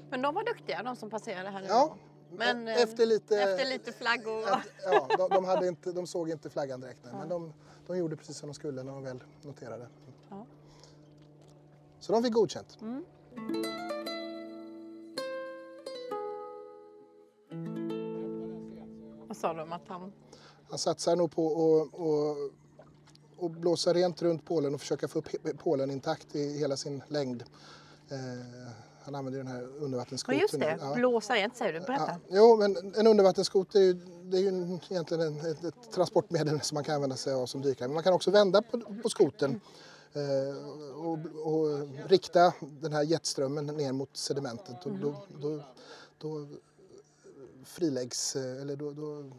Men 0.09 0.21
de 0.21 0.35
var 0.35 0.43
duktiga, 0.43 0.83
de 0.83 0.95
som 0.95 1.09
passerade 1.09 1.49
här 1.49 1.61
nu. 1.61 1.67
Ja, 1.67 1.95
Men, 2.31 2.67
e- 2.67 2.71
eh, 2.71 2.81
efter 2.81 3.05
lite... 3.05 3.41
Efter 3.41 3.65
lite 3.69 3.91
flaggor. 3.91 4.43
Ja, 4.83 5.07
de, 5.17 5.29
de, 5.29 5.45
hade 5.45 5.67
inte, 5.67 5.91
de 5.91 6.07
såg 6.07 6.29
inte 6.29 6.49
flaggan 6.49 6.81
direkt, 6.81 6.99
nej, 7.03 7.13
men 7.13 7.29
de, 7.29 7.53
de 7.87 7.97
gjorde 7.97 8.15
precis 8.15 8.37
som 8.37 8.49
de 8.49 8.53
skulle 8.53 8.83
när 8.83 8.91
de 8.91 9.03
väl 9.03 9.23
noterade. 9.41 9.87
Ja. 10.29 10.45
Så 11.99 12.13
de 12.13 12.23
fick 12.23 12.33
godkänt. 12.33 12.77
Vad 19.27 19.37
sa 19.37 19.53
de 19.53 19.71
att 19.73 19.87
han... 19.87 20.13
Han 20.71 20.79
satsar 20.79 21.15
nog 21.15 21.31
på 21.31 21.47
att 21.47 21.99
och, 21.99 22.37
och 23.45 23.49
blåsa 23.51 23.93
rent 23.93 24.21
runt 24.21 24.45
pålen 24.45 24.73
och 24.73 24.79
försöka 24.81 25.07
få 25.07 25.19
upp 25.19 25.27
pålen 25.63 25.91
intakt 25.91 26.35
i 26.35 26.57
hela 26.57 26.77
sin 26.77 27.03
längd. 27.07 27.43
Eh, 28.09 28.17
han 29.03 29.15
använder 29.15 29.37
den 29.39 29.47
här 29.47 29.61
Ja 29.61 29.67
undervattensskotern. 29.83 30.39
just 30.41 30.59
det, 30.59 30.77
Ja. 30.81 30.93
blåsa 30.95 31.33
rent 31.35 31.57
säger 31.57 31.73
du. 31.73 31.79
Berätta. 31.79 32.11
Ja, 32.11 32.17
jo, 32.29 32.57
men 32.57 32.93
en 32.95 33.07
undervattensskoter 33.07 33.79
är 33.79 33.83
ju, 33.83 33.93
det 34.23 34.37
är 34.37 34.41
ju 34.41 34.47
en- 34.47 34.79
egentligen 34.89 35.23
en, 35.27 35.51
ett, 35.51 35.63
ett 35.63 35.91
transportmedel 35.93 36.61
som 36.61 36.75
man 36.75 36.83
kan 36.83 36.95
använda 36.95 37.15
sig 37.15 37.33
av 37.33 37.45
som 37.45 37.61
dykare. 37.61 37.87
Men 37.87 37.93
man 37.95 38.03
kan 38.03 38.13
också 38.13 38.31
vända 38.31 38.61
på, 38.61 38.79
på 39.03 39.09
skotern 39.09 39.59
eh, 40.13 40.95
och, 41.05 41.19
och 41.53 41.89
rikta 42.09 42.53
den 42.81 42.93
här 42.93 43.03
jetströmmen 43.03 43.65
ner 43.65 43.91
mot 43.91 44.17
sedimentet. 44.17 44.85
Och 44.85 44.91
då, 44.91 45.15
då, 45.41 45.63
då 46.17 46.47
friläggs, 47.65 48.35
eh, 48.35 48.61
eller 48.61 48.75
då, 48.75 48.91
då 48.91 49.31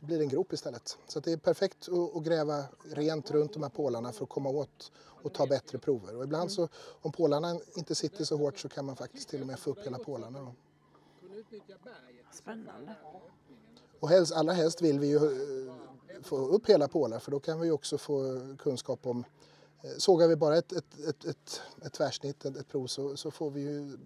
blir 0.00 0.18
det 0.18 0.24
en 0.24 0.28
grop 0.28 0.52
istället. 0.52 0.98
Så 1.06 1.20
det 1.20 1.32
är 1.32 1.36
perfekt 1.36 1.88
att, 2.14 2.24
gräva 2.24 2.64
rent 2.84 3.30
runt 3.30 3.52
de 3.52 3.62
här 3.62 3.70
pålarna 3.70 4.12
för 4.12 4.24
att 4.24 4.30
komma 4.30 4.48
åt 4.48 4.92
och 4.96 5.32
ta 5.32 5.46
bättre 5.46 5.78
prover. 5.78 6.16
Och 6.16 6.24
ibland 6.24 6.52
så, 6.52 6.68
om 7.02 7.12
pålarna 7.12 7.60
inte 7.76 7.94
sitter 7.94 8.24
så 8.24 8.36
hårt 8.36 8.58
så 8.58 8.68
kan 8.68 8.84
man 8.84 8.96
faktiskt 8.96 9.28
till 9.28 9.40
och 9.40 9.46
med 9.46 9.58
få 9.58 9.70
upp 9.70 9.86
hela 9.86 9.98
pålarna. 9.98 10.40
Då. 10.40 10.54
Spännande. 12.32 12.94
Och 14.00 14.08
helst, 14.08 14.32
allra 14.32 14.52
helst 14.52 14.82
vill 14.82 14.98
vi 14.98 15.06
ju 15.06 15.16
eh, 15.16 15.74
få 16.22 16.36
upp 16.36 16.66
hela 16.66 16.88
pålar 16.88 17.18
för 17.18 17.30
då 17.30 17.40
kan 17.40 17.60
vi 17.60 17.70
också 17.70 17.98
få 17.98 18.40
kunskap 18.58 19.06
om 19.06 19.24
eh, 19.82 19.90
Sågar 19.98 20.28
vi 20.28 20.36
bara 20.36 20.58
ett, 20.58 20.72
ett, 20.72 20.98
ett, 21.08 21.24
ett, 21.24 21.60
ett 21.82 21.92
tvärsnitt, 21.92 22.44
ett, 22.44 22.56
ett 22.56 22.68
prov, 22.68 22.86
så, 22.86 23.16
så 23.16 23.30
får 23.30 23.50
vi 23.50 23.60
ju 23.60 23.98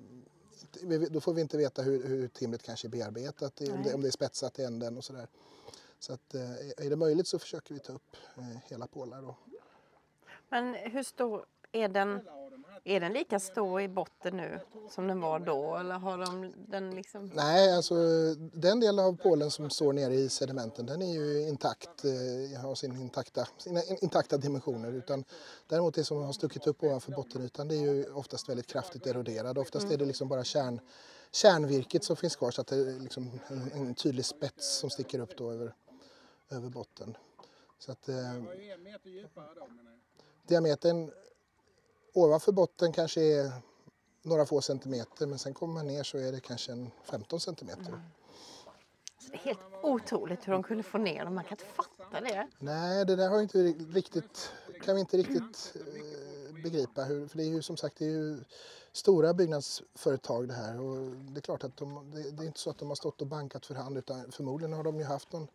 då 1.10 1.20
får 1.20 1.34
vi 1.34 1.40
inte 1.40 1.56
veta 1.56 1.82
hur, 1.82 2.06
hur 2.06 2.28
timret 2.28 2.62
kanske 2.62 2.86
är 2.86 2.90
bearbetat, 2.90 3.60
om 3.60 3.82
det, 3.82 3.94
om 3.94 4.02
det 4.02 4.08
är 4.08 4.12
spetsat 4.12 4.58
i 4.58 4.62
änden 4.62 4.96
och 4.96 5.04
sådär. 5.04 5.28
Så 5.98 6.12
att, 6.12 6.34
eh, 6.34 6.50
är 6.86 6.90
det 6.90 6.96
möjligt 6.96 7.26
så 7.26 7.38
försöker 7.38 7.74
vi 7.74 7.80
ta 7.80 7.92
upp 7.92 8.16
eh, 8.36 8.44
hela 8.68 8.86
pålar. 8.86 9.22
Då. 9.22 9.36
Men 10.48 10.74
hur 10.74 11.02
stor 11.02 11.46
är 11.72 11.88
den? 11.88 12.20
Är 12.84 13.00
den 13.00 13.12
lika 13.12 13.40
stor 13.40 13.80
i 13.80 13.88
botten 13.88 14.36
nu 14.36 14.60
som 14.90 15.06
den 15.08 15.20
var 15.20 15.38
då? 15.38 15.76
Eller 15.76 15.94
har 15.94 16.18
de 16.18 16.52
den 16.56 16.90
liksom... 16.90 17.30
Nej, 17.34 17.76
alltså 17.76 17.94
den 18.52 18.80
delen 18.80 19.04
av 19.04 19.16
pålen 19.16 19.50
som 19.50 19.70
står 19.70 19.92
nere 19.92 20.14
i 20.14 20.28
sedimenten 20.28 20.86
den 20.86 21.02
är 21.02 21.12
ju 21.12 21.48
intakt, 21.48 22.04
eh, 22.04 22.60
har 22.60 22.74
sin 22.74 23.00
intakta, 23.00 23.48
sina 23.58 23.82
intakta 23.82 24.36
dimensioner. 24.36 24.92
Utan 24.92 25.24
däremot 25.66 25.94
det 25.94 26.04
som 26.04 26.22
har 26.22 26.32
stuckit 26.32 26.66
upp 26.66 26.82
ovanför 26.82 27.12
bottenytan 27.12 27.68
det 27.68 27.74
är 27.74 27.80
ju 27.80 28.12
oftast 28.12 28.48
väldigt 28.48 28.66
kraftigt 28.66 29.06
eroderad. 29.06 29.58
Oftast 29.58 29.90
är 29.90 29.96
det 29.96 30.04
liksom 30.04 30.28
bara 30.28 30.44
kärn, 30.44 30.80
kärnvirket 31.32 32.04
som 32.04 32.16
finns 32.16 32.36
kvar 32.36 32.50
så 32.50 32.60
att 32.60 32.66
det 32.66 32.76
är 32.76 33.00
liksom 33.00 33.40
en, 33.48 33.72
en 33.72 33.94
tydlig 33.94 34.24
spets 34.24 34.78
som 34.78 34.90
sticker 34.90 35.18
upp 35.18 35.36
då 35.36 35.50
över, 35.50 35.74
över 36.50 36.68
botten. 36.68 37.16
Så 37.78 37.92
att, 37.92 38.08
eh, 38.08 38.16
diametern 40.46 41.10
ovanför 42.12 42.52
botten 42.52 42.92
kanske 42.92 43.20
är 43.20 43.52
några 44.22 44.46
få 44.46 44.60
centimeter 44.60 45.26
men 45.26 45.38
sen 45.38 45.54
kommer 45.54 45.74
man 45.74 45.86
ner 45.86 46.02
så 46.02 46.18
är 46.18 46.32
det 46.32 46.40
kanske 46.40 46.72
en 46.72 46.90
15 47.04 47.40
centimeter. 47.40 48.02
Så 49.18 49.32
det 49.32 49.34
är 49.34 49.38
helt 49.38 49.60
otroligt 49.82 50.48
hur 50.48 50.52
de 50.52 50.62
kunde 50.62 50.82
få 50.82 50.98
ner 50.98 51.24
dem. 51.24 51.34
Man 51.34 51.44
kan 51.44 51.52
inte 51.52 51.64
fatta 51.64 52.20
det. 52.20 52.48
Nej, 52.58 53.04
det 53.04 53.16
där 53.16 53.28
har 53.28 53.40
inte 53.40 53.58
riktigt, 53.92 54.52
kan 54.82 54.94
vi 54.94 55.00
inte 55.00 55.16
riktigt 55.16 55.74
eh, 55.74 56.62
begripa. 56.62 57.04
Hur, 57.04 57.28
för 57.28 57.38
det 57.38 57.44
är 57.44 57.48
ju 57.48 57.62
som 57.62 57.76
sagt 57.76 57.96
det 57.98 58.04
är 58.04 58.10
ju 58.10 58.44
stora 58.92 59.34
byggnadsföretag 59.34 60.48
det 60.48 60.54
här. 60.54 60.80
Och 60.80 60.96
det 61.10 61.38
är 61.38 61.42
klart 61.42 61.64
att 61.64 61.76
de, 61.76 62.10
det, 62.10 62.30
det 62.30 62.42
är 62.42 62.46
inte 62.46 62.60
så 62.60 62.70
att 62.70 62.78
de 62.78 62.88
har 62.88 62.96
stått 62.96 63.20
och 63.20 63.26
bankat 63.26 63.66
för 63.66 63.74
hand 63.74 63.98
utan 63.98 64.32
förmodligen 64.32 64.72
har 64.72 64.84
de 64.84 64.98
ju 64.98 65.04
haft 65.04 65.32
någon, 65.32 65.48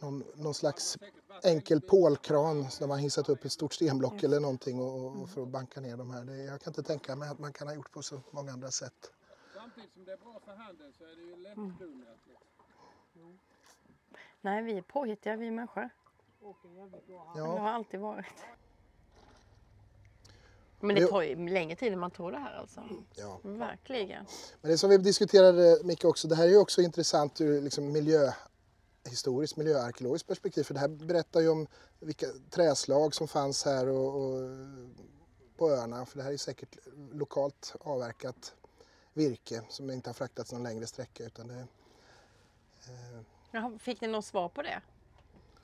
någon, 0.00 0.24
någon 0.34 0.54
slags 0.54 0.98
enkel 1.44 1.80
pålkran 1.80 2.66
där 2.78 2.86
man 2.86 2.98
hissat 2.98 3.28
upp 3.28 3.44
ett 3.44 3.52
stort 3.52 3.72
stenblock 3.74 4.22
eller 4.22 4.40
någonting 4.40 4.80
och, 4.80 5.22
och 5.22 5.30
för 5.30 5.42
att 5.42 5.48
banka 5.48 5.80
ner 5.80 5.96
de 5.96 6.10
här. 6.10 6.24
Det, 6.24 6.36
jag 6.36 6.60
kan 6.60 6.70
inte 6.70 6.82
tänka 6.82 7.16
mig 7.16 7.28
att 7.28 7.38
man 7.38 7.52
kan 7.52 7.68
ha 7.68 7.74
gjort 7.74 7.92
på 7.92 8.02
så 8.02 8.20
många 8.30 8.52
andra 8.52 8.70
sätt. 8.70 9.12
Samtidigt 9.54 9.92
som 9.92 10.04
det 10.04 10.12
är 10.12 10.16
bra 10.16 10.40
för 10.44 10.54
handeln 10.54 10.92
så 10.98 11.04
är 11.04 11.16
det 11.16 11.22
ju 11.22 11.36
lättdonet. 11.36 12.18
Liksom. 12.26 13.38
Nej, 14.40 14.62
vi 14.62 14.78
är 14.78 14.82
påhittiga 14.82 15.36
vi 15.36 15.50
människor. 15.50 15.88
Det 16.40 17.12
Ja. 17.36 17.58
har 17.58 17.68
alltid 17.68 18.00
varit. 18.00 18.26
Men 20.80 20.96
det 20.96 21.06
tar 21.06 21.22
ju 21.22 21.48
längre 21.48 21.76
tid 21.76 21.92
än 21.92 21.98
man 21.98 22.10
tror 22.10 22.32
det 22.32 22.38
här 22.38 22.54
alltså. 22.54 22.82
Ja. 23.14 23.40
Verkligen. 23.42 24.26
Men 24.60 24.70
det 24.70 24.78
som 24.78 24.90
vi 24.90 24.98
diskuterade 24.98 25.78
Micke 25.84 26.04
också, 26.04 26.28
det 26.28 26.36
här 26.36 26.44
är 26.44 26.48
ju 26.50 26.58
också 26.58 26.82
intressant 26.82 27.40
ur 27.40 27.62
liksom 27.62 27.92
miljöhistoriskt, 29.06 29.56
miljöarkeologiskt 29.56 30.28
perspektiv. 30.28 30.62
För 30.62 30.74
det 30.74 30.80
här 30.80 30.88
berättar 30.88 31.40
ju 31.40 31.48
om 31.48 31.66
vilka 32.00 32.26
träslag 32.50 33.14
som 33.14 33.28
fanns 33.28 33.64
här 33.64 33.88
och, 33.88 34.14
och 34.14 34.40
på 35.56 35.70
öarna. 35.70 36.06
För 36.06 36.18
det 36.18 36.24
här 36.24 36.32
är 36.32 36.36
säkert 36.36 36.76
lokalt 37.12 37.74
avverkat 37.80 38.54
virke 39.12 39.62
som 39.68 39.90
inte 39.90 40.08
har 40.08 40.14
fraktats 40.14 40.52
någon 40.52 40.62
längre 40.62 40.86
sträcka. 40.86 41.24
Utan 41.24 41.48
det, 41.48 41.66
Jaha, 43.50 43.78
Fick 43.78 44.00
ni 44.00 44.08
något 44.08 44.24
svar 44.24 44.48
på 44.48 44.62
det? 44.62 44.80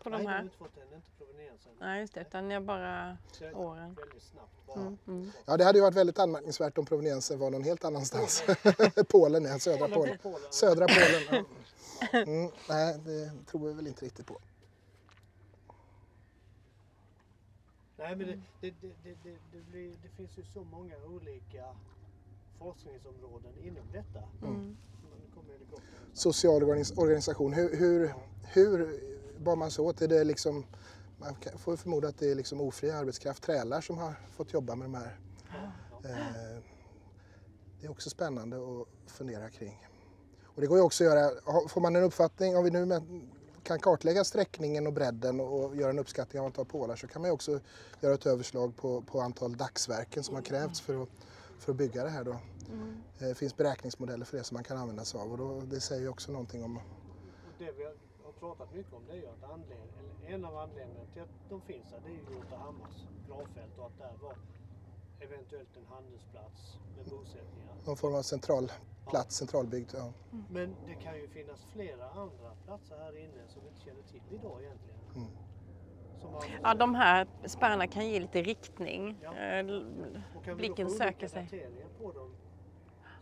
på 0.02 0.10
Nej, 0.10 0.18
de 0.18 0.26
här? 0.28 0.42
inte 0.42 0.56
fått 0.56 0.74
den, 0.74 0.84
inte 0.94 1.06
proveniensen. 1.18 1.72
Nej, 1.80 2.00
just 2.00 2.14
det. 2.14 2.20
Utan 2.20 2.50
jag 2.50 2.62
bara 2.62 3.16
jag- 3.40 3.60
åren. 3.60 3.94
Väldigt 3.94 4.22
snabbt 4.22 4.66
bara. 4.66 4.80
Mm, 4.80 4.98
mm. 5.06 5.32
Ja, 5.46 5.56
det 5.56 5.64
hade 5.64 5.78
ju 5.78 5.82
varit 5.82 5.94
väldigt 5.96 6.18
anmärkningsvärt 6.18 6.78
om 6.78 6.84
proveniensen 6.86 7.38
var 7.38 7.50
någon 7.50 7.64
helt 7.64 7.84
annanstans. 7.84 8.42
Polen, 9.08 9.44
ja, 9.44 9.58
södra 9.58 9.88
Polen. 9.88 10.18
Polen. 10.22 10.40
Södra 10.50 10.86
Polen. 10.86 11.22
Ja. 11.30 11.44
Mm, 12.12 12.50
nej, 12.68 12.98
det 13.04 13.46
tror 13.46 13.68
vi 13.68 13.74
väl 13.74 13.86
inte 13.86 14.04
riktigt 14.04 14.26
på. 14.26 14.38
Nej, 17.96 18.16
men 18.16 18.26
det, 18.26 18.40
det, 18.60 18.92
det, 19.02 19.16
det, 19.52 19.60
blir, 19.70 19.96
det 20.02 20.08
finns 20.16 20.38
ju 20.38 20.42
så 20.44 20.64
många 20.64 20.96
olika 20.96 21.64
forskningsområden 22.58 23.52
inom 23.62 23.84
detta. 23.92 24.22
Mm. 24.42 24.76
Social 26.12 26.62
organis- 26.62 26.98
organisation, 26.98 27.52
hur, 27.52 27.76
hur, 27.76 28.14
hur 28.42 29.00
bar 29.38 29.56
man 29.56 29.70
sig 29.70 29.84
åt? 29.84 30.02
Är 30.02 30.08
det 30.08 30.24
liksom, 30.24 30.66
man 31.18 31.36
får 31.56 31.76
förmoda 31.76 32.08
att 32.08 32.18
det 32.18 32.30
är 32.30 32.34
liksom 32.34 32.60
ofri 32.60 32.90
arbetskraft, 32.90 33.42
trälar 33.42 33.80
som 33.80 33.98
har 33.98 34.14
fått 34.30 34.52
jobba 34.52 34.74
med 34.74 34.84
de 34.84 34.94
här. 34.94 35.18
Eh, 36.04 36.62
det 37.80 37.86
är 37.86 37.90
också 37.90 38.10
spännande 38.10 38.56
att 38.56 39.10
fundera 39.12 39.50
kring. 39.50 39.86
Och 40.54 40.60
det 40.60 40.66
går 40.66 40.78
ju 40.78 40.84
också 40.84 41.04
att 41.04 41.10
göra, 41.10 41.30
får 41.68 41.80
man 41.80 41.96
en 41.96 42.02
uppfattning, 42.02 42.56
om 42.56 42.64
vi 42.64 42.70
nu 42.70 43.00
kan 43.62 43.78
kartlägga 43.78 44.24
sträckningen 44.24 44.86
och 44.86 44.92
bredden 44.92 45.40
och, 45.40 45.76
göra 45.76 45.90
en 45.90 45.98
uppskattning 45.98 46.40
av 46.40 46.46
antal 46.46 46.64
pålar 46.66 46.96
så 46.96 47.06
kan 47.06 47.22
man 47.22 47.28
ju 47.28 47.32
också 47.32 47.60
göra 48.00 48.14
ett 48.14 48.26
överslag 48.26 48.76
på, 48.76 49.00
på 49.02 49.20
antal 49.20 49.56
dagsverken 49.56 50.22
som 50.22 50.34
har 50.34 50.42
krävts 50.42 50.80
för 50.80 51.02
att, 51.02 51.08
för 51.58 51.72
att 51.72 51.78
bygga 51.78 52.04
det 52.04 52.10
här 52.10 52.24
då. 52.24 52.36
Mm. 52.72 53.02
Eh, 53.18 53.28
Det 53.28 53.34
finns 53.34 53.56
beräkningsmodeller 53.56 54.24
för 54.24 54.36
det 54.36 54.44
som 54.44 54.54
man 54.54 54.64
kan 54.64 54.76
använda 54.76 55.04
sig 55.04 55.20
av 55.20 55.32
och 55.32 55.38
då, 55.38 55.60
det 55.60 55.80
säger 55.80 56.02
ju 56.02 56.08
också 56.08 56.32
någonting 56.32 56.64
om 56.64 56.76
Och 56.76 56.82
det 57.58 57.72
vi 57.78 57.84
har 57.84 58.32
pratat 58.40 58.74
mycket 58.74 58.92
om 58.92 59.02
det 59.06 59.12
är 59.12 59.16
ju 59.16 59.26
att 59.26 59.50
anledning, 59.50 59.88
eller 59.98 60.34
en 60.34 60.44
av 60.44 60.56
anledningarna 60.56 61.06
till 61.12 61.22
att 61.22 61.28
de 61.48 61.60
finns 61.60 61.86
här 61.92 62.00
det 62.04 62.08
är 62.08 62.12
ju 62.12 62.38
Götahammars 62.38 62.96
gravfält 63.28 63.78
och 63.78 63.86
att 63.86 63.98
där 63.98 64.14
var 64.22 64.36
eventuellt 65.24 65.76
en 65.76 65.86
handelsplats 65.86 66.78
med 66.96 67.04
bosättningar. 67.04 67.74
någon 67.86 67.96
form 67.96 68.14
av 68.14 68.22
central 68.22 68.72
plats, 69.10 69.36
centralbyggd. 69.36 69.90
Ja. 69.94 70.12
Men 70.50 70.76
det 70.86 70.94
kan 70.94 71.16
ju 71.16 71.28
finnas 71.28 71.64
flera 71.72 72.10
andra 72.10 72.50
platser 72.66 72.98
här 72.98 73.16
inne 73.18 73.48
som 73.48 73.62
vi 73.62 73.68
inte 73.68 73.80
känner 73.80 74.02
till 74.02 74.20
idag 74.30 74.62
egentligen. 74.62 74.98
Mm. 75.16 75.28
Ja, 76.62 76.74
de 76.74 76.94
här 76.94 77.26
spärrarna 77.46 77.86
kan 77.86 78.08
ge 78.08 78.20
lite 78.20 78.42
riktning. 78.42 79.18
Ja. 79.22 79.36
Eh, 79.38 80.54
blicken 80.56 80.90
söker 80.90 81.28
sig. 81.28 81.48
på 81.98 82.12
dem 82.12 82.34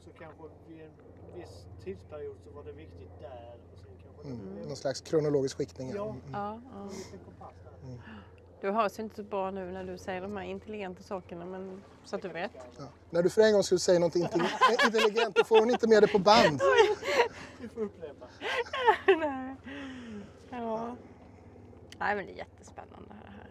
så 0.05 0.11
kanske 0.11 0.43
vid 0.69 0.81
en 0.83 0.91
viss 1.35 1.67
tidsperiod 1.85 2.37
så 2.45 2.51
var 2.51 2.65
det 2.65 2.73
viktigt 2.73 3.21
där 3.21 3.55
och 3.73 3.79
sen 3.79 3.93
kanske 4.05 4.29
Mm. 4.29 4.55
det 4.57 4.67
Någon 4.67 4.77
slags 4.77 5.01
kronologisk 5.01 5.57
skiktning. 5.57 5.91
Ja. 5.91 6.17
Ja. 6.33 6.53
Mm. 6.53 6.61
Ja, 6.71 6.89
ja. 7.83 7.99
Du 8.61 8.71
hörs 8.71 8.99
inte 8.99 9.17
så 9.17 9.23
bra 9.23 9.51
nu 9.51 9.73
när 9.73 9.85
du 9.85 9.99
säger 9.99 10.21
de 10.21 10.37
här 10.37 10.45
intelligenta 10.45 11.03
sakerna, 11.03 11.45
men 11.45 11.83
så 12.05 12.17
att 12.17 12.23
du 12.23 12.29
vet. 12.29 12.51
Ja. 12.79 12.85
När 13.11 13.23
du 13.23 13.31
för 13.31 13.43
en 13.43 13.53
gång 13.53 13.63
skulle 13.63 13.79
säga 13.79 13.99
något 13.99 14.15
intelli- 14.15 14.85
intelligent 14.87 15.35
då 15.37 15.45
får 15.45 15.59
hon 15.61 15.71
inte 15.71 15.89
med 15.89 16.03
det 16.03 16.07
på 16.09 16.19
band. 16.19 16.61
Vi 17.61 17.69
får 17.69 17.81
upprepa. 17.81 18.27
Nej. 19.07 19.57
Ja. 20.51 20.97
Nej, 21.99 22.17
men 22.17 22.27
det 22.27 22.33
är 22.33 22.37
jättespännande 22.37 23.15
det 23.25 23.31
här. 23.31 23.51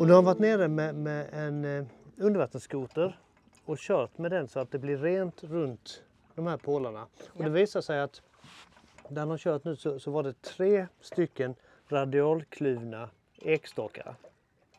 Och 0.00 0.06
nu 0.06 0.12
har 0.12 0.22
varit 0.22 0.38
nere 0.38 0.68
med, 0.68 0.94
med 0.94 1.28
en 1.32 1.64
eh, 1.64 1.84
undervattensskoter 2.16 3.18
och 3.64 3.78
kört 3.78 4.18
med 4.18 4.30
den 4.30 4.48
så 4.48 4.60
att 4.60 4.70
det 4.70 4.78
blir 4.78 4.96
rent 4.98 5.44
runt 5.44 6.02
de 6.34 6.46
här 6.46 6.56
pålarna. 6.56 7.02
Och 7.02 7.40
Ja. 7.40 7.44
det 7.44 7.50
visar 7.50 7.80
sig 7.80 8.00
att 8.00 8.22
han 9.16 9.30
har 9.30 9.38
kört 9.38 9.64
nu 9.64 9.76
så, 9.76 9.98
så 10.00 10.10
var 10.10 10.22
det 10.22 10.42
tre 10.42 10.86
stycken 11.00 11.54
radialkluvna 11.88 13.10
ekstockar. 13.42 14.14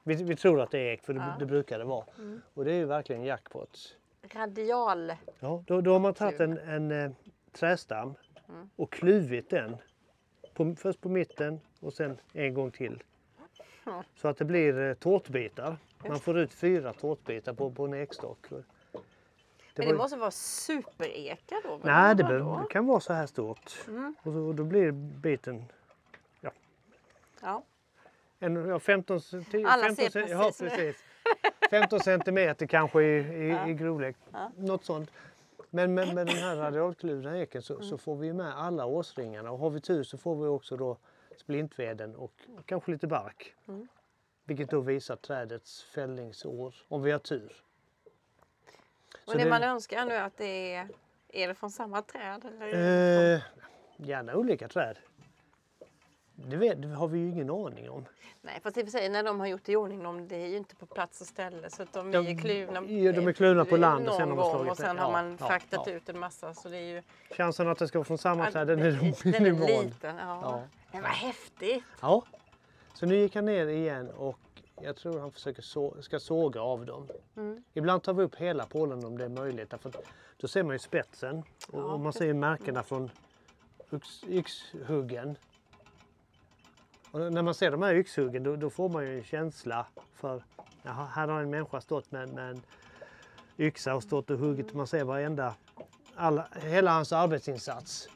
Vi, 0.03 0.15
vi 0.23 0.35
tror 0.35 0.61
att 0.61 0.71
det 0.71 0.79
är 0.79 0.93
ek 0.93 1.03
för 1.05 1.13
det, 1.13 1.19
Ja. 1.19 1.35
det 1.39 1.45
brukar 1.45 1.79
det 1.79 1.85
vara. 1.85 2.05
Mm. 2.17 2.41
Och 2.53 2.65
det 2.65 2.71
är 2.71 2.75
ju 2.75 2.85
verkligen 2.85 3.23
jackpot. 3.23 3.95
Radial. 4.35 5.13
Ja, 5.39 5.63
då, 5.67 5.81
då 5.81 5.93
har 5.93 5.99
man 5.99 6.13
tagit 6.13 6.39
en, 6.39 6.57
en 6.57 6.91
eh, 6.91 7.11
trästam 7.51 8.13
Mm. 8.49 8.69
och 8.75 8.91
kluvit 8.91 9.49
den. 9.49 9.77
På, 10.53 10.75
först 10.77 11.01
på 11.01 11.09
mitten 11.09 11.59
och 11.79 11.93
sen 11.93 12.17
en 12.33 12.53
gång 12.53 12.71
till. 12.71 13.03
Ja. 13.85 14.03
Så 14.15 14.27
att 14.27 14.37
det 14.37 14.45
blir 14.45 14.79
eh, 14.79 14.93
tårtbitar. 14.93 15.77
Man 16.07 16.19
får 16.19 16.39
ut 16.39 16.53
fyra 16.53 16.93
tårtbitar 16.93 17.53
på, 17.53 17.71
på 17.71 17.85
en 17.85 17.93
ekstock. 17.93 18.45
Det 19.77 19.81
Men 19.83 19.87
det 19.87 19.93
var- 19.97 20.03
måste 20.03 20.17
vara 20.17 20.31
supereka 20.31 21.55
då? 21.63 21.79
Nej, 21.83 22.15
det, 22.15 22.23
behöver- 22.23 22.61
det 22.61 22.67
kan 22.69 22.85
vara 22.87 22.99
så 22.99 23.13
här 23.13 23.25
stort. 23.25 23.77
Mm. 23.87 24.15
Och, 24.23 24.33
så, 24.33 24.39
och 24.39 24.55
då 24.55 24.63
blir 24.63 24.91
biten 24.91 25.65
Ja. 27.41 27.63
en, 28.39 28.55
ja, 28.69 28.79
15, 28.79 29.21
c- 29.21 29.43
10, 29.51 29.67
Alla 29.67 29.83
15 29.83 30.11
ser 30.11 30.27
ja, 30.27 30.37
precis 30.43 30.59
precis. 30.59 31.03
15 31.69 31.99
centimeter 31.99 32.65
kanske 32.67 33.03
i, 33.03 33.17
i, 33.19 33.49
Ja. 33.49 33.67
i 33.67 33.73
grovlek. 33.73 34.15
Ja. 34.33 34.51
Något 34.57 34.85
sånt. 34.85 35.11
Men 35.69 35.93
med, 35.93 36.15
med 36.15 36.27
den 36.27 36.35
här 36.37 36.55
radialkluvna 36.55 37.37
eken 37.39 37.61
så, 37.61 37.73
Mm. 37.73 37.85
så 37.85 37.97
får 37.97 38.15
vi 38.15 38.33
med 38.33 38.57
alla 38.57 38.85
årsringarna 38.85 39.51
och 39.51 39.57
har 39.59 39.69
vi 39.69 39.81
tur 39.81 40.03
så 40.03 40.17
får 40.17 40.35
vi 40.35 40.47
också 40.47 40.77
då 40.77 40.97
splintveden 41.37 42.15
och, 42.15 42.33
och 42.57 42.65
kanske 42.65 42.91
lite 42.91 43.07
bark. 43.07 43.55
Mm. 43.67 43.87
Vilket 44.45 44.69
då 44.69 44.79
visar 44.79 45.15
trädets 45.15 45.83
fällningsår 45.83 46.75
om 46.87 47.01
vi 47.01 47.11
har 47.11 47.19
tur. 47.19 47.53
Och 49.27 49.31
Så 49.31 49.37
det, 49.37 49.43
det- 49.43 49.49
man 49.49 49.63
önskar 49.63 50.05
nu 50.05 50.15
att 50.15 50.37
det 50.37 50.73
är... 50.75 50.87
Är 51.29 51.47
det 51.47 51.53
från 51.55 51.69
samma 51.71 52.01
träd? 52.01 52.45
Eller? 52.61 53.33
Eh, 53.35 53.41
gärna 53.97 54.35
olika 54.35 54.67
träd. 54.67 54.97
Det, 56.35 56.55
vet, 56.57 56.81
det 56.81 56.87
har 56.87 57.07
vi 57.07 57.19
ju 57.19 57.29
ingen 57.29 57.49
aning 57.49 57.89
om. 57.89 58.05
Nej, 58.41 58.59
fast 58.63 58.77
i 58.77 58.81
och 58.81 58.85
för 58.85 58.91
sig 58.91 59.09
när 59.09 59.23
de 59.23 59.39
har 59.39 59.47
gjort 59.47 59.69
i 59.69 59.75
ordning 59.75 60.03
dem, 60.03 60.27
det 60.27 60.35
är 60.35 60.47
ju 60.47 60.57
inte 60.57 60.75
på 60.75 60.85
plats 60.85 61.21
och 61.21 61.27
ställe 61.27 61.69
så 61.69 61.83
att 61.83 61.93
de 61.93 62.11
De- 62.11 62.27
är 62.27 62.37
kluvna. 62.41 62.81
ja, 62.81 63.11
de 63.11 63.27
är 63.27 63.33
kluvna 63.33 63.65
på 63.65 63.77
land 63.77 64.07
och 64.09 64.15
sen 64.15 64.29
har 64.29 64.35
man 64.35 64.49
slagit 64.51 64.71
och 64.71 64.77
sen 64.77 64.95
ner. 64.95 65.03
har 65.03 65.11
man 65.11 65.37
ja, 65.39 65.47
fraktat 65.47 65.83
ja. 65.87 65.91
ut 65.93 66.09
en 66.09 66.19
massa 66.19 66.53
så 66.53 66.69
det 66.69 66.77
är 66.77 66.81
ju... 66.95 67.03
Chansen 67.31 67.67
att 67.67 67.77
det 67.79 67.87
ska 67.87 67.97
vara 67.99 68.05
från 68.05 68.17
samma 68.17 68.51
träd 68.51 68.67
den 68.67 68.79
är 68.79 68.91
den 68.91 69.35
är 69.35 69.39
minimal. 69.41 69.67
liten. 69.85 70.17
Ja. 70.17 70.39
Ja. 70.43 70.63
Men 70.91 71.01
vad 71.01 71.11
häftigt! 71.11 71.83
Ja. 72.01 72.23
Så 72.93 73.05
nu 73.05 73.15
gick 73.15 73.35
han 73.35 73.45
ner 73.45 73.67
igen 73.67 74.09
och 74.09 74.39
jag 74.81 74.95
tror 74.95 75.19
han 75.19 75.31
försöker 75.31 75.61
så, 75.61 76.01
ska 76.01 76.19
såga 76.19 76.61
av 76.61 76.85
dem. 76.85 77.07
Mm. 77.35 77.63
Ibland 77.73 78.03
tar 78.03 78.13
vi 78.13 78.23
upp 78.23 78.35
hela 78.35 78.65
pålen 78.65 79.05
om 79.05 79.17
det 79.17 79.25
är 79.25 79.29
möjligt. 79.29 79.69
Därför 79.69 79.91
då 80.37 80.47
ser 80.47 80.63
man 80.63 80.75
ju 80.75 80.79
spetsen 80.79 81.37
och, 81.37 81.79
Ja, 81.79 81.83
och 81.83 81.99
man 81.99 82.13
ser 82.13 82.25
ju 82.25 82.33
märkena 82.33 82.83
från 82.83 83.09
yx, 83.91 84.23
yxhuggen. 84.23 85.37
Och 87.11 87.33
när 87.33 87.41
man 87.41 87.53
ser 87.53 87.71
de 87.71 87.81
här 87.81 87.93
yxhuggen 87.93 88.43
då, 88.43 88.55
då 88.55 88.69
får 88.69 88.89
man 88.89 89.03
ju 89.03 89.17
en 89.17 89.23
känsla 89.23 89.87
för 90.13 90.43
jaha, 90.83 91.05
här 91.05 91.27
har 91.27 91.41
en 91.41 91.49
människa 91.49 91.81
stått 91.81 92.11
med, 92.11 92.33
med 92.33 92.49
en 92.49 92.61
yxa 93.57 93.95
och 93.95 94.03
stått 94.03 94.29
och 94.29 94.39
huggit. 94.39 94.73
Man 94.73 94.87
ser 94.87 95.03
varenda, 95.03 95.55
alla, 96.15 96.47
hela 96.61 96.91
hans 96.91 97.13
arbetsinsats. 97.13 98.09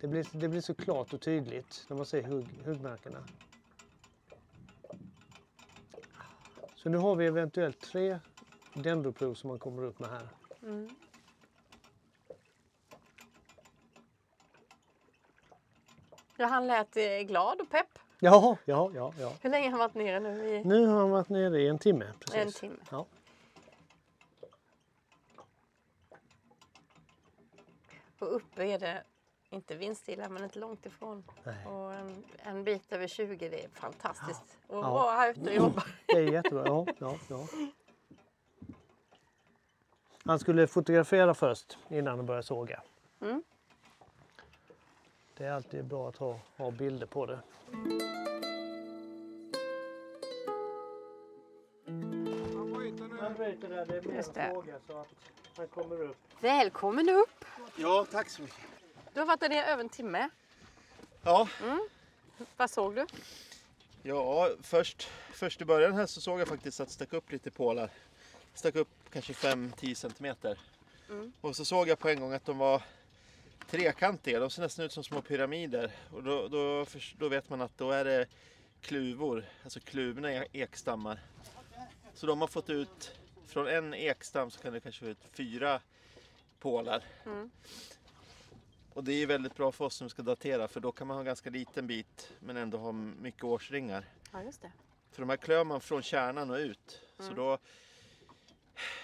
Det 0.00 0.08
blir, 0.08 0.26
det 0.32 0.48
blir 0.48 0.60
så 0.60 0.74
klart 0.74 1.12
och 1.12 1.20
tydligt 1.20 1.86
när 1.88 1.96
man 1.96 2.06
ser 2.06 2.22
hugg, 2.22 2.46
huggmärkena. 2.64 3.18
Så 6.84 6.90
nu 6.90 6.98
har 6.98 7.16
vi 7.16 7.26
eventuellt 7.26 7.80
tre 7.80 8.18
dendroprov 8.74 9.34
som 9.34 9.48
man 9.48 9.58
kommer 9.58 9.82
upp 9.82 9.98
med 9.98 10.10
här. 10.10 10.28
Mm. 10.62 10.88
Ja, 16.36 16.46
han 16.46 16.66
lät 16.66 16.96
eh, 16.96 17.02
glad 17.26 17.60
och 17.60 17.70
pepp. 17.70 17.98
Ja, 18.18 18.56
ja, 18.64 18.90
ja, 18.94 19.12
ja. 19.18 19.32
Hur 19.42 19.50
länge 19.50 19.64
har 19.64 19.70
han 19.70 19.78
varit 19.78 19.94
nere 19.94 20.20
nu? 20.20 20.48
I... 20.48 20.64
Nu 20.64 20.86
har 20.86 20.98
han 20.98 21.10
varit 21.10 21.28
nere 21.28 21.60
i 21.60 21.68
en 21.68 21.78
timme. 21.78 22.12
Precis. 22.20 22.36
En 22.36 22.52
timme. 22.52 22.76
Ja. 22.90 23.06
Och 28.18 28.36
uppe 28.36 28.64
är 28.64 28.78
det 28.78 29.02
inte 29.54 29.74
vindstilla 29.74 30.28
men 30.28 30.44
inte 30.44 30.58
långt 30.58 30.86
ifrån. 30.86 31.24
Nej. 31.44 31.66
Och 31.66 31.94
en, 31.94 32.24
en 32.42 32.64
bit 32.64 32.92
över 32.92 33.06
20, 33.06 33.48
det 33.48 33.64
är 33.64 33.68
fantastiskt. 33.68 34.58
Och 34.66 34.76
Ja. 34.78 34.90
vara 34.90 35.12
här 35.16 35.30
ute 35.30 35.40
och 35.40 35.54
jobba. 35.56 35.84
Det 36.06 36.12
är 36.18 36.32
jättebra. 36.32 36.64
Ja, 36.66 36.86
ja, 36.98 37.16
ja. 37.28 37.46
Han 40.24 40.38
skulle 40.38 40.66
fotografera 40.66 41.34
först 41.34 41.78
innan 41.88 42.16
han 42.16 42.26
började 42.26 42.42
såga. 42.46 42.82
Mm. 43.20 43.42
Det 45.36 45.44
är 45.44 45.52
alltid 45.52 45.84
bra 45.84 46.08
att 46.08 46.16
ha, 46.16 46.38
ha 46.56 46.70
bilder 46.70 47.06
på 47.06 47.26
det. 47.26 47.38
Han 53.20 53.34
bryter 53.34 53.68
där, 53.68 53.86
det 53.86 53.96
är 53.98 54.02
mer 54.02 54.14
Just 54.16 54.34
det. 54.34 54.50
såga 54.54 54.74
så 54.86 54.98
att 54.98 55.08
han 55.56 55.68
kommer 55.68 56.00
upp. 56.02 56.16
Välkommen 56.40 57.08
upp! 57.08 57.44
Ja, 57.76 58.06
tack 58.10 58.28
så 58.30 58.42
mycket. 58.42 58.58
Du 59.14 59.20
har 59.20 59.26
varit 59.26 59.40
där 59.40 59.48
nere 59.48 59.66
över 59.66 59.82
en 59.84 59.88
timme. 59.88 60.28
Ja, 61.22 61.48
Vad 62.56 62.70
såg 62.70 62.94
du? 62.94 63.06
ja 64.02 64.50
först, 64.62 65.08
först 65.32 65.60
i 65.60 65.64
början 65.64 65.94
här 65.94 66.06
så 66.06 66.20
såg 66.20 66.40
jag 66.40 66.48
faktiskt 66.48 66.80
att 66.80 66.88
det 66.88 66.94
stack 66.94 67.12
upp 67.12 67.32
lite 67.32 67.50
pålar. 67.50 67.90
Stack 68.54 68.74
upp 68.74 68.88
kanske 69.12 69.32
5-10 69.32 69.94
centimeter. 69.94 70.58
Mm. 71.08 71.32
Och 71.40 71.56
så 71.56 71.64
såg 71.64 71.88
jag 71.88 71.98
på 71.98 72.08
en 72.08 72.20
gång 72.20 72.32
att 72.32 72.44
de 72.44 72.58
var 72.58 72.82
trekantiga. 73.70 74.40
De 74.40 74.50
ser 74.50 74.62
nästan 74.62 74.84
ut 74.84 74.92
som 74.92 75.04
små 75.04 75.22
pyramider. 75.22 75.92
Och 76.12 76.22
då, 76.22 76.48
då, 76.48 76.86
då 77.18 77.28
vet 77.28 77.48
man 77.50 77.60
att 77.60 77.78
då 77.78 77.90
är 77.90 78.04
det 78.04 78.26
kluvor, 78.80 79.44
alltså 79.64 79.80
kluvna 79.80 80.32
e- 80.32 80.48
ekstammar. 80.52 81.20
Så 82.14 82.26
de 82.26 82.40
har 82.40 82.48
fått 82.48 82.70
ut, 82.70 83.12
från 83.46 83.66
en 83.68 83.94
ekstam 83.94 84.50
så 84.50 84.60
kan 84.60 84.72
det 84.72 84.80
kanske 84.80 85.00
få 85.00 85.06
ut 85.06 85.18
fyra 85.32 85.80
pålar. 86.60 87.04
Mm. 87.26 87.50
Och 88.94 89.04
det 89.04 89.12
är 89.12 89.16
ju 89.16 89.26
väldigt 89.26 89.54
bra 89.54 89.72
för 89.72 89.84
oss 89.84 89.94
som 89.94 90.08
ska 90.10 90.22
datera 90.22 90.68
för 90.68 90.80
då 90.80 90.92
kan 90.92 91.06
man 91.06 91.14
ha 91.14 91.20
en 91.20 91.26
ganska 91.26 91.50
liten 91.50 91.86
bit 91.86 92.32
men 92.40 92.56
ändå 92.56 92.78
ha 92.78 92.92
mycket 92.92 93.44
årsringar. 93.44 94.08
Ja, 94.32 94.42
just 94.42 94.62
det. 94.62 94.72
För 95.10 95.22
de 95.22 95.28
här 95.30 95.36
klör 95.36 95.64
man 95.64 95.80
från 95.80 96.02
kärnan 96.02 96.50
och 96.50 96.56
ut. 96.56 97.00
Så 97.18 97.24
Mm. 97.24 97.36
då 97.36 97.58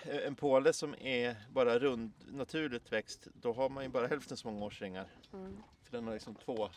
en 0.02 0.34
påle 0.36 0.72
som 0.72 0.94
är 0.98 1.36
bara 1.52 1.78
rund, 1.78 2.12
naturligt 2.28 2.92
växt, 2.92 3.28
då 3.34 3.52
har 3.52 3.68
man 3.68 3.84
ju 3.84 3.88
bara 3.90 4.06
hälften 4.06 4.36
så 4.36 4.48
många 4.50 4.64
årsringar. 4.66 5.08
Mm. 5.32 5.62
För 5.82 5.92
den 5.92 6.06
har 6.06 6.14
liksom 6.14 6.34
två, 6.34 6.68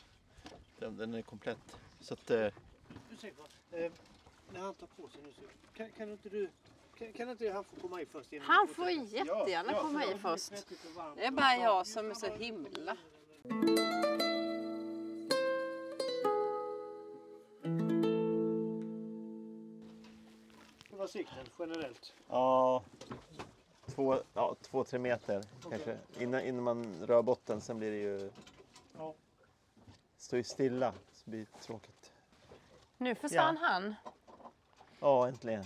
den, 0.80 0.98
den 0.98 1.14
är 1.14 1.22
komplett. 1.22 1.78
Så 2.00 2.14
att, 2.14 2.32
eh, 2.32 2.48
Ursäkta, 3.12 3.42
eh, 3.72 3.92
när 4.54 4.60
han 4.60 4.74
tar 4.74 4.88
på 4.88 5.08
sig 5.10 5.22
nu 5.24 5.34
så 5.34 5.42
kan, 5.78 5.90
kan 5.92 6.12
inte 6.12 6.30
du 6.30 6.50
kan, 6.98 7.14
kan 7.14 7.30
inte 7.30 7.52
han 7.52 7.64
få 7.64 7.76
komma 7.82 8.02
in 8.02 8.08
först? 8.08 8.30
Han 8.42 8.68
får 8.68 8.90
jättegärna 8.90 9.72
ja, 9.72 9.82
komma 9.82 10.06
i 10.06 10.18
först. 10.18 10.52
Det 11.16 11.26
är 11.26 11.32
bara 11.32 11.56
jag 11.56 11.88
som 11.88 12.10
är 12.10 12.14
så 12.14 12.28
himla... 12.28 12.98
Vad 20.90 21.00
var 21.00 21.08
sikten 21.08 21.46
generellt? 21.60 22.14
ja, 22.28 22.84
två, 23.86 24.18
ja, 24.34 24.56
två, 24.62 24.84
tre 24.84 25.00
meter 25.00 25.44
kanske. 25.70 25.98
Innan, 26.20 26.42
innan 26.42 26.64
man 26.64 27.06
rör 27.06 27.22
botten, 27.22 27.62
sen 27.62 27.78
blir 27.78 27.92
det 27.92 27.98
ju, 27.98 28.32
Ja. 28.98 29.14
står 30.18 30.38
ju 30.38 30.44
stilla. 30.44 30.94
Så 31.14 31.30
blir 31.30 31.40
det 31.40 31.60
tråkigt. 31.62 32.12
Nu 32.98 33.16
försvann 33.16 33.58
han. 33.58 33.96
Ja, 35.00 35.28
äntligen. 35.28 35.66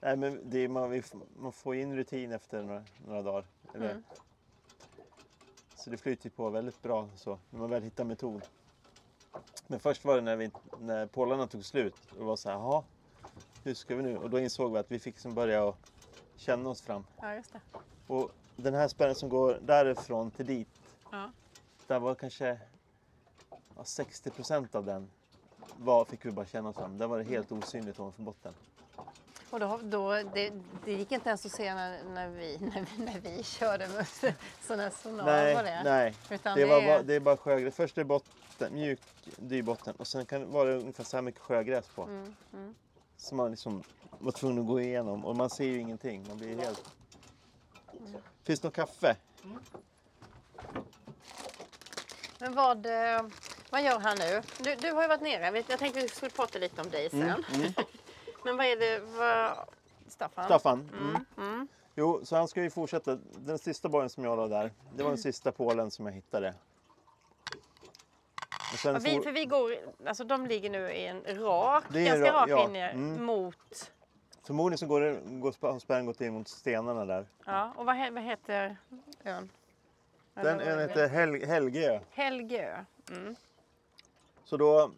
Nej, 0.00 0.16
men 0.16 0.50
det 0.50 0.58
är, 0.58 0.68
man, 0.68 0.90
vi 0.90 1.02
man 1.38 1.52
får 1.52 1.74
in 1.74 1.96
rutin 1.96 2.32
efter 2.32 2.62
några, 2.62 2.84
några 3.06 3.22
dagar. 3.22 3.44
Eller, 3.74 3.90
Mm. 3.90 4.02
Så 5.76 5.90
det 5.90 5.96
flyter 5.96 6.30
på 6.30 6.50
väldigt 6.50 6.82
bra 6.82 7.08
så, 7.16 7.38
när 7.50 7.60
man 7.60 7.70
väl 7.70 7.82
hittar 7.82 8.04
metod. 8.04 8.42
Men 9.66 9.80
först 9.80 10.04
var 10.04 10.14
det 10.14 10.20
när, 10.20 10.36
vi, 10.36 10.50
när 10.80 11.06
pålarna 11.06 11.46
tog 11.46 11.64
slut. 11.64 11.94
Och 12.18 12.26
var 12.26 12.36
så 12.36 12.48
här, 12.48 12.56
jaha, 12.56 12.84
hur 13.64 13.74
ska 13.74 13.96
vi 13.96 14.02
nu? 14.02 14.16
Och 14.16 14.30
då 14.30 14.40
insåg 14.40 14.72
vi 14.72 14.78
att 14.78 14.90
vi 14.92 14.98
fick 14.98 15.14
liksom 15.14 15.34
börja 15.34 15.74
känna 16.36 16.68
oss 16.68 16.82
fram. 16.82 17.04
Ja, 17.20 17.34
just 17.34 17.52
det. 17.52 17.60
Och 18.06 18.30
den 18.56 18.74
här 18.74 18.88
spärren 18.88 19.14
som 19.14 19.28
går 19.28 19.58
därifrån 19.62 20.30
till 20.30 20.46
dit, 20.46 20.68
Ja. 21.10 21.30
där 21.86 21.98
var 21.98 22.14
kanske 22.14 22.60
ja, 23.76 23.84
60 23.84 24.30
procent 24.30 24.74
av 24.74 24.84
den 24.84 25.10
var, 25.76 26.04
fick 26.04 26.24
vi 26.24 26.30
bara 26.30 26.46
känna 26.46 26.68
oss 26.68 26.76
fram. 26.76 26.98
Där 26.98 27.06
var 27.06 27.18
det 27.18 27.24
helt 27.24 27.52
osynligt 27.52 28.00
ovanför 28.00 28.22
botten. 28.22 28.54
Och 29.50 29.60
då, 29.60 29.80
då, 29.82 30.12
det, 30.12 30.52
det 30.84 30.92
gick 30.92 31.12
inte 31.12 31.28
ens 31.28 31.46
att 31.46 31.52
se 31.52 31.74
när, 31.74 32.04
när, 32.04 32.28
vi, 32.28 32.58
när, 32.60 32.86
vi, 32.96 33.04
när 33.04 33.20
vi 33.20 33.42
körde 33.42 33.88
med 33.88 34.06
här 34.68 35.02
sonar 35.02 35.24
nej, 35.24 35.56
på 35.56 35.62
det. 35.62 35.82
nej. 35.84 36.14
Utan 36.30 36.54
Det, 36.58 36.64
det, 36.64 36.70
var, 36.70 36.82
är, 36.82 36.86
bara, 36.86 37.02
det 37.02 37.14
är 37.14 37.20
bara 37.20 37.36
sjögräs. 37.36 37.74
Först 37.74 37.98
är 37.98 38.04
botten, 38.04 38.74
mjuk 38.74 39.00
dyrbotten 39.36 39.94
och 39.96 40.06
sen 40.06 40.26
kan 40.26 40.40
det 40.40 40.46
vara 40.46 40.74
ungefär 40.74 41.04
så 41.04 41.16
här 41.16 41.22
mycket 41.22 41.40
sjögräs 41.40 41.88
på. 41.88 42.02
Mm, 42.02 42.34
mm. 42.52 42.74
Som 43.16 43.36
man 43.36 43.50
liksom 43.50 43.82
var 44.18 44.32
tvungen 44.32 44.58
att 44.58 44.66
gå 44.66 44.80
igenom 44.80 45.24
och 45.24 45.36
man 45.36 45.50
ser 45.50 45.64
ju 45.64 45.78
ingenting. 45.80 46.24
Man 46.28 46.38
blir 46.38 46.58
helt... 46.58 46.90
Finns 48.42 48.60
det 48.60 48.66
något 48.66 48.74
kaffe? 48.74 49.16
Men 52.38 52.54
vad, 52.54 52.86
eh, 52.86 53.22
vad 53.70 53.82
gör 53.82 53.98
han 53.98 54.16
nu? 54.18 54.42
Du, 54.58 54.74
du 54.74 54.92
har 54.92 55.02
ju 55.02 55.08
varit 55.08 55.20
nere. 55.20 55.62
Jag 55.68 55.78
tänkte 55.78 56.00
vi 56.00 56.08
skulle 56.08 56.30
prata 56.30 56.58
lite 56.58 56.80
om 56.80 56.90
dig 56.90 57.10
sen. 57.10 57.20
Mm. 57.22 57.72
Men 58.44 58.56
vad 58.56 58.66
är 58.66 58.76
det? 58.76 58.98
Vad... 59.00 59.68
Staffan? 60.08 60.44
Staffan? 60.44 60.90
Mm. 61.00 61.24
Mm. 61.38 61.68
Jo, 61.94 62.20
så 62.24 62.36
han 62.36 62.48
ska 62.48 62.62
ju 62.62 62.70
fortsätta. 62.70 63.18
Den 63.36 63.58
sista 63.58 63.88
borgen 63.88 64.10
som 64.10 64.24
jag 64.24 64.36
la 64.36 64.48
där, 64.48 64.72
det 64.96 65.02
var 65.02 65.10
den 65.10 65.18
sista 65.18 65.52
pålen 65.52 65.90
som 65.90 66.06
jag 66.06 66.12
hittade. 66.12 66.54
Ja, 68.84 68.98
vi, 68.98 69.20
för 69.20 69.32
vi 69.32 69.44
går, 69.44 69.74
alltså 70.06 70.24
de 70.24 70.46
ligger 70.46 70.70
nu 70.70 70.90
i 70.92 71.06
en 71.06 71.22
rak, 71.44 71.84
Det 71.88 72.04
ganska 72.04 72.32
ra- 72.32 72.34
rak 72.34 72.48
ja, 72.50 72.66
linje 72.66 72.88
mm. 72.90 73.24
mot... 73.24 73.92
Förmodligen 74.42 74.78
så 74.78 74.86
går, 74.86 75.00
det, 75.00 75.20
går 75.24 75.78
spärren 75.78 76.06
gått 76.06 76.20
in 76.20 76.32
mot 76.32 76.48
stenarna 76.48 77.04
där. 77.04 77.26
Ja, 77.46 77.72
och 77.76 77.86
vad, 77.86 77.96
he- 77.96 78.14
vad 78.14 78.22
heter 78.22 78.76
ön? 79.24 79.50
Den 80.34 80.60
ön 80.60 80.78
heter 80.78 81.08
Hel- 81.08 81.46
Helgö. 81.46 82.00
Helgö. 82.10 82.84
Mm. 83.10 83.36
Så 84.48 84.56
då, 84.56 84.90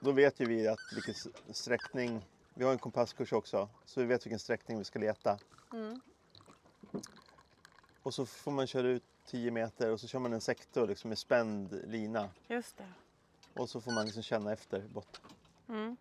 då 0.00 0.12
vet 0.12 0.40
ju 0.40 0.46
vi 0.46 0.68
att 0.68 0.78
vilken 0.94 1.14
sträckning, 1.50 2.26
vi 2.54 2.64
har 2.64 2.72
en 2.72 2.78
kompasskurs 2.78 3.32
också, 3.32 3.68
så 3.84 4.00
vi 4.00 4.06
vet 4.06 4.26
vilken 4.26 4.38
sträckning 4.38 4.78
vi 4.78 4.84
ska 4.84 4.98
leta. 4.98 5.38
Mm. 5.72 6.00
Och 8.02 8.14
så 8.14 8.26
får 8.26 8.50
man 8.50 8.66
köra 8.66 8.86
ut 8.88 9.02
10 9.26 9.50
meter 9.50 9.90
och 9.92 10.00
så 10.00 10.06
kör 10.08 10.18
man 10.18 10.32
en 10.32 10.40
sektor 10.40 10.86
liksom 10.88 11.08
med 11.08 11.18
spänd 11.18 11.80
lina. 11.86 12.28
Just 12.48 12.76
det. 12.76 12.92
Och 13.60 13.68
så 13.70 13.80
får 13.80 13.92
man 13.92 14.04
liksom 14.04 14.22
känna 14.22 14.52
efter 14.52 14.80
botten. 14.80 15.22
Mm. 15.68 15.96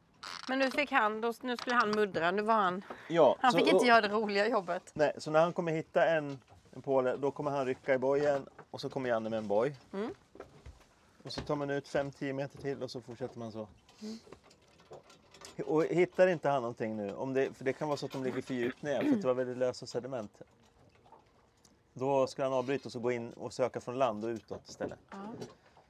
Men 0.50 0.60
nu 0.60 0.72
fick 0.72 0.92
han, 0.92 1.22
då, 1.22 1.34
nu 1.42 1.58
skulle 1.58 1.76
han 1.76 1.92
muddra. 1.92 2.32
Nu 2.32 2.42
var 2.42 2.54
han, 2.54 2.82
Ja, 3.10 3.36
han 3.40 3.52
så, 3.52 3.58
fick 3.58 3.68
inte 3.68 3.78
och- 3.78 3.86
göra 3.86 4.02
det 4.02 4.08
roliga 4.08 4.48
jobbet. 4.48 4.92
Nej, 4.94 5.14
så 5.18 5.32
när 5.32 5.40
han 5.42 5.54
kommer 5.54 5.72
hitta 5.72 6.06
en, 6.06 6.40
en 6.72 6.82
påle, 6.82 7.16
då 7.18 7.32
kommer 7.32 7.52
han 7.52 7.66
rycka 7.66 7.94
i 7.94 7.98
bojen 7.98 8.46
och 8.72 8.82
så 8.82 8.90
kommer 8.90 9.10
Janne 9.10 9.30
med 9.30 9.38
en 9.38 9.48
boj. 9.48 9.76
Mm. 9.94 10.14
Och 11.24 11.32
så 11.32 11.42
tar 11.42 11.56
man 11.56 11.70
ut 11.70 11.88
5-10 11.88 12.34
meter 12.34 12.58
till 12.58 12.84
och 12.84 12.92
så 12.92 13.02
fortsätter 13.02 13.40
man 13.40 13.52
så. 13.52 13.68
Och 15.66 15.84
hittar 15.84 16.28
inte 16.28 16.50
han 16.50 16.62
någonting 16.62 16.96
nu, 16.96 17.14
om 17.14 17.34
det, 17.34 17.54
för 17.54 17.66
det 17.66 17.74
kan 17.74 17.88
vara 17.88 17.98
så 17.98 18.06
att 18.06 18.12
de 18.12 18.24
ligger 18.24 18.42
för 18.42 18.54
djupt 18.54 18.82
ner 18.82 19.02
för 19.02 19.10
att 19.10 19.22
det 19.22 19.28
var 19.28 19.34
väldigt 19.34 19.58
lösa 19.58 19.86
sediment. 19.86 20.42
Då 21.94 22.28
ska 22.28 22.44
han 22.44 22.54
avbryta 22.54 22.86
och 22.88 22.92
så 22.92 23.00
gå 23.00 23.12
in 23.12 23.34
och 23.34 23.54
söka 23.54 23.82
från 23.82 23.98
land 24.00 24.26
och 24.26 24.30
utåt 24.30 24.70
istället. 24.70 25.00
Ja. 25.12 25.18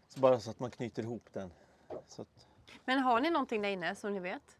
Så 0.07 0.19
bara 0.19 0.39
så 0.39 0.49
att 0.49 0.59
man 0.59 0.71
knyter 0.71 1.03
ihop 1.03 1.29
den. 1.33 1.51
Att, 1.87 2.47
Men 2.85 2.99
har 2.99 3.19
ni 3.19 3.29
någonting 3.29 3.61
där 3.61 3.69
inne 3.69 3.95
som 3.95 4.13
ni 4.13 4.19
vet? 4.19 4.57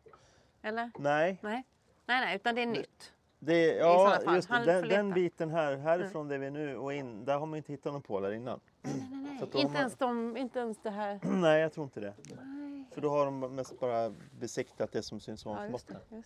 Eller? 0.61 0.91
nej, 0.99 1.37
Nej, 1.41 1.63
nej, 2.05 2.21
nej 2.21 2.35
utan 2.35 2.55
det 2.55 2.61
är 2.61 2.65
nytt. 2.65 3.13
det, 3.39 3.75
ja, 3.75 4.33
just 4.35 4.49
det, 4.49 4.65
den, 4.65 4.87
den 4.87 5.13
biten 5.13 5.49
här, 5.49 5.77
härifrån 5.77 6.27
där 6.27 6.37
vi 6.37 6.45
är 6.45 6.51
nu 6.51 6.77
och 6.77 6.93
in, 6.93 7.25
där 7.25 7.37
har 7.37 7.45
man 7.45 7.57
inte 7.57 7.71
hittat 7.71 7.93
någon 7.93 8.01
pålar 8.01 8.31
innan. 8.31 8.59
Nej, 8.81 8.93
nej, 8.95 9.09
nej. 9.11 9.22
Inte, 9.45 9.67
man- 9.67 9.75
ens 9.75 9.95
de, 9.95 10.37
inte 10.37 10.59
ens 10.59 10.77
det 10.77 10.89
här. 10.89 11.19
Nej, 11.23 11.61
jag 11.61 11.73
tror 11.73 11.83
inte 11.83 11.99
det. 11.99 12.13
Nej. 12.23 12.83
För 12.91 13.01
då 13.01 13.09
har 13.09 13.25
de 13.25 13.39
mest 13.39 13.79
bara 13.79 14.13
besiktat 14.39 14.91
det 14.91 15.03
som 15.03 15.19
syns 15.19 15.45
Ja, 15.45 15.51
ovanför 15.51 15.71
just 15.73 15.87
botten. 15.87 16.23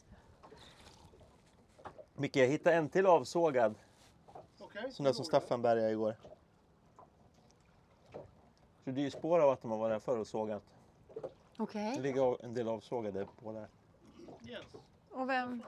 Micke, 2.13 2.35
jag 2.35 2.47
hittade 2.47 2.75
en 2.75 2.89
till 2.89 3.05
avsågad. 3.05 3.75
Okej, 4.59 4.91
Sån 4.91 5.03
där 5.03 5.13
som 5.13 5.25
Staffan 5.25 5.61
bärgade 5.61 5.91
igår. 5.91 6.15
Så 8.83 8.91
det 8.91 9.01
är 9.01 9.03
ju 9.03 9.11
spår 9.11 9.39
av 9.39 9.49
att 9.49 9.61
de 9.61 9.71
har 9.71 9.77
varit 9.77 9.93
här 9.93 9.99
förr 9.99 10.17
och 10.17 10.27
sågat. 10.27 10.63
Okej. 11.57 11.93
Det 11.95 12.01
ligger 12.01 12.45
en 12.45 12.53
del 12.53 12.67
avsågade 12.67 13.27
på 13.43 13.51
där. 13.51 13.67
Och 15.11 15.29
vem? 15.29 15.63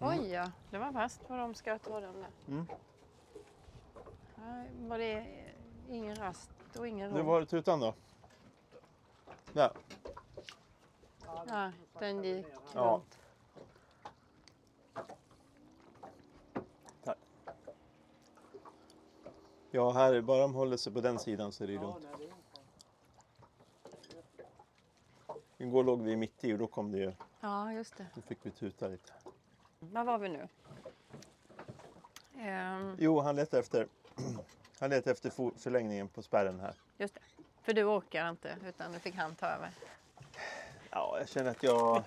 Oj, 0.00 0.30
ja. 0.30 0.50
Det 0.70 0.78
var 0.78 0.92
värst 0.92 1.20
vad 1.28 1.38
de 1.38 1.54
ska 1.54 1.78
ta 1.78 2.00
den 2.00 2.14
där. 2.14 2.30
Mm. 2.48 2.66
Här 4.42 4.68
var 4.88 4.98
det 4.98 5.26
ingen 5.88 6.16
rast 6.16 6.50
och 6.78 6.88
ingen 6.88 7.16
ro. 7.16 7.22
var 7.22 7.40
det 7.40 7.46
tutan 7.46 7.80
då. 7.80 7.94
Där. 9.52 9.70
Ja, 11.48 11.72
den 11.98 12.24
gick 12.24 12.46
Ja. 12.74 12.84
långt. 12.90 13.18
Ja, 19.70 19.90
här, 19.90 20.20
bara 20.20 20.40
de 20.42 20.54
håller 20.54 20.76
sig 20.76 20.92
på 20.92 21.00
den 21.00 21.18
sidan 21.18 21.52
så 21.52 21.64
är 21.64 21.68
det 21.68 21.74
lugnt. 21.74 22.06
Igår 25.58 25.84
låg 25.84 26.02
vi 26.02 26.16
mitt 26.16 26.44
i 26.44 26.52
och 26.54 26.58
då 26.58 26.66
kom 26.66 26.92
det 26.92 26.98
ju, 26.98 27.12
Ja, 27.40 27.72
just 27.72 27.96
det. 27.96 28.06
då 28.14 28.20
fick 28.22 28.38
vi 28.42 28.50
tuta 28.50 28.88
lite. 28.88 29.12
Var 29.78 30.04
var 30.04 30.18
vi 30.18 30.28
nu? 30.28 30.48
Ehm, 32.38 32.96
Jo, 32.98 33.20
han 33.20 33.36
letar 33.36 33.58
efter, 33.58 33.88
han 34.78 34.90
letar 34.90 35.10
efter 35.10 35.58
förlängningen 35.58 36.08
på 36.08 36.22
spärren 36.22 36.60
här. 36.60 36.74
just 36.98 37.14
det. 37.14 37.20
För 37.62 37.72
du 37.72 37.84
orkar 37.84 38.30
inte, 38.30 38.56
utan 38.68 38.92
nu 38.92 38.98
fick 38.98 39.14
han 39.14 39.34
ta 39.34 39.46
över. 39.46 39.70
Ja, 40.90 41.18
jag 41.18 41.28
känner 41.28 41.50
att 41.50 41.62
jag... 41.62 42.02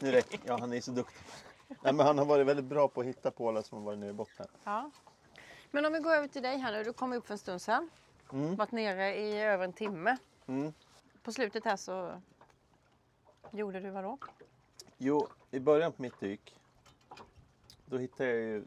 Nu 0.00 0.12
räcker, 0.12 0.40
ja, 0.44 0.56
han 0.60 0.72
är 0.72 0.80
så 0.80 0.90
duktig. 0.90 1.22
Nej, 1.68 1.92
men 1.92 2.06
han 2.06 2.18
har 2.18 2.24
varit 2.24 2.46
väldigt 2.46 2.64
bra 2.64 2.88
på 2.88 3.00
att 3.00 3.06
hitta 3.06 3.30
pålar 3.30 3.62
som 3.62 3.78
har 3.78 3.84
varit 3.84 3.98
nere 3.98 4.10
i 4.10 4.12
botten. 4.12 4.46
Ja. 4.64 4.90
Men 5.70 5.84
om 5.84 5.92
vi 5.92 5.98
går 5.98 6.14
över 6.14 6.28
till 6.28 6.42
dig 6.42 6.58
här 6.58 6.72
nu. 6.72 6.84
Du 6.84 6.92
kom 6.92 7.12
upp 7.12 7.26
för 7.26 7.34
en 7.34 7.38
stund 7.38 7.62
sedan. 7.62 7.90
Mm. 8.32 8.56
Varit 8.56 8.72
nere 8.72 9.16
i 9.16 9.40
över 9.40 9.64
en 9.64 9.72
timme. 9.72 10.16
Mm. 10.46 10.72
På 11.22 11.32
slutet 11.32 11.64
här 11.64 11.76
så 11.76 12.20
gjorde 13.50 13.80
du 13.80 13.90
vad 13.90 14.04
då? 14.04 14.18
Jo, 14.98 15.28
i 15.50 15.60
början 15.60 15.92
på 15.92 16.02
mitt 16.02 16.20
dyk 16.20 16.54
då 17.86 17.98
hittade 17.98 18.30
jag 18.30 18.38
ju 18.38 18.64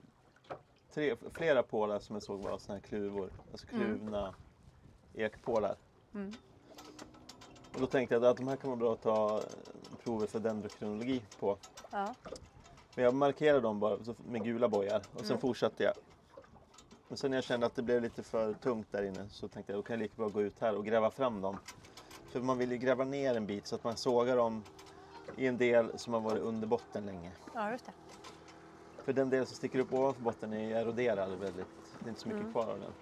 tre, 0.97 1.15
flera 1.33 1.63
pålar 1.63 1.99
som 1.99 2.15
jag 2.15 2.23
såg 2.23 2.39
var 2.39 2.57
såna 2.57 2.75
här 2.79 2.81
kluvor. 2.87 3.29
Alltså 3.51 3.67
kluvna 3.67 4.33
ekpålar. 5.13 5.75
Mm. 6.13 6.33
Och 7.73 7.81
då 7.81 7.87
tänkte 7.87 8.15
jag 8.15 8.25
att 8.25 8.37
de 8.37 8.47
här 8.47 8.55
kan 8.55 8.69
vara 8.69 8.79
bra 8.79 8.93
att 8.93 9.01
ta 9.01 9.41
prover 10.03 10.27
för 10.27 10.39
dendrokronologi 10.39 11.21
på. 11.39 11.57
Ja. 11.91 12.15
Men 12.95 13.05
jag 13.05 13.13
markerade 13.13 13.59
dem 13.61 13.79
bara 13.79 13.97
med 14.17 14.43
gula 14.43 14.67
bojar 14.67 15.01
och 15.13 15.19
sen 15.19 15.27
Mm. 15.27 15.41
fortsatte 15.41 15.83
jag. 15.83 15.93
Men 17.07 17.17
sen 17.17 17.31
när 17.31 17.37
jag 17.37 17.43
kände 17.43 17.65
att 17.65 17.75
det 17.75 17.81
blev 17.83 18.01
lite 18.01 18.23
för 18.23 18.53
tungt 18.53 18.87
där 18.91 19.03
inne 19.03 19.29
så 19.29 19.47
tänkte 19.47 19.71
jag 19.73 19.79
då 19.79 19.83
kan 19.83 19.93
jag 19.93 19.99
lika 20.03 20.15
bra 20.15 20.29
gå 20.29 20.41
ut 20.41 20.59
här 20.59 20.75
och 20.75 20.85
gräva 20.85 21.11
fram 21.11 21.41
dem. 21.41 21.57
För 22.31 22.39
man 22.39 22.57
vill 22.57 22.71
ju 22.71 22.77
gräva 22.77 23.03
ner 23.03 23.35
en 23.35 23.45
bit 23.45 23.67
så 23.67 23.75
att 23.75 23.83
man 23.83 23.97
sågar 23.97 24.37
dem 24.37 24.63
i 25.35 25.47
en 25.47 25.57
del 25.57 25.99
som 25.99 26.13
har 26.13 26.21
varit 26.21 26.41
under 26.41 26.67
botten 26.67 27.05
länge. 27.05 27.31
ja, 27.53 27.71
just 27.71 27.85
det. 27.85 27.91
För 29.07 29.13
den 29.13 29.29
del 29.29 29.45
som 29.45 29.55
sticker 29.55 29.79
upp 29.79 29.93
ovanför 29.93 30.21
botten 30.21 30.53
är 30.53 30.75
eroderad 30.75 31.29
väldigt. 31.29 31.65
Det 31.99 32.05
är 32.05 32.09
inte 32.09 32.21
så 32.21 32.27
mycket 32.27 32.41
Mm. 32.41 32.51
kvar 32.51 32.67
av 32.67 32.79
den. 32.79 32.93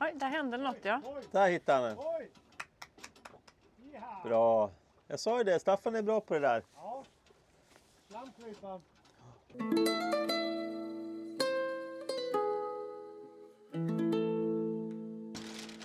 Oj, 0.00 0.12
där 0.14 0.28
hände 0.28 0.56
något 0.56 0.76
ja. 0.82 1.00
Där 1.30 1.48
hittade 1.48 1.88
han 1.88 1.96
den. 1.96 2.28
Bra. 4.24 4.70
Jag 5.06 5.20
sa 5.20 5.38
ju 5.38 5.44
det, 5.44 5.58
Staffan 5.60 5.94
är 5.94 6.02
bra 6.02 6.20
på 6.20 6.34
det 6.34 6.40
där. 6.40 6.62
Ja. 6.76 7.04
Slamkryparen. 8.08 8.80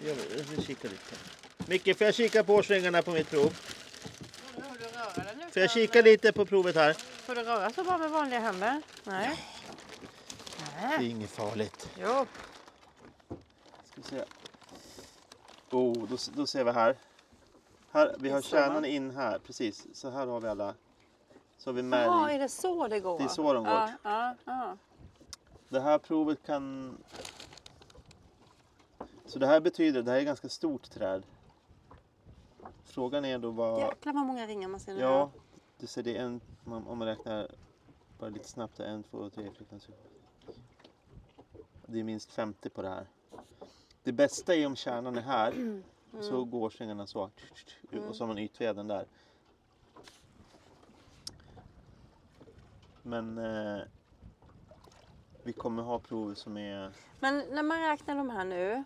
Jag 0.06 0.16
vill 0.50 0.66
kika 0.66 0.88
lite. 0.88 1.16
Micke, 1.68 1.98
får 1.98 2.06
jag 2.06 2.14
kika 2.16 2.44
på 2.44 2.54
årsringarna 2.54 3.02
på 3.02 3.12
mitt 3.12 3.30
prov? 3.30 3.50
Får 5.54 5.62
jag 5.62 5.72
kika 5.72 6.02
lite 6.02 6.32
på 6.32 6.46
provet 6.46 6.76
här? 6.76 6.98
Får 7.26 7.36
du 7.36 7.44
röra 7.44 7.70
så 7.70 7.84
bara 7.84 7.98
med 7.98 8.12
vanliga 8.12 8.40
händer? 8.40 8.82
Nej. 9.04 9.40
Det 10.48 10.88
Nej. 10.88 10.96
är 11.06 11.10
inget 11.10 11.30
farligt. 11.30 11.90
Jo. 12.00 12.26
Ska 13.86 13.96
vi 13.96 14.04
se. 14.04 14.24
Oh, 15.72 16.08
då, 16.10 16.18
då 16.34 16.48
ser 16.48 16.64
vi 16.64 16.72
här. 16.72 16.98
här 17.92 18.16
vi 18.20 18.30
har 18.30 18.42
Det 18.42 18.48
kärnan 18.48 18.86
in 18.86 19.12
här, 19.12 19.40
precis. 19.40 19.88
Så 19.94 20.10
här 20.10 20.28
har 20.28 20.42
vi 20.42 20.48
alla. 20.48 20.74
Så 21.58 21.70
har 21.70 21.74
vi 21.74 21.82
Jaha, 21.82 22.22
märg. 22.22 22.36
är 22.36 22.40
det 22.40 22.50
så 22.50 22.88
det 22.88 23.00
går? 23.00 23.18
Det 23.18 23.24
är 23.24 23.28
så 23.28 23.54
de 23.54 23.64
går. 23.64 23.74
Ja, 23.74 23.92
ja, 24.04 24.36
ja. 24.46 24.78
Det 25.70 25.80
här 25.80 25.98
provet 25.98 26.46
kan... 26.46 26.98
Så 29.26 29.40
det 29.40 29.48
här 29.48 29.60
betyder, 29.60 30.02
det 30.02 30.12
här 30.12 30.18
är 30.18 30.22
ett 30.22 30.28
ganska 30.28 30.50
stort 30.50 30.90
träd. 30.92 31.24
Frågan 32.84 33.26
är 33.26 33.38
då 33.38 33.52
vad... 33.52 33.80
Jäklar 33.80 34.14
vad 34.14 34.26
många 34.26 34.48
ringar 34.48 34.68
man 34.68 34.80
ser 34.80 34.94
nu. 34.94 35.00
Ja, 35.00 35.32
du 35.80 35.88
ser 35.88 36.04
det 36.04 36.18
är 36.18 36.22
en, 36.22 36.42
man- 36.66 36.88
om 36.88 36.98
man 36.98 37.08
räknar 37.08 37.48
bara 38.20 38.30
lite 38.30 38.48
snabbt. 38.48 38.80
En, 38.80 39.04
två, 39.04 39.30
tre. 39.30 39.52
Det 41.86 42.00
är 42.00 42.04
minst 42.04 42.32
50 42.32 42.70
på 42.70 42.82
det 42.82 42.90
här. 42.90 43.08
Det 44.04 44.12
bästa 44.12 44.56
är 44.56 44.66
om 44.68 44.76
kärnan 44.76 45.18
är 45.18 45.22
här. 45.22 45.82
Så 46.22 46.44
går 46.46 46.60
årsringarna 46.62 47.08
så. 47.08 47.30
Och 48.10 48.16
så 48.16 48.24
har 48.24 48.28
man 48.28 48.38
ytveden 48.38 48.88
där. 48.88 49.06
Men 53.02 53.38
eh, 53.38 53.82
vi 55.44 55.54
kommer 55.54 55.84
ha 55.84 56.00
prov 56.00 56.34
som 56.34 56.58
är... 56.58 56.92
Men 57.20 57.44
när 57.52 57.64
man 57.64 57.80
räknar 57.82 58.16
de 58.16 58.30
här 58.30 58.46
nu. 58.46 58.84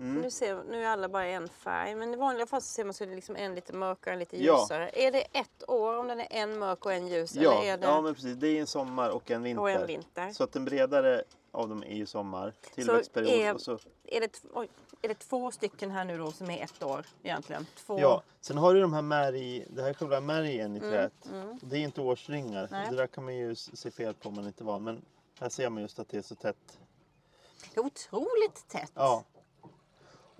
Mm. 0.00 0.22
Nu, 0.22 0.30
ser, 0.30 0.62
nu 0.70 0.84
är 0.84 0.88
alla 0.88 1.08
bara 1.08 1.26
en 1.26 1.48
färg. 1.48 1.94
Men 1.94 2.14
i 2.14 2.16
vanliga 2.16 2.46
fall 2.46 2.60
så 2.60 2.66
ser 2.66 2.84
man 2.84 2.94
så 2.94 3.04
är 3.04 3.08
det 3.08 3.14
liksom 3.14 3.36
en 3.36 3.54
lite 3.54 3.72
mörkare 3.72 4.10
och 4.10 4.12
en 4.12 4.18
lite 4.18 4.44
Ja. 4.44 4.60
ljusare. 4.60 4.90
Är 4.94 5.12
det 5.12 5.20
ett 5.20 5.68
år 5.68 5.96
om 5.96 6.08
den 6.08 6.20
är 6.20 6.26
en 6.30 6.58
mörk 6.58 6.86
och 6.86 6.92
en 6.92 7.08
ljus? 7.08 7.34
Ja, 7.34 7.52
eller 7.62 7.72
är 7.72 7.78
det 7.78 7.86
ja, 7.86 8.00
men 8.00 8.14
precis. 8.14 8.36
Det 8.36 8.48
är 8.48 8.60
en 8.60 8.66
sommar 8.66 9.10
och 9.10 9.30
en 9.30 9.42
vinter. 9.42 9.62
och 9.62 9.70
en 9.70 9.86
vinter? 9.86 10.30
Så 10.32 10.44
att 10.44 10.52
den 10.52 10.64
bredare 10.64 11.24
av 11.50 11.68
dem 11.68 11.82
är 11.82 11.94
ju 11.96 12.06
sommar. 12.06 12.54
Tillväxtperiod. 12.74 13.30
är- 13.40 13.54
och 13.54 13.60
så 13.60 13.78
Är, 14.04 14.20
det, 14.20 14.40
oj, 14.52 14.68
är 15.02 15.08
det 15.08 15.14
två 15.18 15.50
stycken 15.50 15.90
här 15.90 16.04
nu 16.04 16.18
då 16.18 16.32
som 16.32 16.50
är 16.50 16.64
ett 16.64 16.82
år 16.82 17.06
egentligen? 17.22 17.66
Två? 17.86 18.00
Ja, 18.00 18.22
sen 18.40 18.58
har 18.58 18.74
du 18.74 18.80
de 18.80 18.92
här 18.92 19.02
märg, 19.02 19.66
det 19.70 19.82
här 19.82 19.88
är 19.88 19.94
själva 19.94 20.20
märgen 20.20 20.76
i 20.76 20.80
träet. 20.80 21.12
mm. 21.32 21.58
Det 21.62 21.76
är 21.76 21.80
inte 21.80 22.00
årsringar. 22.00 22.68
Nej. 22.70 22.86
Det 22.90 22.96
där 22.96 23.06
kan 23.06 23.24
man 23.24 23.36
ju 23.36 23.54
se 23.54 23.90
fel 23.90 24.14
på 24.14 24.28
om 24.28 24.34
man 24.34 24.46
inte 24.46 24.62
är 24.62 24.66
van. 24.66 24.84
Men 24.84 25.02
här 25.40 25.48
ser 25.48 25.70
man 25.70 25.82
just 25.82 25.98
att 25.98 26.08
det 26.08 26.16
är 26.18 26.22
så 26.22 26.34
tätt. 26.34 26.78
Det 27.74 27.80
är 27.80 27.84
otroligt 27.84 28.68
tätt. 28.68 28.92
Ja. 28.94 29.24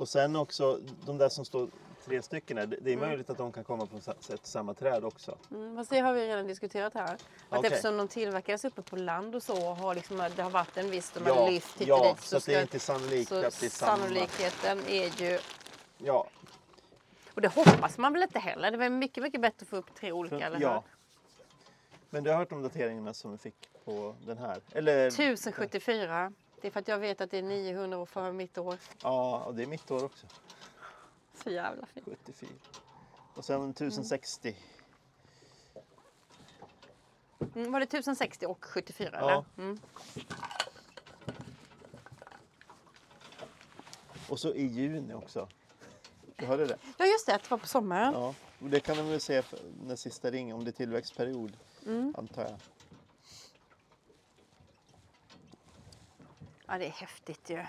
Och 0.01 0.09
sen 0.09 0.37
också 0.37 0.81
de 1.07 1.19
där 1.19 1.29
som 1.29 1.45
står 1.45 1.69
tre 2.05 2.23
stycken 2.23 2.59
här. 2.59 2.67
Det 2.67 2.77
det 2.81 2.91
är 2.91 2.95
Mm. 2.97 3.09
möjligt 3.09 3.31
att 3.31 3.39
de 3.39 3.53
kan 3.53 3.65
komma 3.65 3.89
sa- 4.01 4.15
sätt 4.21 4.41
samma 4.47 4.75
träd 4.75 5.05
också. 5.05 5.39
Mm, 5.51 5.77
fast 5.77 5.91
det 5.91 5.99
har 6.01 6.13
vi 6.13 6.29
redan 6.29 6.47
diskuterat 6.47 6.95
här. 6.95 7.15
Att 7.15 7.21
Okej. 7.51 7.71
eftersom 7.73 7.97
de 7.97 8.09
tillverkades 8.09 8.65
uppe 8.65 8.83
på 8.83 8.97
land 8.97 9.35
och 9.35 9.43
så 9.43 9.75
har 9.75 9.95
liksom, 9.95 10.17
det 10.37 10.43
har 10.43 10.51
varit 10.51 10.77
en 10.77 10.91
viss, 10.91 11.11
de 11.11 11.31
har 11.31 11.51
lyft 11.51 11.81
hit 11.81 11.91
och 11.91 11.99
ja 11.99 12.13
dit. 12.13 12.23
så, 12.23 12.37
att 12.37 12.47
det 12.47 12.55
är 12.55 12.63
inte 12.63 12.79
sannolikt 12.79 13.29
så 13.29 13.35
att 13.47 13.61
det 13.61 13.67
är 13.67 13.71
samma. 13.71 13.97
sannolikheten 13.97 14.79
är 14.89 15.23
ju... 15.23 15.39
Ja, 15.99 16.27
Och 17.35 17.41
det 17.41 17.49
hoppas 17.49 17.99
man 17.99 18.13
väl 18.13 18.23
inte 18.23 18.39
heller. 18.39 18.71
Det 18.71 18.77
var 18.77 18.89
mycket, 18.89 19.23
mycket 19.23 19.41
bättre 19.41 19.63
att 19.65 19.69
få 19.69 19.77
upp 19.77 19.95
tre 19.95 20.13
olika, 20.13 20.47
eller 20.47 20.61
ja. 20.61 20.83
Men 22.11 22.25
du 22.25 22.31
har 22.31 22.37
hört 22.37 22.53
om 22.53 22.63
dateringarna 22.63 23.15
som 23.15 23.33
vi 23.33 23.39
fick 23.39 23.69
på 23.85 24.15
den 24.27 24.39
här? 24.39 24.61
Eller, 24.73 24.97
hur? 25.01 25.07
1074. 25.09 26.33
Det 26.61 26.69
är 26.69 26.73
för 26.73 26.81
att 26.81 26.89
jag 26.89 26.99
vet 26.99 27.21
att 27.21 27.31
det 27.31 27.39
är 27.39 27.43
900 27.43 27.99
år 27.99 28.07
före 28.07 28.33
mitt 28.33 28.59
år. 28.59 28.77
Ja, 29.03 29.45
och 29.45 29.55
det 29.55 29.63
är 29.63 29.67
mitt 29.67 29.91
år 29.91 30.05
också. 30.05 30.27
Så 31.45 31.51
jävla 31.51 31.87
fint. 31.87 32.07
74. 32.07 32.51
Och 33.35 33.45
sen 33.45 33.71
1060. 33.71 34.57
Mm, 37.55 37.73
var 37.73 37.81
det 37.81 37.85
1060 37.85 38.47
och 38.47 38.65
74? 38.65 39.11
Ja. 39.13 39.19
Eller? 39.31 39.45
Mm. 39.59 39.81
Och 44.29 44.41
så 44.41 44.55
i 44.55 44.67
juni 44.67 45.15
också. 45.15 45.49
Du 46.37 46.47
hörde 46.47 46.67
det? 46.67 46.79
Ja, 46.99 47.07
just 47.07 47.27
det. 47.27 47.33
Det 47.33 47.51
var 47.51 47.59
på 47.59 47.67
sommaren. 47.67 48.13
Ja. 48.15 48.35
Och 48.61 48.69
det 48.71 48.81
kan 48.81 48.97
man 48.97 49.09
väl 49.09 49.21
se 49.21 49.43
när 49.87 49.97
sista 49.97 50.31
ring, 50.31 50.55
om 50.55 50.65
det 50.65 50.71
är 50.71 50.73
tillväxtperiod, 50.73 51.57
Mm. 51.87 52.15
antar 52.19 52.43
jag. 52.43 52.57
Ja, 56.71 56.79
det 56.79 56.87
är 56.87 56.91
häftigt 56.91 57.51
ju. 57.51 57.65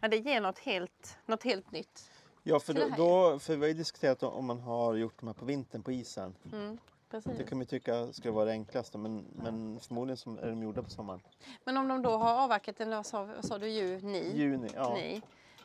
Ja, 0.00 0.08
det 0.08 0.16
ger 0.16 0.40
något 0.40 0.58
helt, 0.58 1.18
något 1.26 1.42
helt 1.42 1.72
nytt. 1.72 2.10
Ja, 2.42 2.60
för, 2.60 2.74
då, 2.74 2.88
då, 2.96 3.38
för 3.38 3.56
vi 3.56 3.60
har 3.60 3.68
ju 3.68 3.74
diskuterat 3.74 4.22
om 4.22 4.46
man 4.46 4.60
har 4.60 4.94
gjort 4.94 5.20
de 5.20 5.26
här 5.26 5.34
på 5.34 5.44
vintern 5.44 5.82
på 5.82 5.92
isen. 5.92 6.34
Mm. 6.52 6.78
Det 7.10 7.44
kan 7.44 7.58
man 7.58 7.60
ju 7.60 7.64
tycka 7.64 8.12
skulle 8.12 8.32
vara 8.32 8.44
det 8.44 8.50
enklaste, 8.50 8.98
men, 8.98 9.24
men 9.32 9.80
förmodligen 9.80 10.38
är 10.38 10.48
de 10.48 10.62
gjorda 10.62 10.82
på 10.82 10.90
sommaren. 10.90 11.20
Men 11.64 11.76
om 11.76 11.88
de 11.88 12.02
då 12.02 12.10
har 12.10 12.44
avverkat 12.44 12.76
den, 12.76 12.90
vad 12.90 13.06
sa, 13.06 13.24
vad 13.24 13.44
sa 13.44 13.58
du, 13.58 13.68
juni? 13.68 14.32
Juni, 14.36 14.68
ja. 14.74 14.94
Ni. 14.94 15.22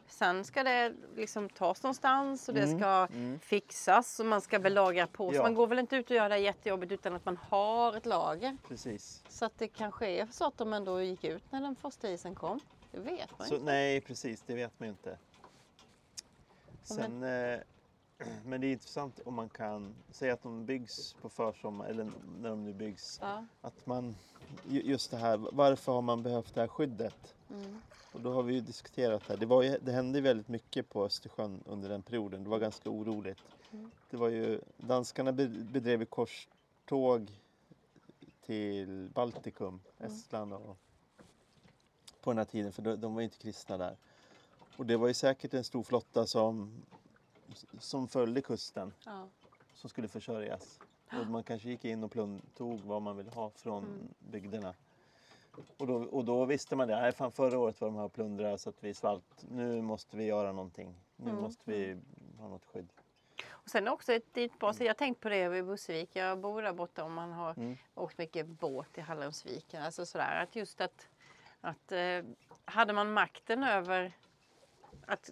Sen 0.08 0.44
ska 0.46 0.64
det 0.64 0.94
liksom 1.16 1.50
tas 1.50 1.84
någonstans 1.84 2.50
och 2.50 2.56
det 2.56 2.64
Mm, 2.64 2.80
ska 2.80 3.08
mm. 3.14 3.40
fixas 3.40 4.20
och 4.20 4.26
man 4.26 4.42
ska 4.42 4.60
belagra 4.60 5.08
på. 5.08 5.32
Så 5.32 5.36
Ja. 5.38 5.42
man 5.44 5.54
går 5.56 5.68
väl 5.68 5.80
inte 5.80 5.96
ut 5.96 6.10
och 6.10 6.16
gör 6.16 6.30
det 6.30 6.38
jättejobbigt 6.38 6.92
utan 6.92 7.16
att 7.16 7.26
man 7.26 7.38
har 7.38 7.98
ett 7.98 8.06
lager. 8.06 8.58
Precis. 8.68 9.24
Så 9.30 9.46
att 9.46 9.58
det 9.58 9.68
kanske 9.68 10.08
är 10.08 10.28
så 10.32 10.46
att 10.48 10.58
de 10.58 10.74
ändå 10.74 11.02
gick 11.02 11.24
ut 11.24 11.44
när 11.52 11.62
den 11.62 11.76
första 11.76 12.10
isen 12.10 12.36
kom. 12.36 12.60
Det 12.92 13.00
vet 13.00 13.40
man 13.40 13.48
Så, 13.48 13.54
inte. 13.54 13.66
nej, 13.66 14.02
precis, 14.02 14.44
det 14.46 14.56
vet 14.56 14.80
man 14.80 14.88
ju 14.88 14.92
inte. 14.92 15.18
Sen, 16.84 17.24
eh, 17.24 17.60
men 18.46 18.62
det 18.62 18.68
är 18.68 18.72
intressant 18.72 19.20
om 19.26 19.34
man 19.34 19.50
kan 19.50 19.96
säga 20.12 20.34
att 20.34 20.44
de 20.44 20.66
byggs 20.66 21.14
på 21.14 21.30
försommar, 21.30 21.86
eller 21.86 22.12
när 22.40 22.50
de 22.50 22.64
nu 22.64 22.74
byggs. 22.74 23.20
Ja. 23.22 23.46
Att 23.62 23.86
man, 23.86 24.16
ju- 24.70 24.82
just 24.82 25.12
det 25.12 25.18
här, 25.18 25.38
varför 25.52 25.92
har 25.92 26.02
man 26.02 26.24
behövt 26.24 26.54
det 26.56 26.62
här 26.62 26.68
skyddet? 26.68 27.36
Mm. 27.52 27.82
Och 28.16 28.22
då 28.22 28.34
har 28.34 28.44
vi 28.44 28.54
ju 28.54 28.62
diskuterat 28.62 29.24
det 29.28 29.34
här. 29.34 29.40
Det, 29.40 29.46
var 29.46 29.64
ju, 29.64 29.78
det 29.82 29.92
hände 29.92 30.22
väldigt 30.22 30.48
mycket 30.48 30.90
på 30.90 31.06
Östersjön 31.06 31.64
under 31.66 31.90
den 31.90 32.02
perioden. 32.02 32.44
Det 32.44 32.50
var 32.50 32.60
ganska 32.60 32.90
oroligt. 32.90 33.38
Mm. 33.72 33.92
Det 34.10 34.18
var 34.18 34.30
ju, 34.30 34.62
danskarna 34.78 35.32
be- 35.32 35.48
bedrev 35.48 36.06
korståg 36.06 37.32
till 38.42 39.10
Baltikum, 39.14 39.80
Mm. 40.00 40.12
Estland 40.12 40.54
och 40.54 40.78
på 42.22 42.32
den 42.32 42.38
här 42.38 42.46
tiden, 42.46 42.72
för 42.72 42.82
de, 42.82 42.96
de 42.96 43.16
var 43.16 43.22
inte 43.22 43.38
kristna 43.38 43.78
där. 43.78 43.98
Och 44.78 44.86
det 44.86 44.98
var 44.98 45.08
ju 45.08 45.14
säkert 45.14 45.54
en 45.54 45.64
stor 45.64 45.84
flotta 45.84 46.28
som, 46.28 46.72
som 47.80 48.08
följde 48.08 48.42
kusten, 48.42 48.94
Ja. 49.06 49.28
som 49.74 49.90
skulle 49.90 50.08
försörjas. 50.08 50.80
Och 51.20 51.28
man 51.28 51.44
kanske 51.44 51.70
gick 51.70 51.86
in 51.86 52.04
och 52.04 52.12
plund- 52.12 52.42
tog 52.58 52.80
vad 52.82 53.02
man 53.02 53.18
ville 53.18 53.32
ha 53.32 53.50
från 53.50 53.84
Mm. 53.84 54.08
bygderna. 54.32 54.74
Och 55.78 55.88
då, 55.88 55.96
och 55.96 56.26
då 56.26 56.46
visste 56.46 56.76
man 56.76 56.88
det, 56.88 56.96
nej 57.02 57.12
fan 57.12 57.32
förra 57.32 57.60
året 57.60 57.82
var 57.82 57.88
de 57.88 57.96
här 57.98 58.04
och 58.04 58.14
plundrade 58.14 58.58
så 58.58 58.70
att 58.70 58.84
vi 58.84 58.94
svalt. 58.94 59.46
Nu 59.50 59.82
måste 59.82 60.18
vi 60.18 60.24
göra 60.24 60.52
någonting. 60.52 60.96
Nu 61.16 61.30
Mm, 61.30 61.42
måste 61.42 61.72
vi 61.72 61.98
ha 62.40 62.48
något 62.48 62.66
skydd. 62.66 62.90
Och 63.50 63.70
sen 63.70 63.88
också 63.88 64.14
ett, 64.14 64.60
bra 64.60 64.74
sätt. 64.74 64.82
Jag 64.82 64.90
har 64.90 64.94
tänkt 64.94 65.22
på 65.22 65.30
det 65.30 65.50
vid 65.50 65.66
Bussevik. 65.66 66.10
Jag 66.14 66.40
bor 66.40 66.62
där 66.62 66.74
borta 66.74 67.04
och 67.04 67.12
man 67.12 67.32
har 67.32 67.52
Mm. 67.58 67.78
åkt 67.96 68.18
mycket 68.18 68.48
båt 68.48 68.98
i 68.98 69.02
Hallandsviken. 69.02 69.84
Alltså 69.84 70.06
sådär 70.06 70.42
att 70.44 70.56
just 70.56 70.82
att, 70.82 71.08
att 71.62 71.92
eh, 71.92 72.24
hade 72.66 72.94
man 72.94 73.14
makten 73.14 73.64
över 73.64 74.12
att 75.06 75.32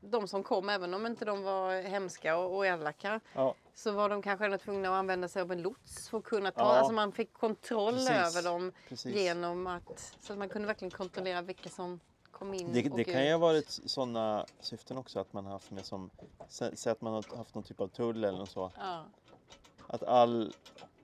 de 0.00 0.28
som 0.28 0.42
kom, 0.42 0.68
även 0.68 0.94
om 0.94 1.06
inte 1.06 1.24
de 1.24 1.42
var 1.42 1.82
hemska 1.82 2.36
och, 2.38 2.56
och 2.56 2.66
elaka, 2.66 3.20
Ja, 3.34 3.54
så 3.74 3.92
var 3.92 4.08
de 4.08 4.22
kanske 4.22 4.58
tvungna 4.58 4.88
att 4.88 4.94
använda 4.94 5.28
sig 5.28 5.42
av 5.42 5.52
en 5.52 5.62
lots 5.62 6.08
för 6.08 6.18
att 6.18 6.24
kunna 6.24 6.50
ta, 6.50 6.60
Ja. 6.60 6.66
alltså 6.76 6.92
man 6.92 7.12
fick 7.12 7.32
kontroll 7.32 7.92
Precis. 7.94 8.10
över 8.10 8.42
dem 8.42 8.72
Precis. 8.88 9.14
genom 9.16 9.66
att, 9.66 10.16
så 10.20 10.32
att 10.32 10.38
man 10.38 10.48
kunde 10.48 10.66
verkligen 10.66 10.90
kontrollera 10.90 11.42
vilka 11.42 11.68
som 11.70 12.00
kom 12.30 12.54
in 12.54 12.72
Det, 12.72 12.90
och 12.90 12.96
det 12.96 13.04
kan 13.04 13.24
ju 13.26 13.32
ha 13.32 13.38
varit 13.38 13.70
sådana 13.70 14.46
syften 14.60 14.96
också 14.98 15.20
att 15.20 15.32
man 15.32 15.46
haft 15.46 15.70
med 15.70 15.84
som, 15.86 16.10
sä- 16.48 16.74
säg 16.74 16.92
att 16.92 17.00
man 17.00 17.12
har 17.12 17.36
haft 17.36 17.54
någon 17.54 17.64
typ 17.64 17.80
av 17.80 17.88
tull 17.88 18.24
eller 18.24 18.38
något 18.38 18.50
så. 18.50 18.70
Ja. 18.78 19.04
Att 19.86 20.02
all, 20.02 20.52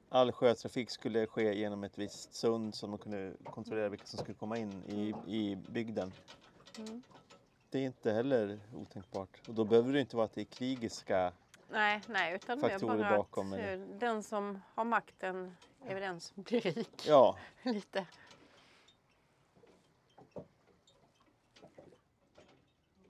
all 0.08 0.32
sjötrafik 0.32 0.90
skulle 0.90 1.26
ske 1.26 1.54
genom 1.58 1.84
ett 1.84 1.98
visst 1.98 2.34
sund 2.34 2.74
så 2.74 2.86
man 2.86 2.98
kunde 2.98 3.32
kontrollera 3.44 3.88
vilka 3.88 4.06
som 4.06 4.18
skulle 4.18 4.34
komma 4.38 4.58
in 4.58 4.82
i, 4.86 5.14
i 5.36 5.56
bygden. 5.56 6.12
Mm. 6.78 7.02
Det 7.70 7.78
är 7.78 7.82
inte 7.82 8.12
heller 8.12 8.60
otänkbart. 8.76 9.40
Och 9.48 9.54
då 9.54 9.64
behöver 9.64 9.92
det 9.92 10.00
inte 10.00 10.16
vara 10.16 10.24
att 10.24 10.34
det 10.34 10.40
är 10.40 10.44
krigiska 10.44 11.32
Nej, 11.70 12.00
nej, 12.08 12.34
utan 12.34 12.60
Faktorer 12.60 12.98
bara 12.98 13.16
bakom, 13.16 13.52
att 13.52 13.58
eller? 13.58 13.72
eh, 13.92 13.98
den 13.98 14.22
som 14.22 14.60
har 14.74 14.84
makten 14.84 15.56
är 15.84 15.94
väl 15.94 16.02
den 16.02 16.20
som 16.20 16.42
blir 16.42 16.60
rik. 16.60 17.06
Ja, 17.06 17.36
Lite. 17.62 18.06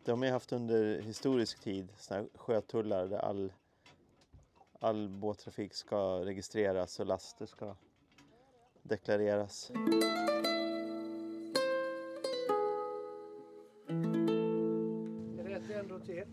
det 0.04 0.10
har 0.10 0.16
man 0.16 0.28
ju 0.28 0.32
haft 0.32 0.52
under 0.52 1.00
historisk 1.00 1.60
tid, 1.60 1.88
såna 1.96 2.20
här 2.20 2.28
sjötullar 2.34 3.06
där 3.06 3.18
all, 3.18 3.52
all 4.80 5.08
båttrafik 5.08 5.74
ska 5.74 6.24
registreras 6.24 7.00
och 7.00 7.06
laster 7.06 7.46
ska 7.46 7.76
deklareras. 8.82 9.70
Är 15.38 15.44
det 15.48 15.54
ett 15.54 15.70
ändå 15.70 15.98
till? 15.98 16.24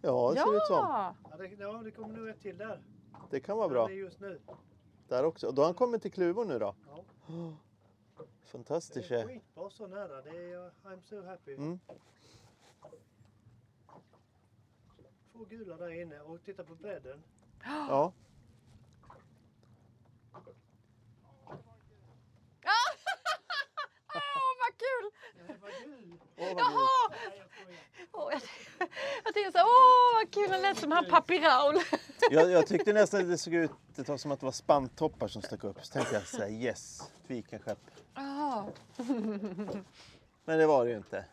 Ja, 0.00 0.32
det 0.34 0.40
ser 0.40 0.56
ut 0.56 0.66
som. 0.66 0.76
Ja! 0.76 1.14
Ja, 1.30 1.36
det, 1.36 1.46
ja, 1.46 1.72
det 1.84 1.90
kommer 1.90 2.18
nog 2.18 2.28
ett 2.28 2.40
till 2.40 2.58
där. 2.58 2.82
Det 3.30 3.40
kan 3.40 3.56
vara 3.56 3.68
bra. 3.68 3.86
Det 3.86 3.92
är 3.92 3.96
just 3.96 4.20
nu. 4.20 4.40
Där 5.08 5.24
också. 5.24 5.46
Och 5.46 5.54
då 5.54 5.62
har 5.62 5.66
han 5.66 5.74
kommit 5.74 6.02
till 6.02 6.12
Kluvor 6.12 6.44
nu 6.44 6.58
då? 6.58 6.74
Ja. 6.88 7.04
Fantastiskt. 8.44 9.08
Det 9.08 9.20
är 9.20 9.26
skitbra 9.26 9.70
så 9.70 9.86
nära. 9.86 10.22
Det 10.22 10.30
är, 10.30 10.70
I'm 10.84 11.00
so 11.02 11.26
happy. 11.26 11.54
Mm. 11.54 11.80
Två 15.32 15.44
gula 15.44 15.76
där 15.76 16.02
inne 16.02 16.20
och 16.20 16.44
titta 16.44 16.64
på 16.64 16.74
bredden. 16.74 17.22
Ja. 17.64 18.12
Kul! 25.02 26.18
Det 26.36 26.44
var. 26.44 26.50
Åh, 26.50 26.54
vad 26.54 26.62
Jaha! 26.62 26.88
Åh, 28.12 28.32
jag, 28.32 28.42
jag 29.24 29.34
tänkte 29.34 29.52
så 29.52 29.58
här, 29.58 29.66
åh 29.66 30.14
vad 30.14 30.30
kul, 30.30 30.50
han 30.50 30.62
lät 30.62 30.78
som 30.78 30.92
han 30.92 31.04
Papi 31.04 31.38
Raul. 31.38 31.76
Jag, 32.30 32.50
jag 32.50 32.66
tyckte 32.66 32.92
nästan 32.92 33.20
att 33.20 33.28
det 33.28 33.38
såg 33.38 33.54
ut 33.54 33.70
det 33.94 34.08
var 34.08 34.16
som 34.16 34.32
att 34.32 34.40
det 34.40 34.46
var 34.46 34.52
spanntoppar 34.52 35.28
som 35.28 35.42
stack 35.42 35.64
upp. 35.64 35.84
Så 35.84 35.92
tänkte 35.92 36.14
jag 36.14 36.26
så 36.26 36.42
här, 36.42 36.48
yes, 36.48 37.00
ett 37.00 37.30
vikenskepp. 37.30 37.78
Ja. 38.14 38.68
Men 40.44 40.58
det 40.58 40.66
var 40.66 40.84
det 40.84 40.90
ju 40.90 40.96
inte. 40.96 41.24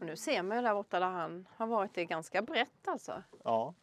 Och 0.00 0.06
nu 0.06 0.16
ser 0.16 0.42
man 0.42 0.56
ju 0.56 0.62
där 0.62 0.74
borta 0.74 1.00
där 1.00 1.06
han 1.06 1.48
har 1.56 1.66
varit 1.66 1.94
det 1.94 2.04
ganska 2.04 2.42
brett 2.42 2.88
alltså. 2.88 3.22
Ja. 3.44 3.74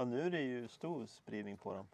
Ja, 0.00 0.04
nu 0.04 0.22
är 0.22 0.30
det 0.30 0.40
ju 0.40 0.68
stor 0.68 1.06
spridning 1.06 1.56
på 1.56 1.74
dem. 1.74 1.86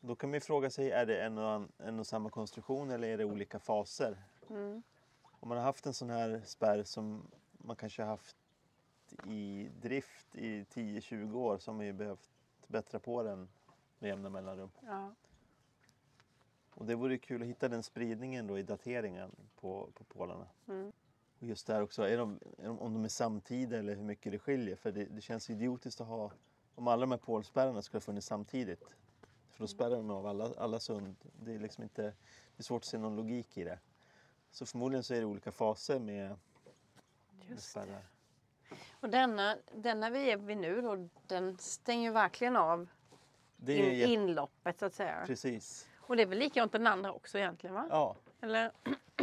Då 0.00 0.14
kan 0.14 0.30
man 0.30 0.34
ju 0.34 0.40
fråga 0.40 0.70
sig, 0.70 0.90
är 0.90 1.06
det 1.06 1.22
en 1.22 1.38
och, 1.38 1.68
en 1.78 1.98
och 1.98 2.06
samma 2.06 2.30
konstruktion 2.30 2.90
eller 2.90 3.08
är 3.08 3.18
det 3.18 3.24
olika 3.24 3.58
faser? 3.58 4.16
Mm. 4.48 4.82
Om 5.22 5.48
man 5.48 5.58
har 5.58 5.64
haft 5.64 5.86
en 5.86 5.94
sån 5.94 6.10
här 6.10 6.42
spärr 6.44 6.82
som 6.82 7.22
man 7.52 7.76
kanske 7.76 8.02
har 8.02 8.08
haft 8.08 8.36
i 9.26 9.68
drift 9.80 10.36
i 10.36 10.62
10-20 10.62 11.34
år 11.34 11.58
så 11.58 11.70
har 11.70 11.76
man 11.76 11.86
ju 11.86 11.92
behövt 11.92 12.30
bättra 12.66 12.98
på 12.98 13.22
den 13.22 13.48
med 13.98 14.08
jämna 14.08 14.28
mellanrum. 14.28 14.70
Ja. 14.80 15.14
Och 16.74 16.86
det 16.86 16.94
vore 16.94 17.18
kul 17.18 17.42
att 17.42 17.48
hitta 17.48 17.68
den 17.68 17.82
spridningen 17.82 18.46
då 18.46 18.58
i 18.58 18.62
dateringen 18.62 19.36
på, 19.60 19.88
på 19.94 20.04
pålarna. 20.04 20.46
Mm. 20.68 20.92
Och 21.40 21.46
just 21.46 21.66
där 21.66 21.82
också, 21.82 22.02
är 22.02 22.18
de, 22.18 22.38
är 22.58 22.66
de, 22.66 22.78
om 22.78 22.94
de 22.94 23.04
är 23.04 23.08
samtida 23.08 23.78
eller 23.78 23.94
hur 23.94 24.02
mycket 24.02 24.32
det 24.32 24.38
skiljer. 24.38 24.76
För 24.76 24.92
det, 24.92 25.04
det 25.04 25.20
känns 25.20 25.50
idiotiskt 25.50 26.00
att 26.00 26.06
ha, 26.06 26.30
om 26.74 26.88
alla 26.88 27.00
de 27.00 27.10
här 27.10 27.18
pålspärrarna 27.18 27.82
skulle 27.82 27.96
ha 27.96 28.00
funnits 28.00 28.26
samtidigt. 28.26 28.84
För 29.50 29.64
då 29.64 29.66
spärrar 29.66 29.96
de 29.96 30.10
av 30.10 30.26
alla, 30.26 30.50
alla 30.58 30.80
sund. 30.80 31.16
Det 31.44 31.54
är 31.54 31.58
liksom 31.58 31.82
inte, 31.82 32.02
det 32.02 32.14
är 32.56 32.62
svårt 32.62 32.82
att 32.82 32.86
se 32.86 32.98
någon 32.98 33.16
logik 33.16 33.58
i 33.58 33.64
det. 33.64 33.78
Så 34.50 34.66
förmodligen 34.66 35.04
så 35.04 35.14
är 35.14 35.20
det 35.20 35.26
olika 35.26 35.52
faser 35.52 35.98
med, 35.98 36.36
med 37.48 37.60
spärrar. 37.62 38.02
Och 39.00 39.08
denna, 39.08 39.56
denna 39.74 40.10
vi 40.10 40.30
är 40.30 40.36
vid 40.36 40.56
nu 40.56 40.80
då, 40.80 41.08
den 41.26 41.58
stänger 41.58 42.02
ju 42.02 42.10
verkligen 42.12 42.56
av 42.56 42.88
Det 43.56 44.02
in, 44.02 44.08
inloppet 44.08 44.78
så 44.78 44.86
att 44.86 44.94
säga. 44.94 45.22
Precis. 45.26 45.88
Och 45.96 46.16
det 46.16 46.22
är 46.22 46.26
väl 46.26 46.38
likadant 46.38 46.72
den 46.72 46.86
andra 46.86 47.12
också 47.12 47.38
egentligen 47.38 47.74
va? 47.74 47.86
Ja, 47.90 48.16
Eller? 48.40 48.72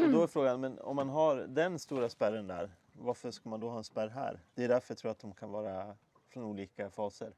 Och 0.06 0.12
då 0.12 0.24
är 0.24 0.28
frågan, 0.28 0.62
men 0.62 0.80
om 0.80 0.96
man 0.96 1.10
har 1.10 1.36
den 1.36 1.80
stora 1.80 2.10
spärren 2.10 2.48
där, 2.48 2.72
varför 2.94 3.32
ska 3.32 3.50
man 3.50 3.60
då 3.60 3.70
ha 3.70 3.78
en 3.78 3.84
spärr 3.84 4.08
här? 4.08 4.40
Det 4.56 4.64
är 4.64 4.68
därför 4.68 4.92
jag 4.92 4.98
tror 4.98 5.12
att 5.12 5.20
de 5.20 5.34
kan 5.34 5.52
vara 5.52 5.96
från 6.30 6.44
olika 6.44 6.90
faser. 6.90 7.34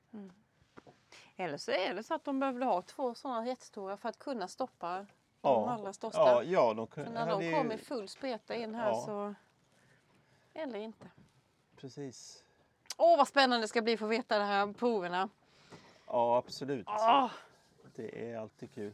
Eller 1.36 1.58
så 1.58 1.72
är 1.72 1.94
det 1.94 2.04
så 2.04 2.14
att 2.14 2.24
de 2.26 2.40
behövde 2.40 2.66
ha 2.66 2.82
två 2.82 3.14
sådana 3.16 3.48
jättestora 3.48 3.98
för 3.98 4.10
att 4.10 4.20
kunna 4.20 4.48
stoppa 4.48 4.96
de 4.98 5.06
Ja. 5.42 5.70
allra 5.70 5.94
största. 5.94 6.20
Ja, 6.20 6.44
ja 6.44 6.74
de 6.74 6.88
kan, 6.88 7.14
när 7.14 7.28
de 7.28 7.46
ju- 7.46 7.54
kom 7.58 7.72
i 7.72 7.78
full 7.78 8.08
spreta 8.08 8.56
in 8.56 8.76
här 8.76 8.90
Ja. 8.90 9.02
så... 9.06 9.34
Eller 10.54 10.80
inte. 10.80 11.08
Precis. 11.76 12.44
Åh 12.98 13.18
vad 13.18 13.28
spännande 13.28 13.64
det 13.64 13.68
ska 13.68 13.82
bli 13.82 13.94
att 13.94 14.00
få 14.00 14.08
veta 14.08 14.40
de 14.40 14.46
här 14.46 14.74
proverna. 14.74 15.30
Ja, 16.08 16.38
absolut. 16.38 16.88
Åh! 16.90 17.32
Det 17.96 18.32
är 18.32 18.38
alltid 18.38 18.72
kul. 18.74 18.94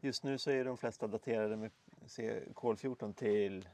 Just 0.00 0.24
nu 0.24 0.38
så 0.38 0.50
är 0.50 0.64
de 0.64 0.76
flesta 0.76 1.06
daterade 1.06 1.56
med 1.56 1.70
C- 2.06 2.42
kol-14 2.54 3.12
till 3.14 3.68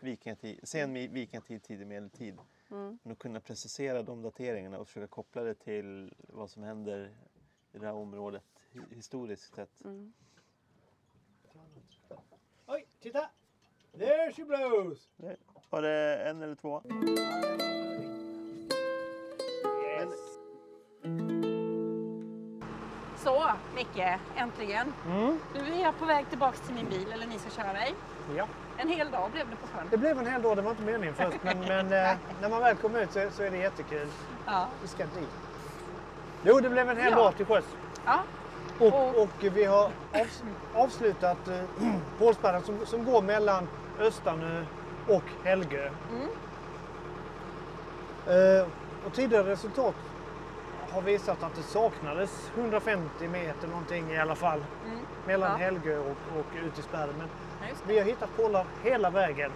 vikingatid, 0.00 0.60
sen 0.62 0.94
vikingatid, 0.94 1.62
tidig 1.62 1.86
medeltid. 1.86 2.38
Mm. 2.70 2.98
Men 3.02 3.12
att 3.12 3.18
kunna 3.18 3.40
precisera 3.40 4.02
de 4.02 4.22
dateringarna 4.22 4.78
och 4.78 4.86
försöka 4.86 5.06
koppla 5.06 5.42
det 5.42 5.54
till 5.54 6.14
vad 6.28 6.50
som 6.50 6.62
händer 6.62 7.16
i 7.72 7.78
det 7.78 7.86
här 7.86 7.94
området 7.94 8.42
hi- 8.72 8.94
historiskt 8.94 9.54
sett. 9.54 9.84
Mm. 9.84 10.12
Oj, 12.66 12.86
titta! 13.00 13.30
There 13.98 14.32
she 14.32 14.44
blows! 14.44 15.08
Var 15.70 15.82
det 15.82 16.16
en 16.28 16.42
eller 16.42 16.54
två? 16.54 16.82
Yes. 19.98 20.27
Så 23.28 23.44
Micke, 23.74 24.18
äntligen. 24.36 24.92
Mm. 25.06 25.38
Nu 25.54 25.74
är 25.74 25.82
jag 25.82 25.98
på 25.98 26.04
väg 26.04 26.28
tillbaks 26.28 26.60
till 26.60 26.74
min 26.74 26.88
bil, 26.88 27.12
eller 27.12 27.26
ni 27.26 27.38
ska 27.38 27.50
köra 27.50 27.72
mig. 27.72 27.94
Ja. 28.36 28.46
En 28.76 28.88
hel 28.88 29.10
dag 29.10 29.30
blev 29.30 29.50
det 29.50 29.56
på 29.56 29.66
sjön. 29.66 29.86
Det 29.90 29.96
blev 29.96 30.18
en 30.18 30.26
hel 30.26 30.42
dag, 30.42 30.56
det 30.56 30.62
var 30.62 30.70
inte 30.70 30.82
meningen 30.82 31.14
först. 31.14 31.36
Men, 31.42 31.60
men 31.60 31.92
eh, 31.92 32.16
när 32.40 32.48
man 32.48 32.62
väl 32.62 32.76
kom 32.76 32.96
ut 32.96 33.12
så, 33.12 33.28
så 33.32 33.42
är 33.42 33.50
det 33.50 33.56
jättekul. 33.56 34.08
Ja. 34.46 34.66
Vi 34.82 34.88
ska 34.88 35.02
dit. 35.04 35.28
Jo, 36.42 36.60
det 36.60 36.70
blev 36.70 36.90
en 36.90 36.96
hel 36.96 37.12
Ja. 37.12 37.16
dag 37.16 37.36
till 37.36 37.46
sjöss. 37.46 37.64
ja. 38.06 38.18
Och, 38.78 39.22
och 39.22 39.30
vi 39.40 39.64
har 39.64 39.90
avs 40.14 40.42
avslutat 40.74 41.48
eh, 41.48 41.60
Pålsbergen 42.18 42.62
som, 42.62 42.86
som 42.86 43.04
går 43.04 43.22
mellan 43.22 43.68
Östanö 43.98 44.64
och 45.08 45.24
Helgö. 45.44 45.90
Mm. 46.10 46.28
Eh, 48.26 48.66
och 49.06 49.12
tidigare 49.12 49.50
resultat 49.50 49.94
har 50.92 51.02
visat 51.02 51.42
att 51.42 51.54
det 51.54 51.62
saknades 51.62 52.50
150 52.54 53.28
meter 53.28 53.68
någonting 53.68 54.10
i 54.10 54.18
alla 54.18 54.34
fall 54.34 54.64
Mm. 54.86 54.98
mellan 55.26 55.50
Ja. 55.50 55.56
Helgö 55.56 55.98
och, 55.98 56.06
och 56.38 56.46
ut 56.64 56.78
i 56.78 56.82
spärren. 56.82 57.14
Men 57.18 57.28
Ja, 57.68 57.74
vi 57.86 57.98
har 57.98 58.04
hittat 58.06 58.36
pålar 58.36 58.66
hela 58.82 59.10
vägen. 59.10 59.50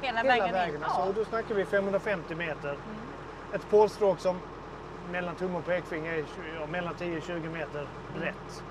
Hela, 0.00 0.18
Hela 0.22 0.28
vägen, 0.34 0.52
vägen. 0.52 0.74
in. 0.76 0.84
Alltså, 0.84 1.00
Ja. 1.00 1.06
och 1.06 1.14
då 1.14 1.24
snackar 1.24 1.54
vi 1.54 1.64
550 1.64 2.32
Mm. 2.34 2.46
meter. 2.46 2.76
Ett 3.52 3.70
pålstråk 3.70 4.18
som 4.20 4.40
mellan 5.10 5.34
tumme 5.34 5.58
och 5.58 5.64
pekfinger 5.66 6.12
är 6.12 6.16
20, 6.16 6.26
ja, 6.60 6.66
mellan 6.66 6.94
10 6.94 7.16
och 7.16 7.22
20 7.22 7.48
meter 7.48 7.86
brett. 8.18 8.62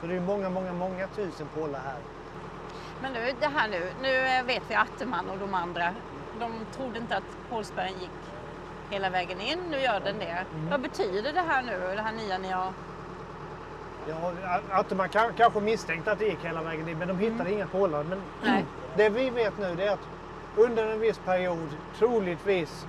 Så 0.00 0.06
det 0.06 0.14
är 0.16 0.20
många, 0.20 0.50
många, 0.50 0.72
många 0.72 1.06
tusen 1.06 1.46
pålar 1.54 1.80
här. 1.80 1.96
Men 3.02 3.12
nu, 3.12 3.32
det 3.40 3.46
här 3.46 3.68
nu, 3.68 3.92
nu 4.02 4.42
vet 4.46 4.62
vi 4.68 4.74
Atteman 4.74 5.30
och 5.30 5.38
de 5.38 5.54
andra, 5.54 5.94
de 6.40 6.52
trodde 6.76 6.98
inte 6.98 7.16
att 7.16 7.36
Pålsbergen 7.50 7.98
gick 8.00 8.10
hela 8.92 9.10
vägen 9.10 9.40
in. 9.40 9.58
Nu 9.70 9.78
gör 9.80 10.00
den 10.00 10.18
det. 10.18 10.46
Mm. 10.54 10.70
Vad 10.70 10.80
betyder 10.80 11.32
det 11.32 11.40
här 11.40 11.62
nu, 11.62 11.96
det 11.96 12.02
här 12.02 12.12
nya 12.12 12.38
ni 12.38 12.50
har? 12.50 12.72
Ja, 14.08 14.32
att 14.70 14.96
man 14.96 15.08
kan, 15.08 15.34
kanske 15.34 15.60
misstänkte 15.60 16.12
att 16.12 16.18
det 16.18 16.24
gick 16.24 16.44
hela 16.44 16.62
vägen 16.62 16.88
in, 16.88 16.98
men 16.98 17.08
de 17.08 17.18
hittade 17.18 17.52
inga 17.52 17.66
pålar. 17.66 18.04
Men 18.04 18.22
Nej. 18.42 18.64
det 18.96 19.08
vi 19.08 19.30
vet 19.30 19.58
nu 19.58 19.74
det 19.74 19.84
är 19.84 19.92
att 19.92 20.08
under 20.56 20.86
en 20.86 21.00
viss 21.00 21.18
period, 21.18 21.68
troligtvis 21.98 22.86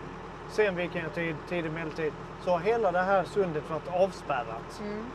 sen 0.51 0.75
vikingatid, 0.75 1.35
tidig 1.49 1.71
medeltid, 1.71 2.13
så 2.43 2.51
har 2.51 2.59
hela 2.59 2.91
det 2.91 3.01
här 3.01 3.23
sundet 3.23 3.69
varit 3.69 3.87
avspärrat. 3.87 4.81
Mm. 4.81 5.05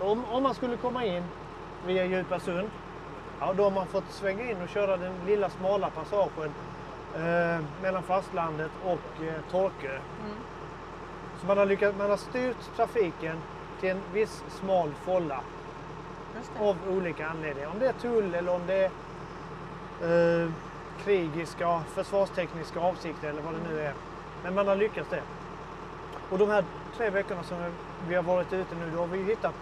Om, 0.00 0.24
om 0.24 0.42
man 0.42 0.54
skulle 0.54 0.76
komma 0.76 1.04
in 1.04 1.24
via 1.86 2.04
Djupa 2.04 2.40
sund 2.40 2.70
Ja, 3.40 3.52
då 3.56 3.64
har 3.64 3.70
man 3.70 3.86
fått 3.86 4.10
svänga 4.10 4.50
in 4.50 4.62
och 4.62 4.68
köra 4.68 4.96
den 4.96 5.12
lilla 5.26 5.50
smala 5.50 5.90
passagen 5.90 6.52
eh, 7.18 7.60
mellan 7.82 8.02
fastlandet 8.02 8.70
och 8.84 9.24
eh, 9.24 9.50
Torkö. 9.50 9.92
Mm. 9.92 10.36
Så 11.40 11.46
man 11.46 11.58
har, 11.58 11.66
lyckats, 11.66 11.98
man 11.98 12.10
har 12.10 12.16
styrt 12.16 12.76
trafiken 12.76 13.36
till 13.80 13.88
en 13.90 14.00
viss 14.12 14.44
smal 14.48 14.92
folla 15.04 15.40
av 16.58 16.76
olika 16.88 17.28
anledningar. 17.28 17.68
Om 17.68 17.78
det 17.78 17.88
är 17.88 17.92
tull 17.92 18.34
eller 18.34 18.54
om 18.54 18.60
det 18.66 18.90
är 20.02 20.42
eh, 20.42 20.50
krigiska, 21.04 21.82
försvarstekniska 21.94 22.80
avsikter 22.80 23.28
eller 23.28 23.42
vad 23.42 23.54
det 23.54 23.70
nu 23.70 23.80
är. 23.80 23.94
Men 24.42 24.54
man 24.54 24.68
har 24.68 24.76
lyckats 24.76 25.10
det. 25.10 25.22
Och 26.30 26.38
de 26.38 26.48
här 26.48 26.64
tre 26.96 27.10
veckorna 27.10 27.42
som 27.42 27.56
vi 28.08 28.14
har 28.14 28.22
varit 28.22 28.52
ute 28.52 28.74
nu, 28.74 28.90
då 28.94 28.98
har 28.98 29.06
vi 29.06 29.22
hittat 29.22 29.54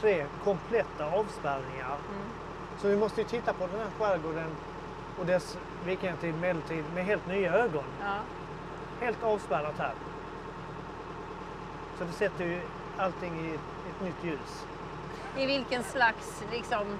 tre 0.00 0.26
kompletta 0.44 1.06
avspärrningar. 1.06 1.86
Mm. 1.86 2.26
Så 2.78 2.88
vi 2.88 2.96
måste 2.96 3.20
ju 3.20 3.26
titta 3.26 3.52
på 3.52 3.66
den 3.66 3.80
här 3.80 3.90
skärgården 3.98 4.50
och 5.18 5.26
dess 5.26 5.58
vikingatid, 5.84 6.34
medeltid 6.40 6.84
med 6.94 7.04
helt 7.04 7.26
nya 7.28 7.52
ögon. 7.52 7.84
Ja. 8.00 8.14
Helt 9.00 9.22
avspärrat 9.22 9.78
här. 9.78 9.92
Så 11.98 12.04
det 12.04 12.12
sätter 12.12 12.44
ju 12.44 12.60
allting 12.96 13.46
i 13.46 13.54
ett 13.54 14.02
nytt 14.02 14.24
ljus. 14.24 14.66
I 15.36 15.46
vilken 15.46 15.82
slags, 15.82 16.42
liksom, 16.52 16.98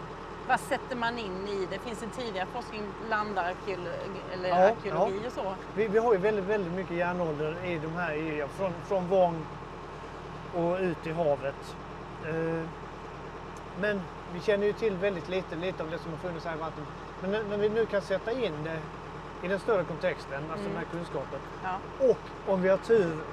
vad 0.49 0.61
sätter 0.61 0.97
man 0.97 1.19
in 1.19 1.49
i 1.49 1.67
det? 1.71 1.79
Finns 1.79 1.99
det 2.01 2.23
tidigare 2.23 2.47
forskning, 2.53 2.83
landarkeologi 3.11 4.21
eller 4.33 4.49
Ja, 4.49 4.55
arkeologi 4.57 5.29
och 5.29 5.33
så? 5.33 5.55
Vi, 5.75 5.89
vi 5.89 5.99
har 5.99 6.13
ju 6.13 6.19
väldigt, 6.19 6.45
väldigt 6.45 6.73
mycket 6.73 6.97
järnålder 6.97 7.65
i 7.65 7.79
de 7.79 7.97
här 7.97 8.11
öarna, 8.13 8.49
från, 8.49 8.73
från 8.87 9.09
Vång 9.09 9.47
och 10.55 10.79
ut 10.79 11.07
i 11.07 11.13
havet. 11.13 11.77
Eh, 12.29 12.69
men 13.81 14.01
vi 14.35 14.41
känner 14.41 14.67
ju 14.67 14.73
till 14.73 14.97
väldigt 14.97 15.29
lite, 15.29 15.57
lite 15.57 15.83
av 15.83 15.91
det 15.91 15.99
som 15.99 16.11
har 16.11 16.19
funnits 16.19 16.45
här 16.47 16.55
i 16.55 16.59
vattnet. 16.59 16.87
Men 17.21 17.31
när, 17.31 17.57
vi 17.57 17.69
nu 17.69 17.87
kan 17.87 18.03
sätta 18.03 18.33
in 18.33 18.65
det 18.65 18.79
i 19.43 19.49
den 19.49 19.61
större 19.61 19.85
kontexten, 19.85 20.51
alltså 20.51 20.69
den 20.69 20.77
här 20.77 20.85
kunskapen, 20.85 21.41
Ja. 21.63 21.79
och 21.99 22.19
om 22.53 22.63
vi 22.63 22.69
har 22.69 22.77
tur 22.79 23.25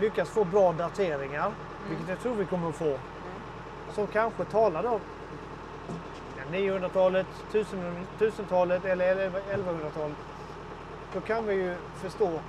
lyckas 0.00 0.28
få 0.28 0.44
bra 0.44 0.72
dateringar, 0.72 1.52
vilket 1.88 2.08
jag 2.08 2.20
tror 2.20 2.34
vi 2.34 2.46
kommer 2.46 2.68
att 2.68 2.76
få, 2.76 2.98
som 3.94 4.06
kanske 4.06 4.44
talar 4.44 4.82
då 4.82 5.00
ja, 6.36 6.42
900-talet, 6.50 7.26
1000 7.50 8.06
1000-talet 8.18 8.84
eller 8.84 9.30
1100-talet. 9.30 10.16
Då 11.12 11.20
kan 11.20 11.46
vi 11.46 11.54
ju 11.54 11.76
förstå 11.94 12.40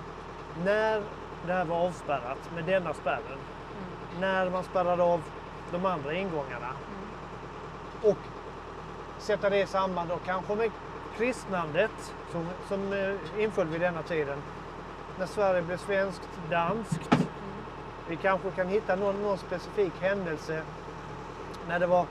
när 0.63 1.03
det 1.45 1.53
här 1.53 1.65
var 1.65 1.77
avspärrat 1.77 2.51
med 2.55 2.65
denna 2.65 2.93
spärren. 2.93 3.39
När 4.19 4.49
man 4.49 4.63
spärrade 4.63 5.03
av 5.03 5.21
de 5.71 5.85
andra 5.85 6.13
ingångarna. 6.13 6.75
Och 8.03 8.17
sätta 9.17 9.49
det 9.49 9.61
i 9.61 9.65
samband 9.65 10.11
och 10.11 10.23
kanske 10.25 10.55
med 10.55 10.71
kristnandet 11.17 12.13
som, 12.31 12.47
som 12.67 12.93
eh, 12.93 13.43
inföll 13.43 13.67
vid 13.67 13.81
denna 13.81 14.01
tiden. 14.01 14.37
När 15.19 15.25
Sverige 15.25 15.61
blev 15.61 15.77
svenskt, 15.77 16.29
danskt. 16.49 17.27
Vi 18.07 18.15
kanske 18.15 18.51
kan 18.51 18.67
hitta 18.67 18.95
någon, 18.95 19.21
någon 19.21 19.37
specifik 19.37 19.93
händelse 20.01 20.61
när 21.67 21.79
det 21.79 21.87
var 21.87 22.05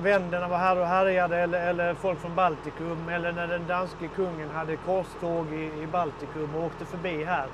vänderna 0.00 0.48
var 0.48 0.58
här 0.58 0.78
och 0.78 0.86
härjade 0.86 1.36
eller, 1.38 1.66
eller 1.66 1.94
folk 1.94 2.18
från 2.20 2.34
Baltikum 2.34 3.08
eller 3.08 3.32
när 3.32 3.46
den 3.46 3.66
danske 3.66 4.08
kungen 4.08 4.50
hade 4.50 4.76
korståg 4.76 5.52
i, 5.52 5.82
i 5.82 5.86
Baltikum 5.86 6.54
och 6.54 6.64
åkte 6.64 6.84
förbi 6.84 7.24
här. 7.24 7.46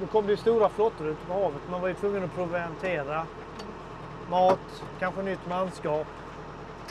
Då- 0.00 0.06
kom 0.06 0.26
det 0.26 0.36
stora 0.36 0.68
flottor 0.68 1.06
ute 1.06 1.26
på 1.26 1.32
havet. 1.32 1.62
Man 1.70 1.80
var 1.80 1.88
ju 1.88 1.94
tvungen 1.94 2.24
att 2.24 2.34
proviantera 2.34 3.26
mat, 4.30 4.84
kanske 4.98 5.22
nytt 5.22 5.48
manskap 5.48 6.06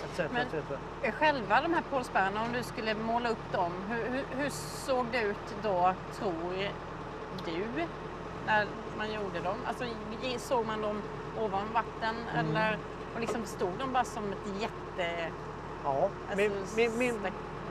etc. 0.04 0.32
Men- 0.34 0.48
etc. 0.48 1.16
Själva 1.20 1.62
de 1.62 1.74
här 1.74 1.84
pålspärrarna, 1.92 2.42
om 2.44 2.52
du 2.54 2.64
skulle 2.64 2.96
måla 2.96 3.30
upp 3.30 3.52
dem, 3.52 3.72
hur, 3.90 4.04
hur, 4.10 4.26
hur 4.44 4.50
såg 4.50 5.06
det 5.12 5.22
ut 5.22 5.56
då, 5.64 5.94
tror 6.20 6.34
du, 7.46 7.86
när 8.46 8.68
man 8.98 9.14
gjorde 9.14 9.40
dem? 9.40 9.56
Alltså, 9.68 9.84
såg 10.38 10.66
man 10.66 10.82
dem 10.82 11.02
ovan 11.40 11.68
vatten 11.74 12.16
Mm. 12.34 12.56
eller 12.56 12.78
och 13.16 13.20
liksom 13.22 13.46
stod 13.46 13.72
de 13.80 13.94
bara 13.94 14.04
som 14.04 14.24
ett 14.32 14.62
jätte... 14.62 15.32
Ja, 15.84 16.10
Alltså, 16.30 16.48
min, 16.78 16.98
min, 16.98 17.20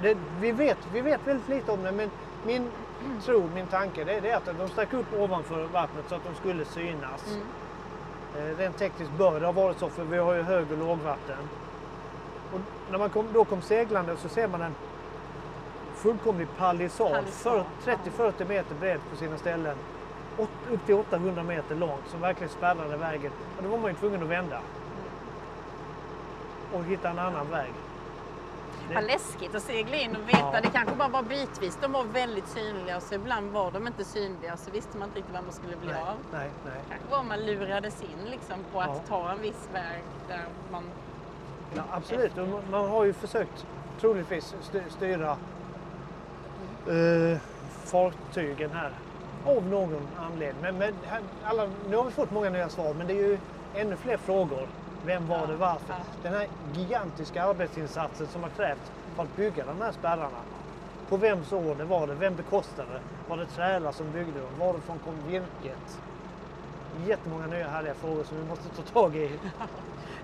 det, 0.02 0.18
vi, 0.40 0.52
vet, 0.52 0.78
vi 0.92 1.00
vet 1.00 1.26
väldigt 1.26 1.48
lite 1.48 1.72
om 1.72 1.82
det 1.82 1.92
men 1.92 2.10
min 2.44 2.70
tro, 3.22 3.50
min 3.54 3.66
tanke 3.66 4.04
det 4.04 4.12
är 4.14 4.20
det 4.20 4.32
att 4.32 4.58
de 4.58 4.68
stack 4.68 4.92
upp 4.92 5.12
ovanför 5.14 5.64
vattnet 5.64 6.04
så 6.08 6.14
att 6.14 6.24
de 6.24 6.34
skulle 6.34 6.64
synas. 6.64 7.26
Mm. 7.26 8.50
Eh, 8.50 8.56
Rent 8.56 8.76
tekniskt 8.78 9.12
bör 9.12 9.40
det 9.40 9.46
ha 9.46 9.52
varit 9.52 9.78
så 9.78 9.88
för 9.88 10.04
vi 10.04 10.18
har 10.18 10.34
ju 10.34 10.42
hög 10.42 10.72
och 10.72 10.78
lågvatten. 10.78 11.48
Och 12.52 12.60
när 12.90 12.98
man 12.98 13.10
kom, 13.10 13.26
då 13.32 13.44
kom 13.44 13.62
seglande 13.62 14.16
så 14.16 14.28
ser 14.28 14.48
man 14.48 14.62
en 14.62 14.74
fullkomlig 15.94 16.48
palissad, 16.58 17.12
Palissad, 17.12 17.64
för- 17.80 17.96
30-40 18.30 18.48
meter 18.48 18.74
bred 18.74 19.00
på 19.10 19.16
sina 19.16 19.38
ställen. 19.38 19.76
Upp 20.38 20.86
till 20.86 20.94
800 20.94 21.42
meter 21.42 21.74
långt 21.74 22.08
som 22.08 22.20
verkligen 22.20 22.52
spärrade 22.52 22.96
vägen. 22.96 23.32
Och 23.56 23.62
då 23.62 23.68
var 23.68 23.78
man 23.78 23.90
ju 23.90 23.96
tvungen 23.96 24.22
att 24.22 24.28
vända. 24.28 24.60
Och 26.72 26.84
hitta 26.84 27.08
en 27.10 27.18
annan 27.18 27.50
väg. 27.50 27.72
Det- 28.88 28.94
Vad 28.94 29.04
läskigt 29.04 29.54
att 29.54 29.62
segla 29.62 29.96
in 29.96 30.16
och 30.16 30.28
veta. 30.28 30.50
Ja. 30.52 30.60
Det 30.62 30.68
kanske 30.72 30.94
bara 30.96 31.08
var 31.08 31.22
bitvis. 31.22 31.78
De 31.80 31.92
var 31.92 32.04
väldigt 32.04 32.48
synliga 32.48 32.96
och 32.96 33.02
så 33.02 33.14
ibland 33.14 33.50
var 33.50 33.70
de 33.70 33.86
inte 33.86 34.04
synliga 34.04 34.56
så 34.56 34.70
visste 34.70 34.98
man 34.98 35.08
inte 35.08 35.18
riktigt 35.18 35.34
vad 35.34 35.44
man 35.44 35.52
skulle 35.52 35.76
bli 35.76 35.92
Nej, 35.92 36.02
av. 36.02 36.16
nej, 36.32 36.50
nej. 36.64 36.74
kanske 36.88 37.06
var 37.10 37.22
man 37.22 37.40
lurades 37.46 38.02
in 38.02 38.30
liksom 38.30 38.56
på 38.72 38.80
att 38.80 38.88
Ja. 38.88 39.00
ta 39.08 39.30
en 39.32 39.40
viss 39.42 39.68
väg 39.72 40.02
där 40.28 40.44
man... 40.72 40.84
Ja, 41.76 41.82
absolut, 41.92 42.38
och 42.38 42.48
man- 42.70 42.88
har 42.90 43.04
ju 43.04 43.12
försökt 43.12 43.66
troligtvis 44.00 44.54
st- 44.60 44.90
styra 44.90 45.36
eh, 46.86 47.38
fartygen 47.84 48.70
här 48.70 48.92
av 49.44 49.66
någon 49.66 50.08
anledning. 50.18 50.62
Men, 50.62 50.78
men 50.78 50.94
här, 51.06 51.22
alla, 51.44 51.68
nu 51.88 51.96
har 51.96 52.04
vi 52.04 52.10
fått 52.10 52.30
många 52.30 52.50
nya 52.50 52.68
svar 52.68 52.94
men 52.94 53.06
det 53.06 53.12
är 53.12 53.28
ju 53.28 53.38
ännu 53.74 53.96
fler 53.96 54.16
frågor. 54.16 54.68
Vem 55.04 55.26
var 55.26 55.46
det, 55.46 55.56
varför? 55.56 55.94
Den 56.22 56.32
här 56.34 56.46
gigantiska 56.74 57.42
arbetsinsatsen 57.44 58.26
som 58.26 58.42
har 58.42 58.50
krävts 58.50 58.90
för 59.16 59.22
att 59.22 59.36
bygga 59.36 59.64
de 59.64 59.80
här 59.80 59.92
spärrarna. 59.92 60.40
På 61.08 61.16
vems 61.16 61.52
order 61.52 61.84
var 61.84 62.06
det? 62.06 62.14
Vem 62.14 62.36
bekostade 62.36 62.92
det? 62.92 63.00
Var 63.28 63.36
det 63.36 63.46
trälar 63.46 63.92
som 63.92 64.12
byggde 64.12 64.40
dem? 64.40 64.58
Varifrån 64.58 64.98
kom 64.98 65.26
virket? 65.26 66.00
Jättemånga 67.06 67.46
nya 67.46 67.68
härliga 67.68 67.94
frågor 67.94 68.24
som 68.24 68.36
vi 68.36 68.44
måste 68.48 68.68
ta 68.68 68.82
tag 68.82 69.16
i. 69.16 69.30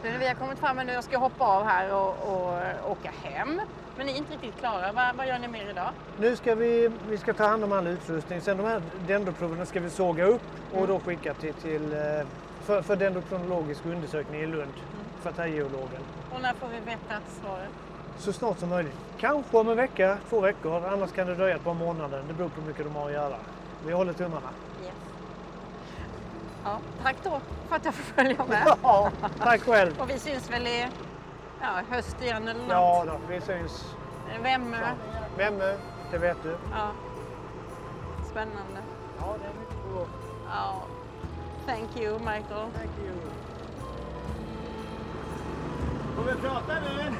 Nu, 0.03 0.19
vi 0.19 0.27
har 0.27 0.35
kommit 0.35 0.59
fram 0.59 0.77
nu 0.77 0.93
jag 0.93 1.05
ska 1.05 1.19
hoppa 1.19 1.45
av 1.45 1.65
här 1.65 1.95
och, 1.95 2.09
och 2.09 2.91
åka 2.91 3.11
hem. 3.23 3.61
Men 3.97 4.07
ni 4.07 4.13
är 4.13 4.17
inte 4.17 4.33
riktigt 4.33 4.59
klara. 4.59 4.93
Vad, 4.93 5.17
vad 5.17 5.29
gör 5.29 5.39
ni 5.39 5.49
mer 5.49 5.71
idag? 5.71 5.91
Nu 6.19 6.37
ska 6.37 6.55
vi, 6.55 6.91
vi 7.09 7.19
ska 7.19 7.35
ta 7.35 7.47
hand 7.47 7.65
om 7.65 7.73
all 7.73 7.87
utrustning. 7.87 8.41
Sen 8.41 8.57
de 8.57 8.67
här 8.67 8.83
dendroproverna 9.07 9.67
ska 9.67 9.81
vi 9.81 9.91
såga 9.91 10.25
upp 10.25 10.43
och 10.73 10.87
då 10.87 11.01
skicka 11.01 11.35
till, 11.35 11.55
till 11.55 11.93
eh, 11.93 12.27
för, 12.61 12.83
för 12.83 12.97
dendrokronologisk 12.97 13.87
undersökning 13.87 14.41
i 14.41 14.47
Lund. 14.47 14.73
För 15.21 15.47
geologen. 15.47 16.01
Och 16.35 16.41
när 16.41 16.55
får 16.55 16.69
vi 16.69 16.81
veta 16.81 17.21
svaret? 17.43 17.71
Så 18.19 18.33
snart 18.33 18.59
som 18.59 18.69
möjligt. 18.69 18.95
Kanske 19.19 19.57
om 19.57 19.69
en 19.69 19.77
vecka, 19.77 20.19
två 20.29 20.41
veckor. 20.41 20.87
Annars 20.87 21.13
kan 21.13 21.27
det 21.27 21.35
dröja 21.35 21.57
ett 21.57 21.65
par 21.65 21.75
månader. 21.75 22.25
Det 22.29 22.35
beror 22.35 22.49
på 22.49 22.61
hur 22.61 22.69
mycket 22.69 22.85
de 22.85 22.97
har 22.97 23.07
att 23.07 23.13
göra. 23.13 23.37
Vi 23.87 23.93
håller 23.93 24.13
tummarna. 24.13 24.49
Ja, 26.67 26.79
tack 27.03 27.17
då 27.25 27.41
för 27.69 27.77
att 27.77 27.85
jag 27.85 27.95
får 27.95 28.15
följa 28.15 28.45
med. 28.45 28.77
Ja, 28.83 29.11
tack 29.39 29.63
själv. 29.63 30.01
Och 30.01 30.11
vi 30.11 30.19
syns 30.19 30.51
väl 30.51 30.67
i 30.67 30.87
ja, 31.61 31.81
höst 31.91 32.23
igen 32.23 32.49
eller 32.49 32.61
något? 32.61 32.71
Ja 32.71 33.05
då, 33.07 33.21
vi 33.29 33.41
syns. 33.41 33.95
Vem? 34.43 34.77
Vemme, 35.37 35.77
det 36.11 36.19
vet 36.19 36.43
du. 36.43 36.57
Ja. 36.73 36.91
Spännande. 38.31 38.81
Ja, 39.19 39.37
det 39.41 39.47
är 39.47 39.55
mycket 39.61 39.95
gång. 39.95 40.09
Ja. 40.49 40.83
Thank 41.67 41.97
you 41.97 42.19
Michael. 42.19 42.71
Thank 42.75 42.91
you. 43.05 43.15
Får 46.17 46.23
vi 46.23 46.35
prata 46.41 46.75
nu? 46.75 47.15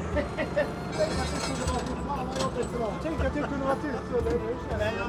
Tänk 3.03 3.25
att 3.25 3.35
du 3.35 3.43
kunde 3.43 3.65
vara 3.65 3.77
tyst 3.77 4.03
så 4.11 4.21
länge. 4.79 5.01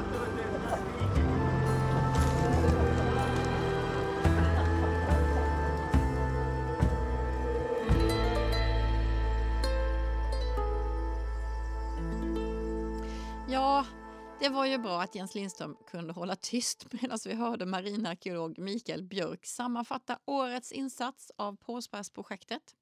Det 14.40 14.48
var 14.48 14.66
ju 14.66 14.78
bra 14.78 15.02
att 15.02 15.14
Jens 15.14 15.34
Lindström 15.34 15.76
kunde 15.86 16.12
hålla 16.12 16.36
tyst 16.36 16.86
medan 17.02 17.18
vi 17.24 17.34
hörde 17.34 17.66
marinarkeolog 17.66 18.58
Mikael 18.58 19.02
Björk 19.02 19.46
sammanfatta 19.46 20.18
årets 20.24 20.72
insats 20.72 21.32
av 21.36 21.56
Påsbergsprojektet. 21.56 22.76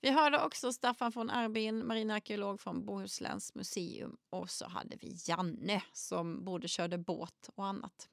Vi 0.00 0.10
hörde 0.10 0.44
också 0.44 0.72
Staffan 0.72 1.12
von 1.14 1.30
Arbin, 1.30 1.86
marinarkeolog 1.86 2.60
från 2.60 2.84
Bohusläns 2.84 3.54
museum 3.54 4.16
och 4.30 4.50
så 4.50 4.68
hade 4.68 4.96
vi 4.96 5.16
Janne 5.26 5.82
som 5.92 6.44
både 6.44 6.68
körde 6.68 6.98
båt 6.98 7.50
och 7.54 7.66
annat. 7.66 8.08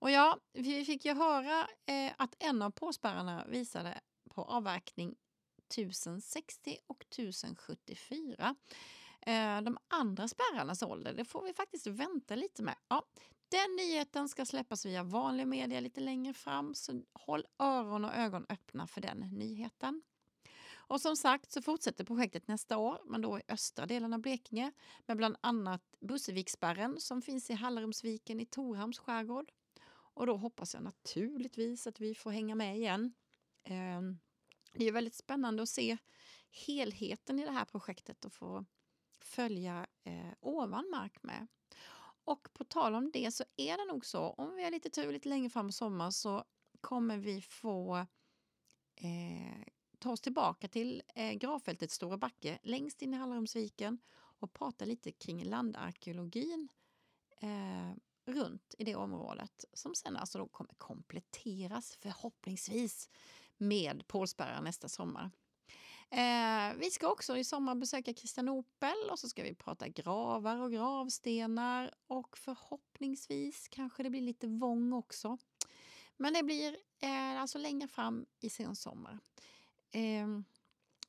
Och 0.00 0.10
ja, 0.10 0.38
vi 0.52 0.84
fick 0.84 1.04
ju 1.04 1.14
höra 1.14 1.68
eh, 1.86 2.12
att 2.16 2.36
en 2.38 2.62
av 2.62 2.70
påspärrarna 2.70 3.44
visade 3.48 4.00
på 4.34 4.42
avverkning 4.42 5.14
1060 5.68 6.76
och 6.86 7.04
1074. 7.10 8.54
Eh, 9.20 9.60
de 9.60 9.78
andra 9.88 10.28
spärrarnas 10.28 10.82
ålder, 10.82 11.14
det 11.14 11.24
får 11.24 11.42
vi 11.42 11.52
faktiskt 11.52 11.86
vänta 11.86 12.34
lite 12.34 12.62
med. 12.62 12.76
Ja, 12.88 13.04
den 13.48 13.76
nyheten 13.76 14.28
ska 14.28 14.44
släppas 14.44 14.86
via 14.86 15.02
vanlig 15.02 15.46
media 15.46 15.80
lite 15.80 16.00
längre 16.00 16.34
fram, 16.34 16.74
så 16.74 17.02
håll 17.12 17.46
öron 17.58 18.04
och 18.04 18.14
ögon 18.14 18.46
öppna 18.48 18.86
för 18.86 19.00
den 19.00 19.18
nyheten. 19.18 20.02
Och 20.88 21.00
som 21.00 21.16
sagt 21.16 21.52
så 21.52 21.62
fortsätter 21.62 22.04
projektet 22.04 22.48
nästa 22.48 22.76
år, 22.78 23.00
men 23.04 23.20
då 23.20 23.38
i 23.38 23.42
östra 23.48 23.86
delen 23.86 24.12
av 24.12 24.20
Blekinge 24.20 24.72
med 25.06 25.16
bland 25.16 25.36
annat 25.40 25.82
Busseviksspärren 26.00 27.00
som 27.00 27.22
finns 27.22 27.50
i 27.50 27.54
Hallarumsviken 27.54 28.40
i 28.40 28.46
Torhamns 28.46 28.98
skärgård. 28.98 29.52
Och 29.90 30.26
då 30.26 30.36
hoppas 30.36 30.74
jag 30.74 30.82
naturligtvis 30.82 31.86
att 31.86 32.00
vi 32.00 32.14
får 32.14 32.30
hänga 32.30 32.54
med 32.54 32.76
igen. 32.76 33.12
Ehm, 33.64 34.18
det 34.72 34.84
är 34.84 34.92
väldigt 34.92 35.14
spännande 35.14 35.62
att 35.62 35.68
se 35.68 35.96
helheten 36.66 37.38
i 37.38 37.44
det 37.44 37.52
här 37.52 37.64
projektet 37.64 38.24
och 38.24 38.32
få 38.32 38.64
följa 39.28 39.86
eh, 40.04 40.32
ovan 40.40 40.90
mark 40.90 41.22
med. 41.22 41.46
Och 42.24 42.48
på 42.52 42.64
tal 42.64 42.94
om 42.94 43.10
det 43.12 43.34
så 43.34 43.44
är 43.56 43.78
det 43.78 43.92
nog 43.92 44.06
så, 44.06 44.30
om 44.30 44.54
vi 44.54 44.64
har 44.64 44.70
lite 44.70 44.90
tur 44.90 45.12
lite 45.12 45.28
längre 45.28 45.50
fram 45.50 45.68
i 45.68 45.72
sommar 45.72 46.10
så 46.10 46.44
kommer 46.80 47.16
vi 47.16 47.40
få 47.40 47.96
eh, 48.94 49.62
ta 49.98 50.10
oss 50.10 50.20
tillbaka 50.20 50.68
till 50.68 51.02
eh, 51.14 51.32
gravfältet 51.32 51.90
Stora 51.90 52.16
Backe 52.16 52.58
längst 52.62 53.02
in 53.02 53.14
i 53.14 53.16
Hallarumsviken 53.16 53.98
och 54.14 54.52
prata 54.52 54.84
lite 54.84 55.12
kring 55.12 55.44
landarkeologin 55.44 56.68
eh, 57.40 57.92
runt 58.24 58.74
i 58.78 58.84
det 58.84 58.94
området 58.94 59.64
som 59.72 59.94
sen 59.94 60.16
alltså 60.16 60.38
då 60.38 60.48
kommer 60.48 60.74
kompletteras 60.74 61.96
förhoppningsvis 62.00 63.08
med 63.56 64.06
pålspärrar 64.06 64.62
nästa 64.62 64.88
sommar. 64.88 65.30
Eh, 66.10 66.74
vi 66.76 66.90
ska 66.90 67.08
också 67.08 67.36
i 67.36 67.44
sommar 67.44 67.74
besöka 67.74 68.14
Kristianopel 68.14 69.10
och 69.10 69.18
så 69.18 69.28
ska 69.28 69.42
vi 69.42 69.54
prata 69.54 69.88
gravar 69.88 70.56
och 70.56 70.72
gravstenar 70.72 71.94
och 72.06 72.38
förhoppningsvis 72.38 73.68
kanske 73.68 74.02
det 74.02 74.10
blir 74.10 74.20
lite 74.20 74.46
vång 74.46 74.92
också. 74.92 75.38
Men 76.16 76.32
det 76.32 76.42
blir 76.42 76.76
eh, 77.00 77.40
alltså 77.40 77.58
längre 77.58 77.88
fram 77.88 78.26
i 78.40 78.50
sensommar. 78.50 79.18
Eh, 79.90 80.28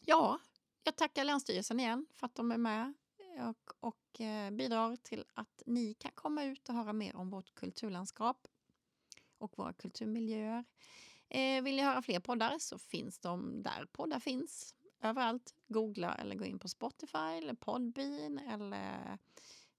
ja, 0.06 0.40
jag 0.84 0.96
tackar 0.96 1.24
Länsstyrelsen 1.24 1.80
igen 1.80 2.06
för 2.14 2.26
att 2.26 2.36
de 2.36 2.52
är 2.52 2.58
med 2.58 2.94
eh, 3.38 3.50
och, 3.50 3.72
och 3.80 4.22
eh, 4.22 4.52
bidrar 4.52 4.96
till 4.96 5.26
att 5.34 5.64
ni 5.66 5.94
kan 5.94 6.12
komma 6.12 6.44
ut 6.44 6.70
och 6.70 6.76
höra 6.76 6.94
mer 6.94 7.16
om 7.16 7.30
vårt 7.30 7.56
kulturlandskap 7.56 8.48
och 9.38 9.58
våra 9.58 9.74
kulturmiljöer. 9.74 10.66
Eh, 11.30 11.64
vill 11.64 11.76
ni 11.76 11.82
höra 11.82 12.02
fler 12.02 12.20
poddar 12.20 12.60
så 12.60 12.78
finns 12.78 13.20
de 13.20 13.64
där 13.64 13.86
poddar 13.92 14.20
finns. 14.20 14.76
Överallt. 15.02 15.54
Googla 15.68 16.16
eller 16.16 16.36
gå 16.36 16.46
in 16.46 16.60
på 16.60 16.68
Spotify 16.68 17.18
eller 17.18 17.54
Podbean 17.54 18.40
eller 18.40 19.18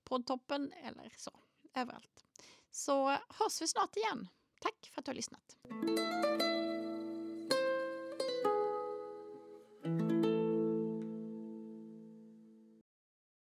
Poddtoppen 0.04 0.72
eller 0.72 1.14
så. 1.16 1.30
Överallt. 1.74 2.24
Så 2.70 3.08
hörs 3.10 3.62
vi 3.62 3.68
snart 3.68 3.96
igen. 3.96 4.28
Tack 4.60 4.90
för 4.94 5.00
att 5.00 5.04
du 5.04 5.10
har 5.10 5.14
lyssnat. 5.16 5.56